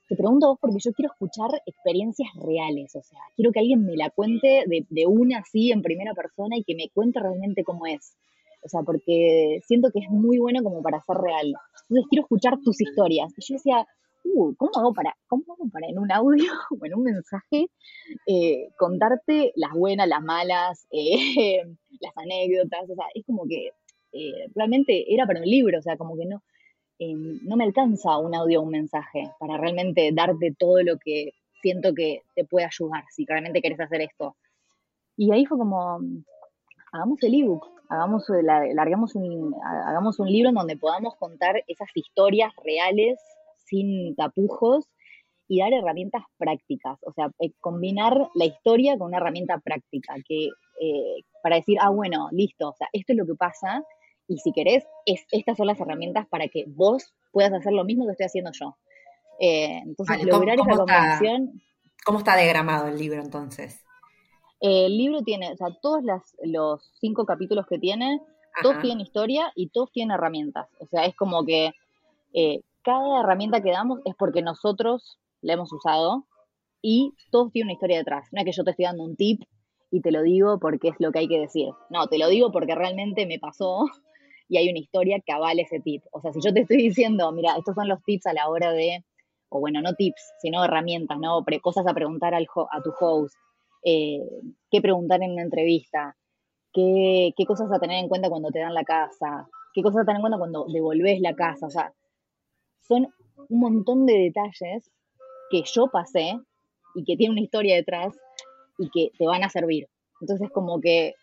te 0.09 0.17
pregunto 0.17 0.49
vos 0.49 0.59
porque 0.61 0.79
yo 0.81 0.93
quiero 0.93 1.13
escuchar 1.13 1.51
experiencias 1.67 2.29
reales, 2.37 2.95
o 2.95 3.03
sea, 3.03 3.19
quiero 3.37 3.53
que 3.53 3.61
alguien 3.61 3.85
me 3.85 3.97
la 3.97 4.11
cuente 4.11 4.65
de, 4.67 4.87
de 4.89 5.07
una 5.07 5.39
así 5.39 5.73
en 5.73 5.83
primera 5.83 6.15
persona 6.15 6.57
y 6.57 6.65
que 6.65 6.75
me 6.75 6.91
cuente 6.91 7.21
realmente 7.21 7.65
cómo 7.65 7.87
es. 7.87 8.17
O 8.65 8.69
sea, 8.69 8.83
porque 8.83 9.61
siento 9.67 9.91
que 9.93 10.01
es 10.01 10.11
muy 10.11 10.39
bueno 10.39 10.63
como 10.63 10.83
para 10.83 11.03
ser 11.03 11.17
real. 11.17 11.53
Entonces 11.89 12.07
quiero 12.09 12.23
escuchar 12.23 12.59
tus 12.65 12.81
historias. 12.81 13.33
Y 13.37 13.43
yo 13.47 13.55
decía, 13.55 13.87
uh, 14.25 14.55
¿cómo 14.57 14.71
hago 14.77 14.95
para, 14.95 15.15
cómo 15.27 15.45
hago 15.53 15.69
para 15.71 15.87
en 15.87 15.99
un 15.99 16.11
audio 16.11 16.45
o 16.81 16.87
en 16.87 16.95
un 16.95 17.03
mensaje 17.03 17.67
eh, 18.27 18.69
contarte 18.79 19.53
las 19.57 19.73
buenas, 19.73 20.09
las 20.09 20.23
malas, 20.23 20.87
eh, 20.93 21.63
las 22.01 22.17
anécdotas? 22.17 22.89
O 22.89 22.95
sea, 22.95 23.07
es 23.15 23.25
como 23.27 23.45
que 23.47 23.71
eh, 24.13 24.49
realmente 24.55 25.13
era 25.13 25.27
para 25.27 25.41
un 25.41 25.47
libro, 25.47 25.79
o 25.79 25.83
sea, 25.83 25.97
como 25.97 26.17
que 26.17 26.25
no, 26.25 26.43
no 26.99 27.57
me 27.57 27.65
alcanza 27.65 28.19
un 28.19 28.35
audio 28.35 28.63
un 28.63 28.71
mensaje 28.71 29.31
para 29.39 29.57
realmente 29.57 30.11
darte 30.13 30.55
todo 30.59 30.83
lo 30.83 30.99
que 30.99 31.33
siento 31.61 31.95
que 31.95 32.23
te 32.35 32.45
puede 32.45 32.67
ayudar 32.67 33.05
si 33.11 33.25
realmente 33.25 33.63
querés 33.63 33.81
hacer 33.81 34.03
esto. 34.03 34.37
Y 35.17 35.33
ahí 35.33 35.47
fue 35.47 35.59
como, 35.59 36.01
hagamos 36.93 37.23
el 37.23 37.35
ebook, 37.35 37.67
hagamos, 37.89 38.27
largamos 38.75 39.15
un, 39.15 39.55
hagamos 39.87 40.19
un 40.19 40.31
libro 40.31 40.51
en 40.51 40.57
donde 40.57 40.77
podamos 40.77 41.17
contar 41.17 41.63
esas 41.67 41.89
historias 41.95 42.53
reales, 42.65 43.19
sin 43.65 44.15
tapujos, 44.15 44.87
y 45.49 45.61
dar 45.61 45.73
herramientas 45.73 46.23
prácticas, 46.39 46.99
o 47.03 47.13
sea, 47.13 47.31
eh, 47.39 47.53
combinar 47.61 48.29
la 48.35 48.47
historia 48.47 48.97
con 48.97 49.09
una 49.09 49.19
herramienta 49.19 49.59
práctica, 49.59 50.15
que 50.27 50.49
eh, 50.81 51.23
para 51.43 51.57
decir, 51.57 51.79
ah, 51.81 51.91
bueno, 51.91 52.29
listo, 52.33 52.71
o 52.71 52.75
sea, 52.75 52.89
esto 52.93 53.13
es 53.13 53.19
lo 53.19 53.27
que 53.27 53.35
pasa, 53.35 53.85
y 54.29 54.39
si 54.39 54.53
querés, 54.53 54.85
es, 55.07 55.25
estas 55.31 55.57
son 55.57 55.67
las 55.67 55.81
herramientas 55.81 56.27
para 56.29 56.49
que 56.49 56.65
vos 56.67 57.15
puedas 57.33 57.53
hacer 57.53 57.73
lo 57.73 57.85
mismo 57.85 58.07
que 58.07 58.13
estoy 58.13 58.27
haciendo 58.27 58.51
yo. 58.53 58.77
Eh, 59.41 59.81
entonces, 59.85 60.25
lograr 60.25 60.59
esa 60.59 60.77
combinación. 60.77 61.63
¿Cómo 62.05 62.19
está 62.19 62.37
diagramado 62.37 62.89
el 62.89 62.99
libro 62.99 63.21
entonces? 63.21 63.85
el 64.67 64.97
libro 64.97 65.21
tiene, 65.21 65.53
o 65.53 65.57
sea, 65.59 65.69
todos 65.83 66.03
los 66.43 66.91
cinco 66.99 67.27
capítulos 67.27 67.67
que 67.67 67.79
tiene, 67.79 68.23
todos 68.63 68.81
tienen 68.81 69.01
historia 69.01 69.53
y 69.55 69.69
todos 69.69 69.93
tienen 69.93 70.15
herramientas. 70.15 70.69
O 70.79 70.87
sea, 70.87 71.05
es 71.05 71.15
como 71.15 71.45
que 71.45 71.73
eh, 72.33 72.63
cada 72.83 73.21
herramienta 73.21 73.63
que 73.63 73.73
damos 73.73 74.01
es 74.07 74.15
porque 74.15 74.41
nosotros 74.41 75.19
la 75.43 75.53
hemos 75.53 75.71
usado 75.71 76.25
y 76.81 77.13
todos 77.31 77.53
tienen 77.53 77.67
una 77.67 77.75
historia 77.75 77.99
detrás. 77.99 78.29
No 78.33 78.41
es 78.41 78.47
que 78.47 78.53
yo 78.53 78.65
te 78.65 78.71
estoy 78.71 78.87
dando 78.87 79.03
un 79.03 79.17
tip 79.17 79.43
y 79.91 80.01
te 80.01 80.11
lo 80.11 80.23
digo 80.23 80.59
porque 80.59 80.89
es 80.89 80.95
lo 80.99 81.13
que 81.13 81.19
hay 81.19 81.29
que 81.29 81.41
decir. 81.41 81.69
No, 81.91 82.07
te 82.07 82.17
lo 82.17 82.29
digo 82.29 82.51
porque 82.51 82.75
realmente 82.75 83.27
me 83.27 83.39
pasó 83.39 83.85
y 84.49 84.59
hay 84.59 84.69
una 84.69 84.79
historia 84.79 85.21
que 85.25 85.33
avale 85.33 85.63
ese 85.63 85.81
tip. 85.81 86.03
O 86.13 86.21
sea, 86.21 86.33
si 86.33 86.41
yo 86.41 86.53
te 86.53 86.61
estoy 86.61 86.77
diciendo, 86.77 87.31
mira, 87.33 87.57
estos 87.57 87.75
son 87.75 87.89
los 87.89 88.03
tips 88.05 88.27
a 88.27 88.33
la 88.33 88.49
hora 88.49 88.73
de, 88.73 89.05
o 89.49 89.61
bueno, 89.61 89.81
no 89.81 89.95
tips, 89.95 90.33
sino 90.41 90.65
herramientas, 90.65 91.19
¿no? 91.19 91.45
cosas 91.63 91.87
a 91.87 91.95
preguntar 91.95 92.35
al 92.35 92.47
a 92.71 92.83
tu 92.83 92.93
host, 92.99 93.35
eh, 93.85 94.21
qué 94.71 94.81
preguntar 94.81 95.23
en 95.23 95.33
una 95.33 95.43
entrevista, 95.43 96.17
qué, 96.73 97.33
qué 97.37 97.47
cosas 97.47 97.71
a 97.73 97.79
tener 97.79 97.99
en 97.99 98.09
cuenta 98.09 98.29
cuando 98.29 98.51
te 98.51 98.61
dan 98.61 98.75
la 98.75 98.85
casa, 98.85 99.49
qué 99.73 99.83
cosas 99.83 100.03
a 100.03 100.05
tener 100.05 100.17
en 100.17 100.23
cuenta 100.23 100.39
cuando 100.39 100.67
devolves 100.73 101.21
la 101.21 101.35
casa. 101.35 101.67
O 101.67 101.71
sea, 101.71 101.93
son 102.83 103.09
un 103.49 103.61
montón 103.61 104.07
de 104.07 104.19
detalles 104.19 104.91
que 105.51 105.63
yo 105.65 105.89
pasé 105.89 106.39
y 106.95 107.05
que 107.05 107.17
tiene 107.17 107.33
una 107.33 107.43
historia 107.43 107.77
detrás 107.77 108.15
y 108.79 108.89
que 108.91 109.11
te 109.19 109.27
van 109.27 109.45
a 109.45 109.49
servir. 109.49 109.89
Entonces, 110.21 110.51
como 110.51 110.81
que 110.81 111.15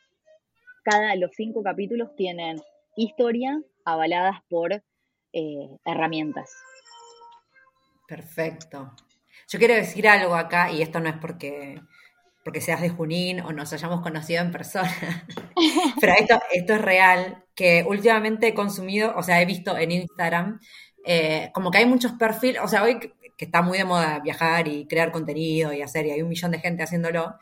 cada 0.83 1.15
los 1.15 1.31
cinco 1.35 1.63
capítulos 1.63 2.15
tienen 2.15 2.57
historia 2.95 3.61
avaladas 3.85 4.39
por 4.49 4.73
eh, 4.73 5.77
herramientas. 5.85 6.51
Perfecto. 8.07 8.93
Yo 9.47 9.59
quiero 9.59 9.73
decir 9.73 10.07
algo 10.07 10.35
acá, 10.35 10.71
y 10.71 10.81
esto 10.81 10.99
no 10.99 11.09
es 11.09 11.15
porque, 11.17 11.81
porque 12.43 12.61
seas 12.61 12.81
de 12.81 12.89
Junín 12.89 13.41
o 13.41 13.53
nos 13.53 13.71
hayamos 13.73 14.01
conocido 14.01 14.41
en 14.41 14.51
persona, 14.51 15.25
pero 16.01 16.13
esto, 16.13 16.39
esto 16.51 16.73
es 16.73 16.81
real, 16.81 17.45
que 17.55 17.85
últimamente 17.87 18.47
he 18.47 18.53
consumido, 18.53 19.13
o 19.15 19.23
sea, 19.23 19.41
he 19.41 19.45
visto 19.45 19.77
en 19.77 19.91
Instagram, 19.91 20.59
eh, 21.05 21.51
como 21.53 21.71
que 21.71 21.79
hay 21.79 21.85
muchos 21.85 22.13
perfiles, 22.13 22.61
o 22.63 22.67
sea, 22.67 22.83
hoy 22.83 22.99
que, 22.99 23.13
está 23.37 23.63
muy 23.63 23.79
de 23.79 23.85
moda 23.85 24.19
viajar 24.19 24.67
y 24.67 24.85
crear 24.85 25.11
contenido 25.11 25.73
y 25.73 25.81
hacer, 25.81 26.05
y 26.05 26.11
hay 26.11 26.21
un 26.21 26.29
millón 26.29 26.51
de 26.51 26.59
gente 26.59 26.83
haciéndolo, 26.83 27.35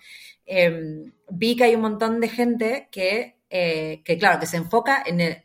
em, 0.46 1.12
vi 1.30 1.56
que 1.58 1.66
hay 1.66 1.76
un 1.76 1.82
montón 1.82 2.22
de 2.22 2.30
gente 2.30 2.88
que 2.92 3.39
eh, 3.50 4.02
que 4.04 4.18
claro, 4.18 4.40
que 4.40 4.46
se 4.46 4.58
enfoca 4.58 5.04
en, 5.06 5.44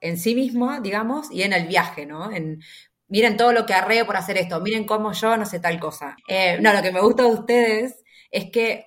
en 0.00 0.18
sí 0.18 0.34
mismo, 0.34 0.80
digamos, 0.80 1.30
y 1.30 1.42
en 1.42 1.52
el 1.52 1.66
viaje, 1.66 2.06
¿no? 2.06 2.32
En, 2.32 2.60
miren 3.08 3.36
todo 3.36 3.52
lo 3.52 3.66
que 3.66 3.74
arreo 3.74 4.06
por 4.06 4.16
hacer 4.16 4.38
esto, 4.38 4.60
miren 4.60 4.84
cómo 4.84 5.12
yo 5.12 5.36
no 5.36 5.46
sé 5.46 5.60
tal 5.60 5.78
cosa. 5.78 6.16
Eh, 6.28 6.58
no, 6.60 6.72
lo 6.72 6.82
que 6.82 6.92
me 6.92 7.00
gusta 7.00 7.24
de 7.24 7.30
ustedes 7.30 8.02
es 8.30 8.50
que 8.50 8.86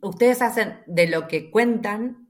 ustedes 0.00 0.42
hacen 0.42 0.82
de 0.86 1.06
lo 1.06 1.28
que 1.28 1.50
cuentan, 1.50 2.28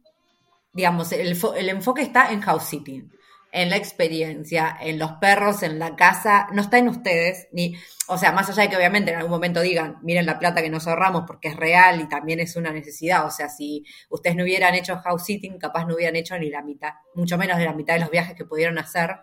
digamos, 0.72 1.12
el, 1.12 1.36
el 1.56 1.68
enfoque 1.68 2.02
está 2.02 2.32
en 2.32 2.40
house 2.40 2.64
sitting 2.64 3.10
en 3.54 3.70
la 3.70 3.76
experiencia, 3.76 4.76
en 4.80 4.98
los 4.98 5.12
perros, 5.12 5.62
en 5.62 5.78
la 5.78 5.94
casa, 5.94 6.48
no 6.52 6.60
está 6.60 6.78
en 6.78 6.88
ustedes, 6.88 7.46
ni, 7.52 7.76
o 8.08 8.18
sea, 8.18 8.32
más 8.32 8.50
allá 8.50 8.64
de 8.64 8.68
que 8.68 8.76
obviamente 8.76 9.12
en 9.12 9.16
algún 9.16 9.30
momento 9.30 9.60
digan, 9.60 9.98
miren 10.02 10.26
la 10.26 10.40
plata 10.40 10.60
que 10.60 10.68
nos 10.68 10.88
ahorramos 10.88 11.22
porque 11.24 11.48
es 11.48 11.56
real 11.56 12.00
y 12.00 12.08
también 12.08 12.40
es 12.40 12.56
una 12.56 12.72
necesidad, 12.72 13.24
o 13.24 13.30
sea, 13.30 13.48
si 13.48 13.84
ustedes 14.10 14.34
no 14.34 14.42
hubieran 14.42 14.74
hecho 14.74 14.96
house 14.96 15.24
sitting, 15.24 15.56
capaz 15.58 15.86
no 15.86 15.94
hubieran 15.94 16.16
hecho 16.16 16.36
ni 16.36 16.50
la 16.50 16.62
mitad, 16.62 16.94
mucho 17.14 17.38
menos 17.38 17.56
de 17.56 17.64
la 17.64 17.72
mitad 17.74 17.94
de 17.94 18.00
los 18.00 18.10
viajes 18.10 18.34
que 18.34 18.44
pudieron 18.44 18.76
hacer 18.76 19.20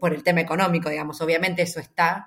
por 0.00 0.14
el 0.14 0.22
tema 0.22 0.40
económico, 0.40 0.88
digamos, 0.88 1.20
obviamente 1.20 1.60
eso 1.60 1.78
está, 1.78 2.26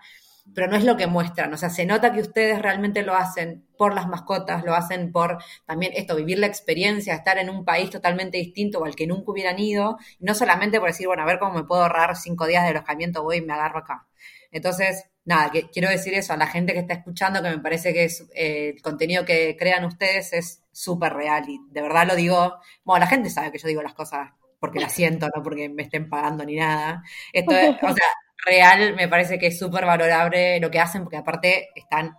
pero 0.53 0.67
no 0.67 0.77
es 0.77 0.83
lo 0.83 0.95
que 0.97 1.07
muestran. 1.07 1.53
O 1.53 1.57
sea, 1.57 1.69
se 1.69 1.85
nota 1.85 2.13
que 2.13 2.21
ustedes 2.21 2.61
realmente 2.61 3.03
lo 3.03 3.15
hacen 3.15 3.65
por 3.77 3.93
las 3.93 4.07
mascotas, 4.07 4.63
lo 4.63 4.75
hacen 4.75 5.11
por 5.11 5.37
también 5.65 5.91
esto, 5.95 6.15
vivir 6.15 6.39
la 6.39 6.47
experiencia, 6.47 7.15
estar 7.15 7.37
en 7.37 7.49
un 7.49 7.65
país 7.65 7.89
totalmente 7.89 8.37
distinto 8.37 8.79
o 8.79 8.85
al 8.85 8.95
que 8.95 9.07
nunca 9.07 9.31
hubieran 9.31 9.59
ido, 9.59 9.97
no 10.19 10.35
solamente 10.35 10.79
por 10.79 10.89
decir, 10.89 11.07
bueno, 11.07 11.23
a 11.23 11.25
ver 11.25 11.39
cómo 11.39 11.53
me 11.53 11.63
puedo 11.63 11.81
ahorrar 11.83 12.15
cinco 12.15 12.47
días 12.47 12.63
de 12.63 12.69
alojamiento, 12.69 13.23
voy 13.23 13.37
y 13.37 13.41
me 13.41 13.53
agarro 13.53 13.79
acá. 13.79 14.07
Entonces, 14.51 15.09
nada, 15.25 15.51
quiero 15.73 15.89
decir 15.89 16.13
eso 16.13 16.33
a 16.33 16.37
la 16.37 16.47
gente 16.47 16.73
que 16.73 16.79
está 16.79 16.93
escuchando, 16.93 17.41
que 17.41 17.49
me 17.49 17.59
parece 17.59 17.93
que 17.93 18.05
es, 18.05 18.25
eh, 18.33 18.73
el 18.75 18.81
contenido 18.81 19.25
que 19.25 19.57
crean 19.57 19.83
ustedes 19.83 20.31
es 20.33 20.63
súper 20.71 21.13
real 21.13 21.43
y 21.49 21.59
de 21.71 21.81
verdad 21.81 22.07
lo 22.07 22.15
digo, 22.15 22.55
bueno, 22.83 23.01
la 23.03 23.07
gente 23.07 23.29
sabe 23.29 23.51
que 23.51 23.57
yo 23.57 23.67
digo 23.67 23.81
las 23.81 23.93
cosas 23.93 24.31
porque 24.59 24.79
las 24.79 24.93
siento, 24.93 25.27
no 25.35 25.43
porque 25.43 25.69
me 25.69 25.83
estén 25.83 26.09
pagando 26.09 26.45
ni 26.45 26.55
nada. 26.55 27.03
Esto 27.33 27.53
es, 27.55 27.69
o 27.81 27.93
sea, 27.93 28.07
real 28.43 28.95
me 28.95 29.07
parece 29.07 29.39
que 29.39 29.47
es 29.47 29.59
súper 29.59 29.85
valorable 29.85 30.59
lo 30.59 30.71
que 30.71 30.79
hacen 30.79 31.03
porque 31.03 31.17
aparte 31.17 31.69
están, 31.75 32.15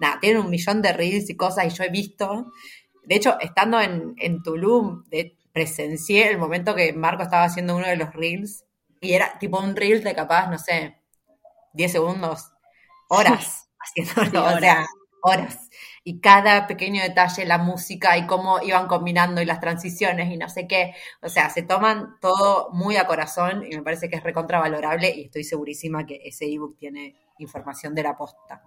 nada, 0.00 0.18
tienen 0.20 0.42
un 0.42 0.50
millón 0.50 0.82
de 0.82 0.92
reels 0.92 1.30
y 1.30 1.36
cosas 1.36 1.66
y 1.66 1.70
yo 1.76 1.84
he 1.84 1.90
visto, 1.90 2.52
de 3.04 3.14
hecho, 3.16 3.38
estando 3.40 3.80
en, 3.80 4.14
en 4.18 4.42
Tulum, 4.42 5.04
de, 5.08 5.36
presencié 5.52 6.30
el 6.30 6.38
momento 6.38 6.74
que 6.74 6.92
Marco 6.92 7.22
estaba 7.22 7.44
haciendo 7.44 7.76
uno 7.76 7.86
de 7.86 7.96
los 7.96 8.12
reels 8.14 8.64
y 9.00 9.12
era 9.12 9.38
tipo 9.38 9.58
un 9.58 9.76
reel 9.76 10.02
de 10.02 10.14
capaz, 10.14 10.48
no 10.48 10.58
sé, 10.58 10.96
10 11.74 11.92
segundos, 11.92 12.52
horas 13.08 13.68
haciéndolo, 13.78 14.44
o 14.46 14.58
sea, 14.58 14.86
horas. 15.22 15.68
Y 16.04 16.20
cada 16.20 16.66
pequeño 16.66 17.02
detalle, 17.02 17.44
la 17.46 17.58
música 17.58 18.18
y 18.18 18.26
cómo 18.26 18.60
iban 18.62 18.88
combinando 18.88 19.40
y 19.40 19.44
las 19.44 19.60
transiciones 19.60 20.32
y 20.32 20.36
no 20.36 20.48
sé 20.48 20.66
qué. 20.66 20.94
O 21.22 21.28
sea, 21.28 21.48
se 21.48 21.62
toman 21.62 22.16
todo 22.20 22.70
muy 22.72 22.96
a 22.96 23.06
corazón 23.06 23.64
y 23.70 23.76
me 23.76 23.82
parece 23.82 24.08
que 24.08 24.16
es 24.16 24.22
recontravalorable 24.22 25.14
y 25.14 25.22
estoy 25.22 25.44
segurísima 25.44 26.04
que 26.04 26.20
ese 26.24 26.46
ebook 26.46 26.76
tiene 26.76 27.14
información 27.38 27.94
de 27.94 28.02
la 28.02 28.16
posta. 28.16 28.62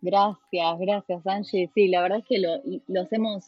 Gracias, 0.00 0.78
gracias 0.78 1.26
Angie. 1.26 1.70
Sí, 1.74 1.88
la 1.88 2.02
verdad 2.02 2.18
es 2.18 2.24
que 2.26 2.38
lo, 2.38 2.60
lo 2.86 3.02
hacemos, 3.02 3.44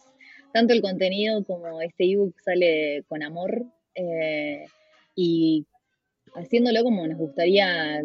tanto 0.52 0.74
el 0.74 0.82
contenido 0.82 1.44
como 1.44 1.80
este 1.80 2.12
ebook 2.12 2.34
sale 2.40 3.04
con 3.08 3.22
amor 3.22 3.64
eh, 3.94 4.66
y 5.14 5.66
haciéndolo 6.34 6.82
como 6.84 7.06
nos 7.06 7.18
gustaría 7.18 8.02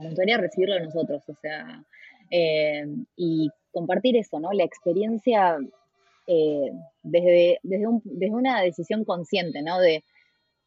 me 0.00 0.08
gustaría 0.08 0.38
recibirlo 0.38 0.78
nosotros, 0.80 1.22
o 1.28 1.34
sea, 1.40 1.84
eh, 2.30 2.86
y 3.16 3.50
compartir 3.72 4.16
eso, 4.16 4.40
¿no? 4.40 4.52
La 4.52 4.64
experiencia 4.64 5.58
eh, 6.26 6.72
desde, 7.02 7.58
desde, 7.62 8.34
una 8.34 8.60
decisión 8.62 9.04
consciente, 9.04 9.62
¿no? 9.62 9.78
De, 9.78 10.04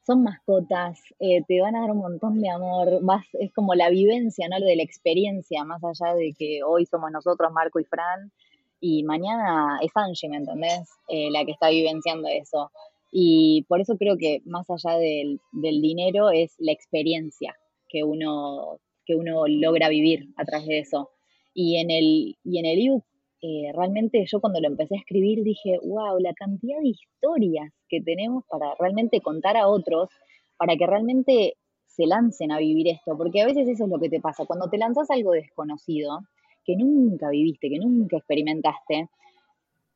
son 0.05 0.23
mascotas, 0.23 0.99
eh, 1.19 1.43
te 1.47 1.61
van 1.61 1.75
a 1.75 1.81
dar 1.81 1.91
un 1.91 1.99
montón 1.99 2.41
de 2.41 2.49
amor, 2.49 3.01
más, 3.03 3.25
es 3.33 3.53
como 3.53 3.75
la 3.75 3.89
vivencia, 3.89 4.47
¿no? 4.49 4.59
De 4.59 4.75
la 4.75 4.83
experiencia, 4.83 5.63
más 5.63 5.81
allá 5.83 6.15
de 6.15 6.33
que 6.37 6.63
hoy 6.63 6.85
somos 6.85 7.11
nosotros, 7.11 7.51
Marco 7.51 7.79
y 7.79 7.83
Fran, 7.85 8.31
y 8.79 9.03
mañana 9.03 9.79
es 9.81 9.91
Angie, 9.93 10.27
¿me 10.29 10.37
entendés? 10.37 10.89
la 11.07 11.45
que 11.45 11.51
está 11.51 11.69
vivenciando 11.69 12.27
eso. 12.27 12.71
Y 13.11 13.63
por 13.67 13.79
eso 13.79 13.95
creo 13.97 14.17
que 14.17 14.41
más 14.45 14.65
allá 14.69 14.97
del, 14.97 15.39
del 15.51 15.81
dinero 15.81 16.31
es 16.31 16.55
la 16.57 16.71
experiencia 16.71 17.55
que 17.87 18.03
uno 18.03 18.79
que 19.05 19.15
uno 19.15 19.47
logra 19.47 19.89
vivir 19.89 20.29
a 20.37 20.45
través 20.45 20.67
de 20.67 20.79
eso. 20.79 21.09
Y 21.53 21.77
en 21.77 21.91
el, 21.91 22.37
y 22.43 22.59
en 22.59 22.65
el 22.65 22.87
ebook, 22.87 23.03
eh, 23.41 23.71
realmente 23.73 24.23
yo 24.25 24.39
cuando 24.39 24.59
lo 24.59 24.67
empecé 24.67 24.95
a 24.95 24.99
escribir 24.99 25.43
dije, 25.43 25.79
wow, 25.83 26.19
la 26.19 26.33
cantidad 26.33 26.79
de 26.79 26.89
historias 26.89 27.71
que 27.89 28.01
tenemos 28.01 28.43
para 28.47 28.75
realmente 28.79 29.19
contar 29.21 29.57
a 29.57 29.67
otros, 29.67 30.09
para 30.57 30.75
que 30.77 30.85
realmente 30.85 31.55
se 31.87 32.05
lancen 32.05 32.51
a 32.51 32.59
vivir 32.59 32.87
esto, 32.87 33.17
porque 33.17 33.41
a 33.41 33.45
veces 33.45 33.67
eso 33.67 33.85
es 33.85 33.89
lo 33.89 33.99
que 33.99 34.09
te 34.09 34.21
pasa, 34.21 34.45
cuando 34.45 34.69
te 34.69 34.77
lanzas 34.77 35.09
algo 35.09 35.31
desconocido, 35.31 36.19
que 36.63 36.75
nunca 36.75 37.29
viviste, 37.29 37.69
que 37.69 37.79
nunca 37.79 38.17
experimentaste, 38.17 39.09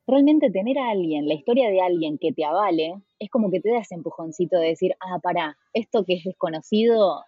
realmente 0.06 0.50
tener 0.50 0.78
a 0.78 0.90
alguien, 0.90 1.26
la 1.26 1.34
historia 1.34 1.70
de 1.70 1.80
alguien 1.80 2.18
que 2.18 2.32
te 2.32 2.44
avale, 2.44 2.94
es 3.18 3.30
como 3.30 3.50
que 3.50 3.60
te 3.60 3.70
da 3.70 3.78
ese 3.78 3.94
empujoncito 3.94 4.58
de 4.58 4.68
decir, 4.68 4.92
ah, 5.00 5.18
pará, 5.22 5.56
esto 5.72 6.04
que 6.04 6.14
es 6.14 6.24
desconocido, 6.24 7.24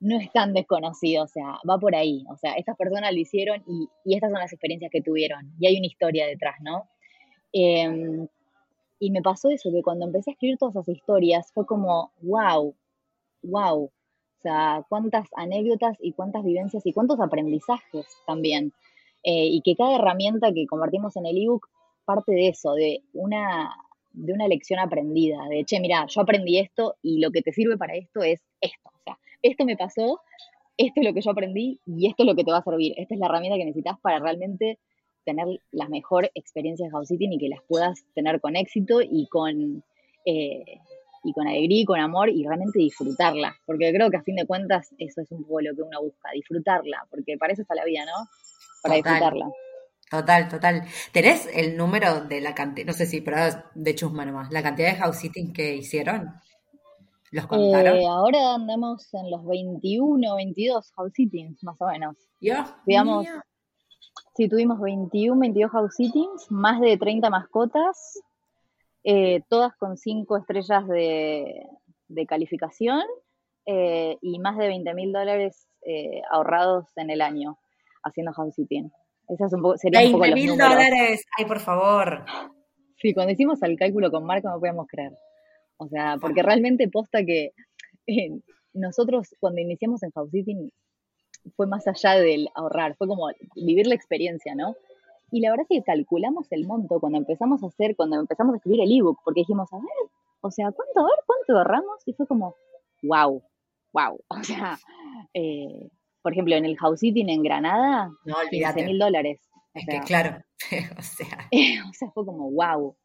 no 0.00 0.18
es 0.18 0.30
tan 0.32 0.52
desconocido, 0.52 1.24
o 1.24 1.28
sea, 1.28 1.58
va 1.68 1.78
por 1.78 1.94
ahí. 1.94 2.24
O 2.30 2.36
sea, 2.36 2.54
estas 2.54 2.76
personas 2.76 3.12
lo 3.12 3.18
hicieron 3.18 3.62
y, 3.66 3.88
estas 4.16 4.30
son 4.30 4.40
las 4.40 4.52
experiencias 4.52 4.90
que 4.90 5.02
tuvieron. 5.02 5.52
Y 5.58 5.66
hay 5.66 5.78
una 5.78 5.86
historia 5.86 6.26
detrás, 6.26 6.56
¿no? 6.60 6.88
Em, 7.52 8.28
y 8.98 9.10
me 9.10 9.22
pasó 9.22 9.50
eso, 9.50 9.70
que 9.72 9.82
cuando 9.82 10.06
empecé 10.06 10.30
a 10.30 10.32
escribir 10.32 10.58
todas 10.58 10.76
esas 10.76 10.88
historias 10.88 11.50
fue 11.52 11.66
como, 11.66 12.12
wow, 12.22 12.74
wow. 13.42 13.84
O 13.84 14.40
sea, 14.42 14.84
cuántas 14.88 15.28
anécdotas 15.36 15.96
y 16.00 16.12
cuántas 16.12 16.44
vivencias 16.44 16.84
y 16.86 16.92
cuántos 16.92 17.20
aprendizajes 17.20 18.06
también. 18.26 18.72
Eh, 19.22 19.46
y 19.46 19.60
que 19.62 19.74
cada 19.74 19.96
herramienta 19.96 20.52
que 20.52 20.66
compartimos 20.66 21.16
en 21.16 21.26
el 21.26 21.36
ebook 21.42 21.68
parte 22.04 22.32
de 22.32 22.48
eso, 22.48 22.74
de 22.74 23.02
una, 23.12 23.74
de 24.12 24.32
una 24.32 24.46
lección 24.46 24.78
aprendida, 24.78 25.48
de, 25.48 25.64
che, 25.64 25.80
mira, 25.80 26.06
yo 26.08 26.20
aprendí 26.20 26.58
esto 26.58 26.94
y 27.02 27.18
lo 27.18 27.30
que 27.30 27.42
te 27.42 27.52
sirve 27.52 27.76
para 27.76 27.96
esto 27.96 28.22
es 28.22 28.40
esto. 28.60 28.90
Sea, 29.06 29.18
esto 29.42 29.64
me 29.64 29.76
pasó, 29.76 30.20
esto 30.76 31.00
es 31.00 31.06
lo 31.06 31.14
que 31.14 31.20
yo 31.20 31.30
aprendí 31.30 31.80
y 31.86 32.06
esto 32.08 32.24
es 32.24 32.26
lo 32.26 32.34
que 32.34 32.44
te 32.44 32.50
va 32.50 32.58
a 32.58 32.64
servir. 32.64 32.92
Esta 32.96 33.14
es 33.14 33.20
la 33.20 33.26
herramienta 33.26 33.56
que 33.56 33.64
necesitas 33.64 33.98
para 34.00 34.18
realmente 34.18 34.78
tener 35.24 35.46
la 35.72 35.88
mejor 35.88 36.30
experiencia 36.34 36.86
de 36.86 36.92
house 36.92 37.08
sitting 37.08 37.32
y 37.32 37.38
que 37.38 37.48
las 37.48 37.60
puedas 37.66 38.04
tener 38.14 38.40
con 38.40 38.56
éxito 38.56 39.00
y 39.02 39.26
con, 39.28 39.82
eh, 40.24 40.80
y 41.24 41.32
con 41.32 41.48
alegría 41.48 41.82
y 41.82 41.84
con 41.84 42.00
amor 42.00 42.30
y 42.30 42.44
realmente 42.44 42.78
disfrutarla. 42.78 43.56
Porque 43.64 43.92
creo 43.92 44.10
que 44.10 44.16
a 44.16 44.22
fin 44.22 44.36
de 44.36 44.46
cuentas 44.46 44.94
eso 44.98 45.20
es 45.20 45.30
un 45.32 45.42
poco 45.42 45.60
lo 45.60 45.74
que 45.74 45.82
uno 45.82 46.02
busca, 46.02 46.30
disfrutarla, 46.32 47.06
porque 47.10 47.36
para 47.38 47.52
eso 47.52 47.62
está 47.62 47.74
la 47.74 47.84
vida, 47.84 48.04
¿no? 48.04 48.28
Para 48.82 48.96
disfrutarla. 48.96 49.50
Total, 50.08 50.48
total. 50.48 50.82
¿Tenés 51.12 51.48
el 51.52 51.76
número 51.76 52.20
de 52.26 52.40
la 52.40 52.54
cantidad, 52.54 52.86
no 52.86 52.92
sé 52.92 53.06
si, 53.06 53.20
pero 53.20 53.38
de 53.74 53.94
chusma 53.96 54.24
nomás, 54.24 54.52
la 54.52 54.62
cantidad 54.62 54.92
de 54.92 54.98
house 54.98 55.16
sitting 55.16 55.52
que 55.52 55.74
hicieron? 55.74 56.32
¿Los 57.30 57.46
contaron? 57.46 57.96
Eh, 57.96 58.06
ahora 58.06 58.54
andamos 58.54 59.12
en 59.14 59.30
los 59.30 59.44
21, 59.44 60.36
22 60.36 60.92
house 60.92 61.12
sittings, 61.12 61.62
más 61.64 61.80
o 61.80 61.86
menos. 61.86 62.16
Digamos, 62.86 63.26
sí, 64.34 64.48
tuvimos 64.48 64.80
21, 64.80 65.38
22 65.38 65.70
house 65.70 65.94
sittings, 65.94 66.50
más 66.50 66.80
de 66.80 66.96
30 66.96 67.30
mascotas, 67.30 68.20
eh, 69.04 69.42
todas 69.48 69.74
con 69.76 69.96
5 69.96 70.36
estrellas 70.36 70.86
de, 70.88 71.66
calificación 72.28 73.02
eh, 73.66 74.16
y 74.20 74.38
más 74.38 74.56
de 74.56 74.68
20 74.68 74.94
mil 74.94 75.12
dólares 75.12 75.68
ahorrados 76.30 76.86
en 76.96 77.10
el 77.10 77.20
año 77.20 77.58
haciendo 78.02 78.32
house 78.32 78.54
sitting. 78.54 78.90
Esa 79.28 79.46
es 79.46 79.52
un 79.52 79.62
poco, 79.62 79.76
sería 79.76 80.00
20 80.00 80.34
mil 80.34 80.56
dólares, 80.56 81.24
ay, 81.38 81.44
por 81.44 81.60
favor. 81.60 82.24
Sí, 82.96 83.12
cuando 83.12 83.32
hicimos 83.32 83.62
el 83.62 83.76
cálculo 83.76 84.10
con 84.10 84.24
Marco 84.24 84.48
no 84.48 84.58
podíamos 84.58 84.86
creer. 84.88 85.12
O 85.78 85.88
sea, 85.88 86.16
porque 86.20 86.42
realmente 86.42 86.88
posta 86.88 87.24
que 87.24 87.52
eh, 88.06 88.40
nosotros 88.72 89.34
cuando 89.40 89.60
iniciamos 89.60 90.02
en 90.02 90.10
house 90.12 90.30
sitting 90.30 90.70
fue 91.54 91.66
más 91.66 91.86
allá 91.86 92.14
del 92.14 92.48
ahorrar, 92.54 92.96
fue 92.96 93.06
como 93.06 93.28
vivir 93.54 93.86
la 93.86 93.94
experiencia, 93.94 94.54
¿no? 94.54 94.74
Y 95.30 95.40
la 95.40 95.50
verdad 95.50 95.66
es 95.68 95.78
que 95.78 95.84
calculamos 95.84 96.50
el 96.50 96.66
monto 96.66 97.00
cuando 97.00 97.18
empezamos 97.18 97.62
a 97.62 97.66
hacer, 97.66 97.96
cuando 97.96 98.18
empezamos 98.18 98.54
a 98.54 98.56
escribir 98.56 98.80
el 98.80 98.96
ebook, 98.96 99.18
porque 99.24 99.40
dijimos, 99.40 99.72
a 99.72 99.76
ver, 99.76 100.10
o 100.40 100.50
sea, 100.50 100.70
¿cuánto, 100.72 101.00
a 101.00 101.04
ver, 101.04 101.18
cuánto 101.26 101.58
ahorramos? 101.58 102.02
Y 102.06 102.12
fue 102.12 102.26
como, 102.26 102.54
wow, 103.02 103.42
wow. 103.92 104.20
O 104.28 104.42
sea, 104.42 104.78
eh, 105.34 105.88
por 106.22 106.32
ejemplo, 106.32 106.54
en 106.56 106.64
el 106.64 106.76
house 106.76 107.00
sitting 107.00 107.28
en 107.28 107.42
Granada, 107.42 108.12
no, 108.24 108.36
15 108.50 108.84
mil 108.84 108.98
dólares. 108.98 109.40
Es 109.74 109.86
que 109.86 110.00
claro, 110.00 110.42
o 110.98 111.02
sea. 111.02 111.48
o 111.90 111.92
sea, 111.92 112.10
fue 112.12 112.24
como, 112.24 112.50
wow. 112.50 112.96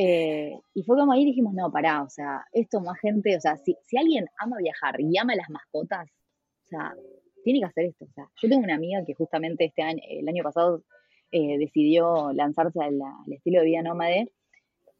Eh, 0.00 0.56
y 0.74 0.84
fue 0.84 0.96
como 0.96 1.10
ahí 1.10 1.24
dijimos, 1.24 1.54
no, 1.54 1.72
pará, 1.72 2.04
o 2.04 2.08
sea, 2.08 2.44
esto 2.52 2.80
más 2.80 3.00
gente, 3.00 3.36
o 3.36 3.40
sea, 3.40 3.56
si, 3.56 3.74
alguien 3.98 4.26
ama 4.38 4.58
viajar 4.58 4.94
y 5.00 5.18
ama 5.18 5.34
las 5.34 5.50
mascotas, 5.50 6.08
o 6.08 6.68
sea, 6.68 6.94
tiene 7.42 7.58
que 7.58 7.64
hacer 7.64 7.86
esto. 7.86 8.04
O 8.04 8.12
sea, 8.12 8.28
yo 8.40 8.48
tengo 8.48 8.62
una 8.62 8.76
amiga 8.76 9.04
que 9.04 9.14
justamente 9.14 9.64
este 9.64 9.82
año, 9.82 10.00
el 10.08 10.28
año 10.28 10.44
pasado 10.44 10.84
eh, 11.32 11.58
decidió 11.58 12.30
lanzarse 12.32 12.80
al, 12.80 13.00
estilo 13.32 13.58
de 13.58 13.66
vida 13.66 13.82
nómade 13.82 14.30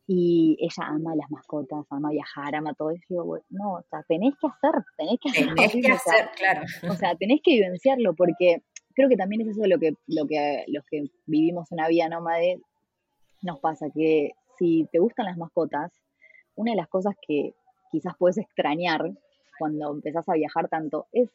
y 0.08 0.56
ella 0.58 0.88
ama 0.88 1.14
las 1.14 1.30
mascotas, 1.30 1.86
ama 1.90 2.10
viajar, 2.10 2.56
ama 2.56 2.74
todo 2.74 2.90
eso. 2.90 3.04
Y 3.08 3.14
yo, 3.14 3.38
no, 3.50 3.74
o 3.74 3.82
sea, 3.88 4.02
tenés 4.02 4.34
que 4.40 4.48
hacer, 4.48 4.82
tenés 4.96 5.20
que 5.20 5.28
hacer. 5.30 5.54
Tenés 5.54 5.86
que 5.86 5.92
hacer, 5.92 6.28
claro. 6.36 6.62
O 6.90 6.96
sea, 6.96 7.14
tenés 7.14 7.40
que 7.44 7.52
vivenciarlo 7.52 8.16
porque 8.16 8.64
creo 8.96 9.08
que 9.08 9.16
también 9.16 9.42
es 9.42 9.56
eso 9.56 9.64
lo 9.64 9.78
que, 9.78 9.92
lo 10.08 10.26
que 10.26 10.64
los 10.66 10.84
que 10.90 11.04
vivimos 11.26 11.70
una 11.70 11.86
vida 11.86 12.08
nómade 12.08 12.60
nos 13.42 13.60
pasa, 13.60 13.86
que 13.94 14.32
si 14.58 14.88
te 14.92 14.98
gustan 14.98 15.26
las 15.26 15.36
mascotas, 15.36 15.92
una 16.54 16.72
de 16.72 16.76
las 16.76 16.88
cosas 16.88 17.14
que 17.26 17.54
quizás 17.90 18.14
puedes 18.18 18.38
extrañar 18.38 19.12
cuando 19.58 19.92
empezás 19.92 20.28
a 20.28 20.34
viajar 20.34 20.68
tanto 20.68 21.06
es, 21.12 21.30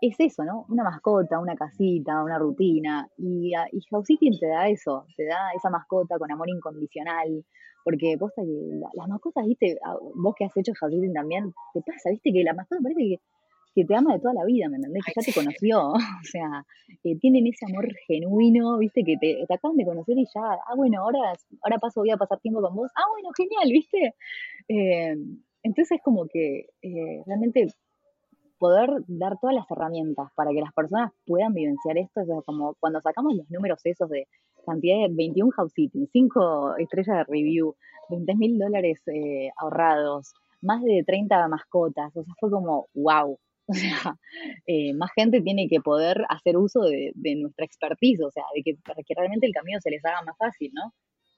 es 0.00 0.16
eso, 0.18 0.44
¿no? 0.44 0.66
Una 0.68 0.84
mascota, 0.84 1.38
una 1.38 1.54
casita, 1.56 2.22
una 2.22 2.38
rutina. 2.38 3.08
Y, 3.18 3.52
y 3.72 3.80
House 3.90 4.08
te 4.40 4.46
da 4.46 4.68
eso, 4.68 5.06
te 5.16 5.26
da 5.26 5.50
esa 5.54 5.70
mascota 5.70 6.18
con 6.18 6.30
amor 6.30 6.48
incondicional. 6.48 7.44
Porque 7.84 8.16
posta 8.18 8.42
que 8.42 8.80
las 8.94 9.08
mascotas, 9.08 9.46
viste, 9.46 9.78
vos 10.14 10.34
que 10.36 10.44
has 10.44 10.56
hecho 10.56 10.72
House 10.78 10.94
también, 11.14 11.54
te 11.72 11.80
pasa, 11.80 12.10
viste, 12.10 12.32
que 12.32 12.44
la 12.44 12.54
mascota 12.54 12.82
parece 12.82 13.00
que 13.00 13.20
que 13.80 13.86
te 13.86 13.94
ama 13.94 14.12
de 14.12 14.20
toda 14.20 14.34
la 14.34 14.44
vida, 14.44 14.68
¿me 14.68 14.76
entendés? 14.76 15.02
Que 15.04 15.12
ya 15.16 15.24
te 15.24 15.32
conoció, 15.32 15.92
o 16.22 16.24
sea, 16.24 16.64
eh, 17.04 17.16
tienen 17.18 17.46
ese 17.46 17.66
amor 17.66 17.88
genuino, 18.06 18.76
viste, 18.78 19.04
que 19.04 19.16
te, 19.16 19.42
acaban 19.48 19.76
de 19.76 19.84
conocer 19.84 20.18
y 20.18 20.26
ya, 20.34 20.42
ah, 20.42 20.74
bueno, 20.76 21.02
ahora, 21.02 21.32
ahora 21.62 21.78
paso, 21.78 22.00
voy 22.00 22.10
a 22.10 22.16
pasar 22.16 22.38
tiempo 22.40 22.60
con 22.60 22.74
vos, 22.74 22.90
ah, 22.94 23.08
bueno, 23.12 23.30
genial, 23.36 23.70
viste. 23.72 24.14
Eh, 24.68 25.16
entonces 25.62 25.98
es 25.98 26.02
como 26.02 26.26
que 26.26 26.66
eh, 26.82 27.22
realmente 27.26 27.68
poder 28.58 28.90
dar 29.08 29.38
todas 29.40 29.56
las 29.56 29.70
herramientas 29.70 30.28
para 30.36 30.50
que 30.50 30.60
las 30.60 30.72
personas 30.74 31.12
puedan 31.26 31.54
vivenciar 31.54 31.96
esto, 31.96 32.20
es 32.20 32.28
como 32.44 32.74
cuando 32.78 33.00
sacamos 33.00 33.34
los 33.34 33.50
números 33.50 33.80
esos 33.84 34.08
de 34.10 34.28
cantidad 34.66 34.96
de 34.96 35.08
21 35.14 35.50
house 35.52 35.72
sitting, 35.72 36.06
5 36.12 36.76
estrellas 36.76 37.16
de 37.16 37.24
review, 37.24 37.74
20 38.10 38.34
mil 38.36 38.58
dólares 38.58 39.00
eh, 39.06 39.50
ahorrados, 39.56 40.34
más 40.60 40.82
de 40.82 41.02
30 41.06 41.48
mascotas, 41.48 42.14
o 42.14 42.22
sea, 42.22 42.34
fue 42.38 42.50
como, 42.50 42.88
wow, 42.94 43.38
o 43.72 43.74
sea, 43.74 44.16
eh, 44.66 44.92
más 44.94 45.10
gente 45.14 45.40
tiene 45.40 45.68
que 45.68 45.80
poder 45.80 46.24
hacer 46.28 46.56
uso 46.56 46.80
de, 46.82 47.12
nuestra 47.36 47.64
expertise, 47.64 48.20
o 48.22 48.30
sea, 48.30 48.44
de 48.54 48.62
que, 48.62 48.76
para 48.84 49.02
que 49.02 49.14
realmente 49.14 49.46
el 49.46 49.52
camino 49.52 49.78
se 49.80 49.90
les 49.90 50.04
haga 50.04 50.22
más 50.22 50.36
fácil, 50.36 50.72
¿no? 50.74 50.92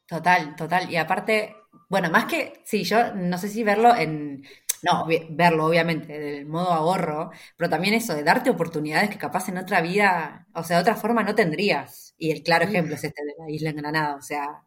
Total, 0.06 0.56
total. 0.56 0.90
Y 0.90 0.96
aparte, 0.96 1.54
bueno, 1.88 2.10
más 2.10 2.26
que, 2.26 2.54
sí, 2.64 2.84
yo 2.84 3.14
no 3.14 3.38
sé 3.38 3.48
si 3.48 3.62
verlo 3.64 3.94
en, 3.94 4.44
no, 4.82 5.06
verlo 5.30 5.66
obviamente 5.66 6.18
del 6.18 6.46
modo 6.46 6.72
ahorro, 6.72 7.30
pero 7.56 7.70
también 7.70 7.94
eso 7.94 8.14
de 8.14 8.24
darte 8.24 8.50
oportunidades 8.50 9.10
que 9.10 9.18
capaz 9.18 9.48
en 9.48 9.58
otra 9.58 9.80
vida, 9.80 10.48
o 10.54 10.64
sea, 10.64 10.76
de 10.78 10.82
otra 10.82 10.96
forma 10.96 11.22
no 11.22 11.34
tendrías. 11.34 12.14
Y 12.18 12.30
el 12.30 12.42
claro 12.42 12.64
ejemplo 12.64 12.94
es 12.94 13.04
este 13.04 13.24
de 13.24 13.34
la 13.38 13.50
isla 13.50 13.70
en 13.70 13.76
Granada, 13.76 14.16
o 14.16 14.22
sea, 14.22 14.64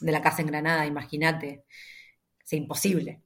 de 0.00 0.12
la 0.12 0.22
casa 0.22 0.42
en 0.42 0.48
Granada, 0.48 0.86
imagínate. 0.86 1.64
Es 2.44 2.52
imposible. 2.52 3.23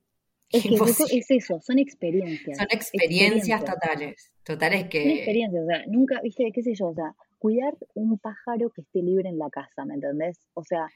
Es 0.51 0.63
que 0.63 1.19
es 1.19 1.31
eso, 1.31 1.61
son 1.61 1.79
experiencias. 1.79 2.57
Son 2.57 2.67
experiencias, 2.71 3.65
totales, 3.65 4.33
totales 4.43 4.89
que... 4.89 5.03
Son 5.03 5.13
experiencias, 5.13 5.63
o 5.63 5.67
sea, 5.67 5.85
nunca, 5.87 6.21
viste, 6.23 6.51
qué 6.53 6.63
sé 6.63 6.75
yo, 6.75 6.89
o 6.89 6.95
sea, 6.95 7.15
cuidar 7.39 7.77
un 7.95 8.19
pájaro 8.19 8.71
que 8.71 8.81
esté 8.81 9.03
libre 9.03 9.29
en 9.29 9.39
la 9.39 9.51
casa, 9.51 9.85
¿me 9.85 9.95
entendés? 9.95 10.39
O 10.55 10.65
sea, 10.65 10.87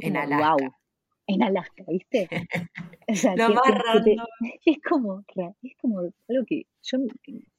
en 0.00 0.16
Alaska. 0.16 0.56
wow. 0.58 0.72
En 1.28 1.42
Alaska, 1.42 1.84
¿viste? 1.88 2.28
O 3.08 3.14
sea, 3.14 3.36
Lo 3.36 3.50
más 3.50 3.62
es 4.66 4.78
como, 4.82 5.22
es 5.62 5.76
como 5.80 6.00
algo 6.00 6.44
que 6.44 6.66
yo, 6.82 6.98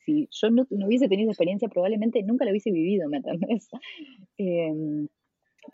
si 0.05 0.27
yo 0.29 0.49
no, 0.49 0.67
hubiese 0.69 1.07
tenido 1.07 1.29
experiencia, 1.29 1.69
probablemente 1.69 2.21
nunca 2.21 2.43
lo 2.43 2.51
hubiese 2.51 2.69
vivido, 2.69 3.07
¿me 3.07 3.17
entendés? 3.17 3.69
Em, 4.37 5.07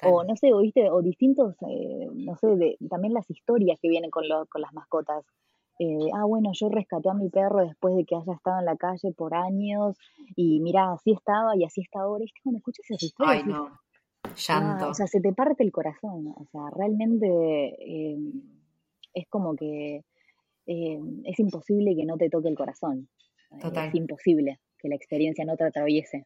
o 0.04 0.24
no 0.24 0.36
sé, 0.36 0.54
o, 0.54 0.60
¿viste? 0.60 0.90
o 0.92 1.02
distintos, 1.02 1.56
eh, 1.68 2.08
no 2.14 2.36
sé, 2.38 2.48
de, 2.56 2.78
también 2.88 3.16
las 3.16 3.30
historias 3.30 3.80
que 3.82 3.90
vienen 3.90 4.12
con, 4.12 4.28
lo, 4.28 4.46
con 4.46 4.62
las 4.62 4.74
mascotas. 4.74 5.26
Eh, 5.80 6.10
ah, 6.14 6.26
bueno, 6.26 6.52
yo 6.54 6.70
rescaté 6.70 7.10
a 7.10 7.14
mi 7.14 7.30
perro 7.30 7.66
después 7.66 7.96
de 7.96 8.06
que 8.06 8.16
haya 8.16 8.34
estado 8.34 8.60
en 8.60 8.66
la 8.66 8.78
calle 8.78 9.12
por 9.16 9.34
años 9.34 9.98
y 10.36 10.60
mira, 10.60 10.94
así 10.94 11.12
estaba 11.12 11.56
y 11.58 11.64
así 11.64 11.82
está 11.82 12.02
ahora. 12.02 12.22
¿Viste? 12.22 12.40
Cuando 12.44 12.58
escuchas 12.58 12.86
esas 12.90 13.04
historias, 13.04 13.44
Ay, 13.44 13.52
no. 13.52 13.80
Llanto. 14.36 14.90
o 14.90 14.94
sea, 14.94 15.08
se 15.08 15.20
te 15.20 15.34
parte 15.34 15.64
el 15.64 15.72
corazón. 15.72 16.34
O 16.36 16.46
sea, 16.52 16.70
realmente 16.76 17.28
eh, 17.28 18.18
es 19.14 19.28
como 19.30 19.56
que 19.56 20.06
eh, 20.66 21.00
es 21.26 21.40
imposible 21.40 21.96
que 21.96 22.06
no 22.06 22.18
te 22.18 22.30
toque 22.30 22.50
el 22.50 22.56
corazón. 22.56 23.10
Total. 23.60 23.90
Es 23.90 23.96
imposible 23.96 24.60
que 24.80 24.90
la 24.90 24.96
experiencia 24.96 25.46
no 25.46 25.56
te 25.56 25.66
atraviese. 25.66 26.26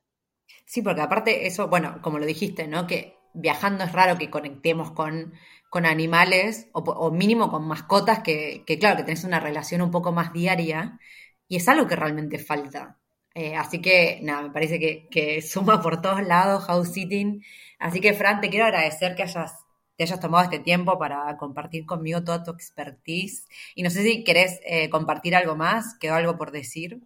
Sí, 0.66 0.82
porque 0.82 1.02
aparte 1.02 1.48
eso, 1.48 1.68
bueno, 1.68 2.00
como 2.02 2.20
lo 2.20 2.26
dijiste, 2.26 2.68
¿no? 2.68 2.88
Que 2.88 3.16
viajando 3.34 3.84
es 3.84 3.92
raro 3.92 4.18
que 4.18 4.30
conectemos 4.30 4.92
con, 4.92 5.34
con 5.70 5.86
animales 5.86 6.70
o, 6.74 7.12
mínimo 7.12 7.50
con 7.52 7.68
mascotas 7.68 8.20
que, 8.20 8.64
que, 8.66 8.80
claro, 8.80 8.98
que 8.98 9.04
tenés 9.04 9.24
una 9.24 9.40
relación 9.40 9.82
un 9.82 9.92
poco 9.92 10.12
más 10.12 10.34
diaria 10.34 11.00
y 11.48 11.58
es 11.58 11.68
algo 11.68 11.88
que 11.88 11.96
realmente 11.96 12.40
falta. 12.40 13.00
Eh, 13.36 13.56
así 13.56 13.82
que, 13.82 14.20
nada, 14.24 14.42
me 14.44 14.52
parece 14.52 14.80
que, 14.80 15.08
que, 15.10 15.42
suma 15.42 15.82
por 15.82 16.02
todos 16.02 16.24
lados 16.24 16.64
house 16.66 16.94
sitting. 16.94 17.44
Así 17.80 18.02
que, 18.02 18.14
Fran, 18.14 18.42
te 18.42 18.50
quiero 18.50 18.66
agradecer 18.66 19.16
que 19.16 19.24
hayas, 19.24 19.54
te 19.96 20.04
hayas 20.04 20.20
tomado 20.20 20.44
este 20.46 20.60
tiempo 20.60 20.98
para 20.98 21.38
compartir 21.38 21.86
conmigo 21.86 22.24
toda 22.24 22.44
tu 22.44 22.52
expertise. 22.52 23.48
Y 23.76 23.84
no 23.84 23.90
sé 23.92 24.04
si 24.04 24.24
querés 24.24 24.60
eh, 24.66 24.90
compartir 24.90 25.36
algo 25.36 25.56
más, 25.56 25.96
quedó 26.00 26.16
algo 26.16 26.38
por 26.38 26.52
decir. 26.52 27.02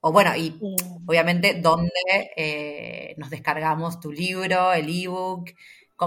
O 0.00 0.12
bueno, 0.12 0.36
y 0.36 0.60
obviamente, 1.06 1.54
¿dónde 1.60 1.90
eh, 2.36 3.14
nos 3.16 3.30
descargamos 3.30 4.00
tu 4.00 4.12
libro, 4.12 4.72
el 4.72 4.88
ebook? 4.88 5.50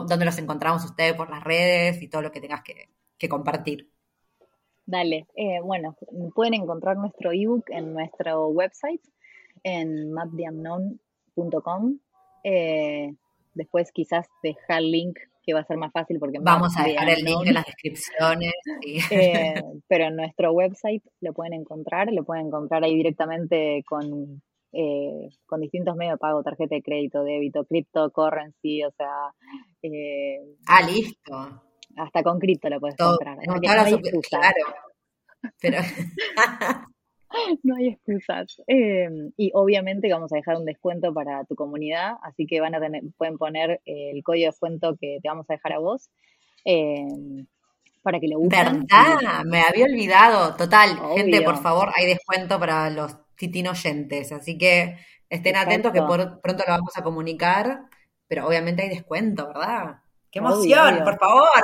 ¿Dónde 0.05 0.25
los 0.25 0.37
encontramos 0.37 0.83
ustedes 0.85 1.13
por 1.13 1.29
las 1.29 1.43
redes 1.43 2.01
y 2.01 2.07
todo 2.07 2.21
lo 2.21 2.31
que 2.31 2.41
tengas 2.41 2.61
que, 2.63 3.29
compartir? 3.29 3.89
Dale, 4.85 5.27
eh, 5.35 5.59
bueno, 5.61 5.97
pueden 6.33 6.53
encontrar 6.53 6.97
nuestro 6.97 7.31
ebook 7.31 7.65
en 7.69 7.93
nuestro 7.93 8.47
website, 8.47 9.01
en 9.63 10.11
maptheunknown.com. 10.11 11.99
Eh, 12.43 13.13
después 13.53 13.91
quizás 13.91 14.27
dejar 14.41 14.79
el 14.79 14.91
link 14.91 15.19
que 15.47 15.53
va 15.53 15.61
a 15.61 15.65
ser 15.65 15.77
más 15.77 15.91
fácil 15.93 16.19
porque... 16.19 16.39
Vamos 16.41 16.77
a 16.77 16.83
dejar 16.83 17.09
el 17.09 17.23
link 17.23 17.47
en 17.47 17.53
las 17.53 17.65
descripciones. 17.65 18.53
Eh, 19.11 19.63
pero 19.87 20.05
en 20.05 20.15
nuestro 20.15 20.51
website 20.51 21.03
lo 21.21 21.33
pueden 21.33 21.53
encontrar, 21.53 22.11
lo 22.11 22.23
pueden 22.23 22.47
encontrar 22.47 22.83
ahí 22.83 22.95
directamente 22.95 23.83
con, 23.87 24.41
eh, 24.79 25.29
con 25.47 25.59
distintos 25.59 25.95
medios 25.95 26.13
de 26.13 26.17
pago, 26.19 26.43
tarjeta 26.43 26.75
de 26.75 26.83
crédito, 26.83 27.23
débito, 27.23 27.65
cryptocurrency, 27.65 28.83
o 28.83 28.91
sea... 28.91 29.33
Eh, 29.81 30.37
ah, 30.67 30.83
listo. 30.83 31.63
Hasta 31.95 32.21
con 32.21 32.37
cripto 32.37 32.69
lo 32.69 32.79
puedes 32.79 32.95
comprar. 32.95 33.39
No, 33.47 33.55
claro, 33.55 33.97
pero... 35.59 35.79
no 37.63 37.75
hay 37.75 37.87
excusas. 37.87 38.61
Em, 38.67 39.31
y 39.35 39.49
obviamente 39.55 40.11
vamos 40.11 40.31
a 40.31 40.35
dejar 40.35 40.57
un 40.57 40.65
descuento 40.65 41.11
para 41.11 41.43
tu 41.45 41.55
comunidad, 41.55 42.13
así 42.21 42.45
que 42.45 42.61
van 42.61 42.75
a 42.75 42.79
tener, 42.79 43.01
pueden 43.17 43.39
poner 43.39 43.81
el 43.83 44.21
código 44.21 44.43
de 44.43 44.51
descuento 44.51 44.95
que 45.01 45.17
te 45.23 45.27
vamos 45.27 45.49
a 45.49 45.53
dejar 45.53 45.73
a 45.73 45.79
vos 45.79 46.11
em, 46.65 47.47
para 48.03 48.19
que 48.19 48.27
lo 48.27 48.37
usen. 48.41 48.85
¿Verdad? 48.85 49.43
Me 49.45 49.61
había 49.61 49.85
olvidado. 49.85 50.55
Total, 50.55 50.99
gente, 51.15 51.41
por 51.41 51.57
favor, 51.57 51.89
hay 51.95 52.05
descuento 52.05 52.59
para 52.59 52.91
los 52.91 53.26
titinoyentes, 53.37 54.31
así 54.31 54.57
que 54.57 54.97
estén 55.29 55.55
atentos 55.55 55.91
que 55.91 56.01
por, 56.01 56.41
pronto 56.41 56.63
lo 56.67 56.73
vamos 56.73 56.97
a 56.97 57.03
comunicar, 57.03 57.83
pero 58.27 58.47
obviamente 58.47 58.83
hay 58.83 58.89
descuento, 58.89 59.47
¿verdad? 59.47 59.99
¡Qué 60.31 60.39
emoción, 60.39 61.03
por 61.03 61.17
favor! 61.17 61.63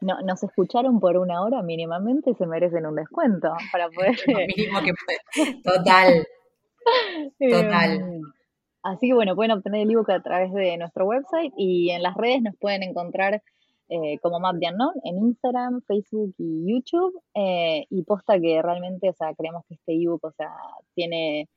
no, 0.00 0.20
nos 0.22 0.42
escucharon 0.42 1.00
por 1.00 1.16
una 1.16 1.42
hora 1.42 1.62
mínimamente, 1.62 2.34
se 2.34 2.46
merecen 2.46 2.86
un 2.86 2.96
descuento 2.96 3.52
para 3.72 3.88
poder... 3.90 4.16
mínimo 4.56 4.80
que 4.82 4.92
Total. 5.62 6.26
Total. 7.50 7.92
Em, 7.92 8.22
así 8.82 9.08
que 9.08 9.14
bueno, 9.14 9.34
pueden 9.34 9.52
obtener 9.52 9.82
el 9.82 9.90
ebook 9.90 10.10
a 10.10 10.22
través 10.22 10.52
de 10.52 10.76
nuestro 10.76 11.06
website 11.06 11.52
y 11.56 11.90
en 11.90 12.02
las 12.02 12.16
redes 12.16 12.42
nos 12.42 12.56
pueden 12.56 12.82
encontrar 12.82 13.42
eh, 13.88 14.18
como 14.20 14.40
Map 14.40 14.56
de 14.56 14.66
en 15.04 15.18
Instagram, 15.18 15.82
Facebook 15.82 16.34
y 16.38 16.72
YouTube. 16.72 17.20
Eh, 17.34 17.86
y 17.90 18.02
posta 18.02 18.38
que 18.40 18.60
realmente, 18.62 19.08
o 19.10 19.14
sea, 19.14 19.34
creemos 19.34 19.64
que 19.66 19.74
este 19.74 19.94
ebook, 19.94 20.24
o 20.24 20.32
sea, 20.32 20.52
tiene 20.94 21.48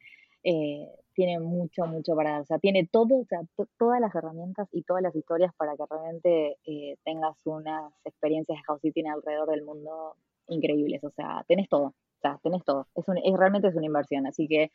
eh, 0.44 0.88
tiene 1.14 1.40
mucho, 1.40 1.86
mucho 1.86 2.16
para 2.16 2.32
dar. 2.32 2.42
O 2.42 2.46
sea, 2.46 2.60
tiene 2.60 2.88
todo, 2.88 3.16
o 3.20 3.26
sea, 3.26 3.42
todas 3.78 4.00
las 4.00 4.14
herramientas 4.16 4.68
y 4.72 4.84
todas 4.84 5.04
las 5.04 5.16
historias 5.16 5.54
para 5.56 5.76
que 5.76 5.84
realmente 5.90 6.58
eh, 6.66 6.98
tengas 7.04 7.36
unas 7.46 7.94
experiencias 8.06 8.58
de 8.58 8.64
house 8.64 8.82
sitting 8.82 9.08
alrededor 9.08 9.50
del 9.50 9.64
mundo 9.64 10.16
increíbles. 10.48 11.04
O 11.04 11.12
sea, 11.12 11.44
tenés 11.48 11.70
todo. 11.70 11.88
O 11.88 12.22
sea, 12.22 12.40
tenés 12.44 12.64
todo. 12.64 12.88
Es, 12.96 13.08
un, 13.08 13.18
es 13.18 13.38
realmente 13.38 13.68
es 13.68 13.76
una 13.76 13.86
inversión. 13.86 14.26
Así 14.28 14.48
que 14.48 14.72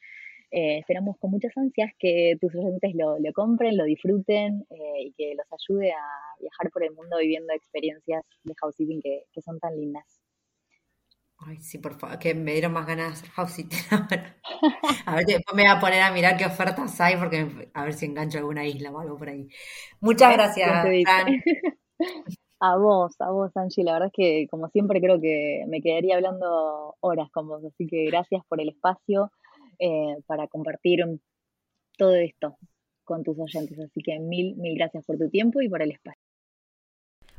eh, 0.50 0.78
esperamos 0.78 1.16
con 1.18 1.30
muchas 1.30 1.56
ansias 1.56 1.90
que 1.98 2.36
tus 2.40 2.54
oyentes 2.54 2.92
lo, 2.94 3.18
lo 3.18 3.32
compren, 3.32 3.76
lo 3.76 3.84
disfruten 3.84 4.64
eh, 4.70 5.02
y 5.06 5.12
que 5.12 5.34
los 5.34 5.46
ayude 5.52 5.92
a 5.92 6.04
viajar 6.40 6.70
por 6.70 6.84
el 6.84 6.92
mundo 6.92 7.18
viviendo 7.18 7.52
experiencias 7.52 8.22
de 8.44 8.54
house 8.54 8.76
sitting 8.76 9.02
que, 9.02 9.24
que 9.32 9.42
son 9.42 9.58
tan 9.58 9.76
lindas. 9.76 10.20
Ay, 11.38 11.60
sí, 11.60 11.78
por 11.78 11.98
favor, 11.98 12.18
que 12.18 12.34
me 12.34 12.52
dieron 12.52 12.72
más 12.72 12.86
ganas 12.86 13.08
de 13.08 13.12
hacer 13.12 13.28
house 13.30 13.56
A 15.06 15.16
ver, 15.16 15.26
después 15.26 15.54
me 15.54 15.64
voy 15.64 15.70
a 15.70 15.78
poner 15.78 16.00
a 16.00 16.10
mirar 16.10 16.36
qué 16.36 16.46
ofertas 16.46 16.98
hay, 17.00 17.16
porque 17.16 17.68
a 17.74 17.84
ver 17.84 17.92
si 17.92 18.06
engancho 18.06 18.38
alguna 18.38 18.66
isla 18.66 18.90
o 18.90 18.98
algo 19.00 19.18
por 19.18 19.28
ahí. 19.28 19.48
Muchas 20.00 20.32
gracias, 20.32 20.68
A 22.58 22.78
vos, 22.78 23.14
a 23.20 23.30
vos, 23.30 23.54
Angie. 23.54 23.84
La 23.84 23.92
verdad 23.92 24.08
es 24.08 24.14
que, 24.14 24.46
como 24.50 24.68
siempre, 24.70 24.98
creo 25.00 25.20
que 25.20 25.64
me 25.68 25.82
quedaría 25.82 26.16
hablando 26.16 26.96
horas 27.00 27.30
con 27.30 27.46
vos. 27.48 27.62
Así 27.62 27.86
que 27.86 28.06
gracias 28.06 28.42
por 28.48 28.62
el 28.62 28.70
espacio 28.70 29.30
eh, 29.78 30.16
para 30.26 30.46
compartir 30.48 31.04
todo 31.96 32.14
esto 32.14 32.56
con 33.04 33.22
tus 33.22 33.38
oyentes. 33.38 33.78
Así 33.78 34.00
que 34.02 34.18
mil, 34.18 34.56
mil 34.56 34.76
gracias 34.76 35.04
por 35.04 35.16
tu 35.16 35.28
tiempo 35.30 35.60
y 35.62 35.68
por 35.68 35.82
el 35.82 35.92
espacio. 35.92 36.20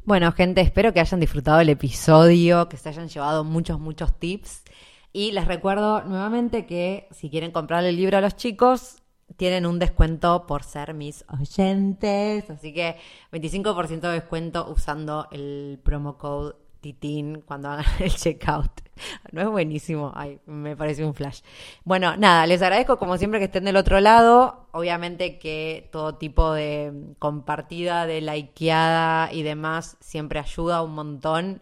Bueno, 0.04 0.32
gente, 0.32 0.62
espero 0.62 0.94
que 0.94 1.02
hayan 1.02 1.20
disfrutado 1.20 1.60
el 1.60 1.70
episodio, 1.70 2.70
que 2.70 2.78
se 2.78 2.90
hayan 2.90 3.10
llevado 3.10 3.44
muchos, 3.44 3.80
muchos 3.80 4.18
tips. 4.18 4.64
Y 5.12 5.32
les 5.32 5.46
recuerdo 5.46 6.04
nuevamente 6.04 6.66
que 6.66 7.08
si 7.12 7.30
quieren 7.30 7.52
comprar 7.52 7.84
el 7.84 7.98
libro 7.98 8.18
a 8.18 8.22
los 8.22 8.36
chicos, 8.36 9.04
tienen 9.36 9.66
un 9.66 9.80
descuento 9.80 10.46
por 10.48 10.64
ser 10.64 10.94
mis 10.94 11.26
oyentes. 11.28 12.50
Así 12.50 12.74
que 12.74 12.96
25% 13.32 14.00
de 14.00 14.14
descuento 14.14 14.70
usando 14.70 15.28
el 15.32 15.80
promo 15.84 16.18
code 16.18 16.56
Titín 16.80 17.42
cuando 17.42 17.70
hagan 17.70 17.86
el 18.00 18.14
checkout. 18.14 18.82
No 19.32 19.42
es 19.42 19.48
buenísimo, 19.48 20.12
ay, 20.16 20.40
me 20.46 20.76
parece 20.76 21.06
un 21.06 21.14
flash. 21.14 21.42
Bueno, 21.84 22.18
nada, 22.18 22.48
les 22.48 22.62
agradezco 22.62 22.98
como 22.98 23.18
siempre 23.18 23.40
que 23.40 23.46
estén 23.46 23.66
del 23.66 23.76
otro 23.76 24.00
lado. 24.00 24.68
Obviamente 24.72 25.38
que 25.38 25.90
todo 25.92 26.16
tipo 26.16 26.54
de 26.54 26.92
compartida, 27.20 28.06
de 28.08 28.22
likeada 28.22 29.32
y 29.32 29.44
demás 29.44 29.98
siempre 30.00 30.40
ayuda 30.40 30.82
un 30.82 30.96
montón. 30.96 31.62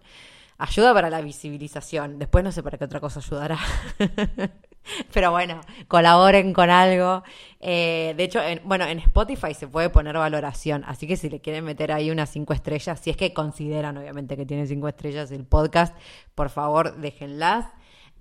Ayuda 0.57 0.93
para 0.93 1.09
la 1.09 1.22
visibilización. 1.22 2.20
Después 2.20 2.43
no 2.43 2.51
sé 2.51 2.63
para 2.63 2.78
qué 2.78 2.86
otra 2.86 3.01
cosa 3.01 3.20
ayudará. 3.20 3.59
Pero 5.13 5.31
bueno, 5.31 5.61
colaboren 5.88 6.53
con 6.53 6.69
algo. 6.69 7.23
Eh, 7.59 8.13
de 8.17 8.23
hecho, 8.23 8.41
en, 8.41 8.61
bueno, 8.63 8.86
en 8.86 8.99
Spotify 8.99 9.53
se 9.53 9.67
puede 9.67 9.89
poner 9.89 10.15
valoración, 10.15 10.83
así 10.86 11.07
que 11.07 11.17
si 11.17 11.29
le 11.29 11.39
quieren 11.39 11.65
meter 11.65 11.91
ahí 11.91 12.11
unas 12.11 12.29
cinco 12.29 12.53
estrellas, 12.53 12.99
si 12.99 13.09
es 13.09 13.17
que 13.17 13.33
consideran 13.33 13.97
obviamente 13.97 14.38
que 14.38 14.45
tiene 14.45 14.67
cinco 14.67 14.88
estrellas 14.88 15.31
el 15.31 15.45
podcast, 15.45 15.95
por 16.36 16.49
favor 16.49 16.97
déjenlas. 16.97 17.65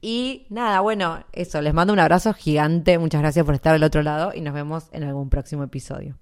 Y 0.01 0.47
nada, 0.51 0.81
bueno, 0.81 1.25
eso, 1.33 1.63
les 1.63 1.73
mando 1.73 1.93
un 1.93 1.99
abrazo 1.99 2.35
gigante, 2.35 2.99
muchas 2.99 3.23
gracias 3.23 3.45
por 3.47 3.55
estar 3.55 3.75
al 3.75 3.83
otro 3.83 4.03
lado 4.03 4.33
y 4.35 4.43
nos 4.43 4.53
vemos 4.53 4.89
en 4.93 5.05
algún 5.05 5.31
próximo 5.31 5.63
episodio. 5.63 6.19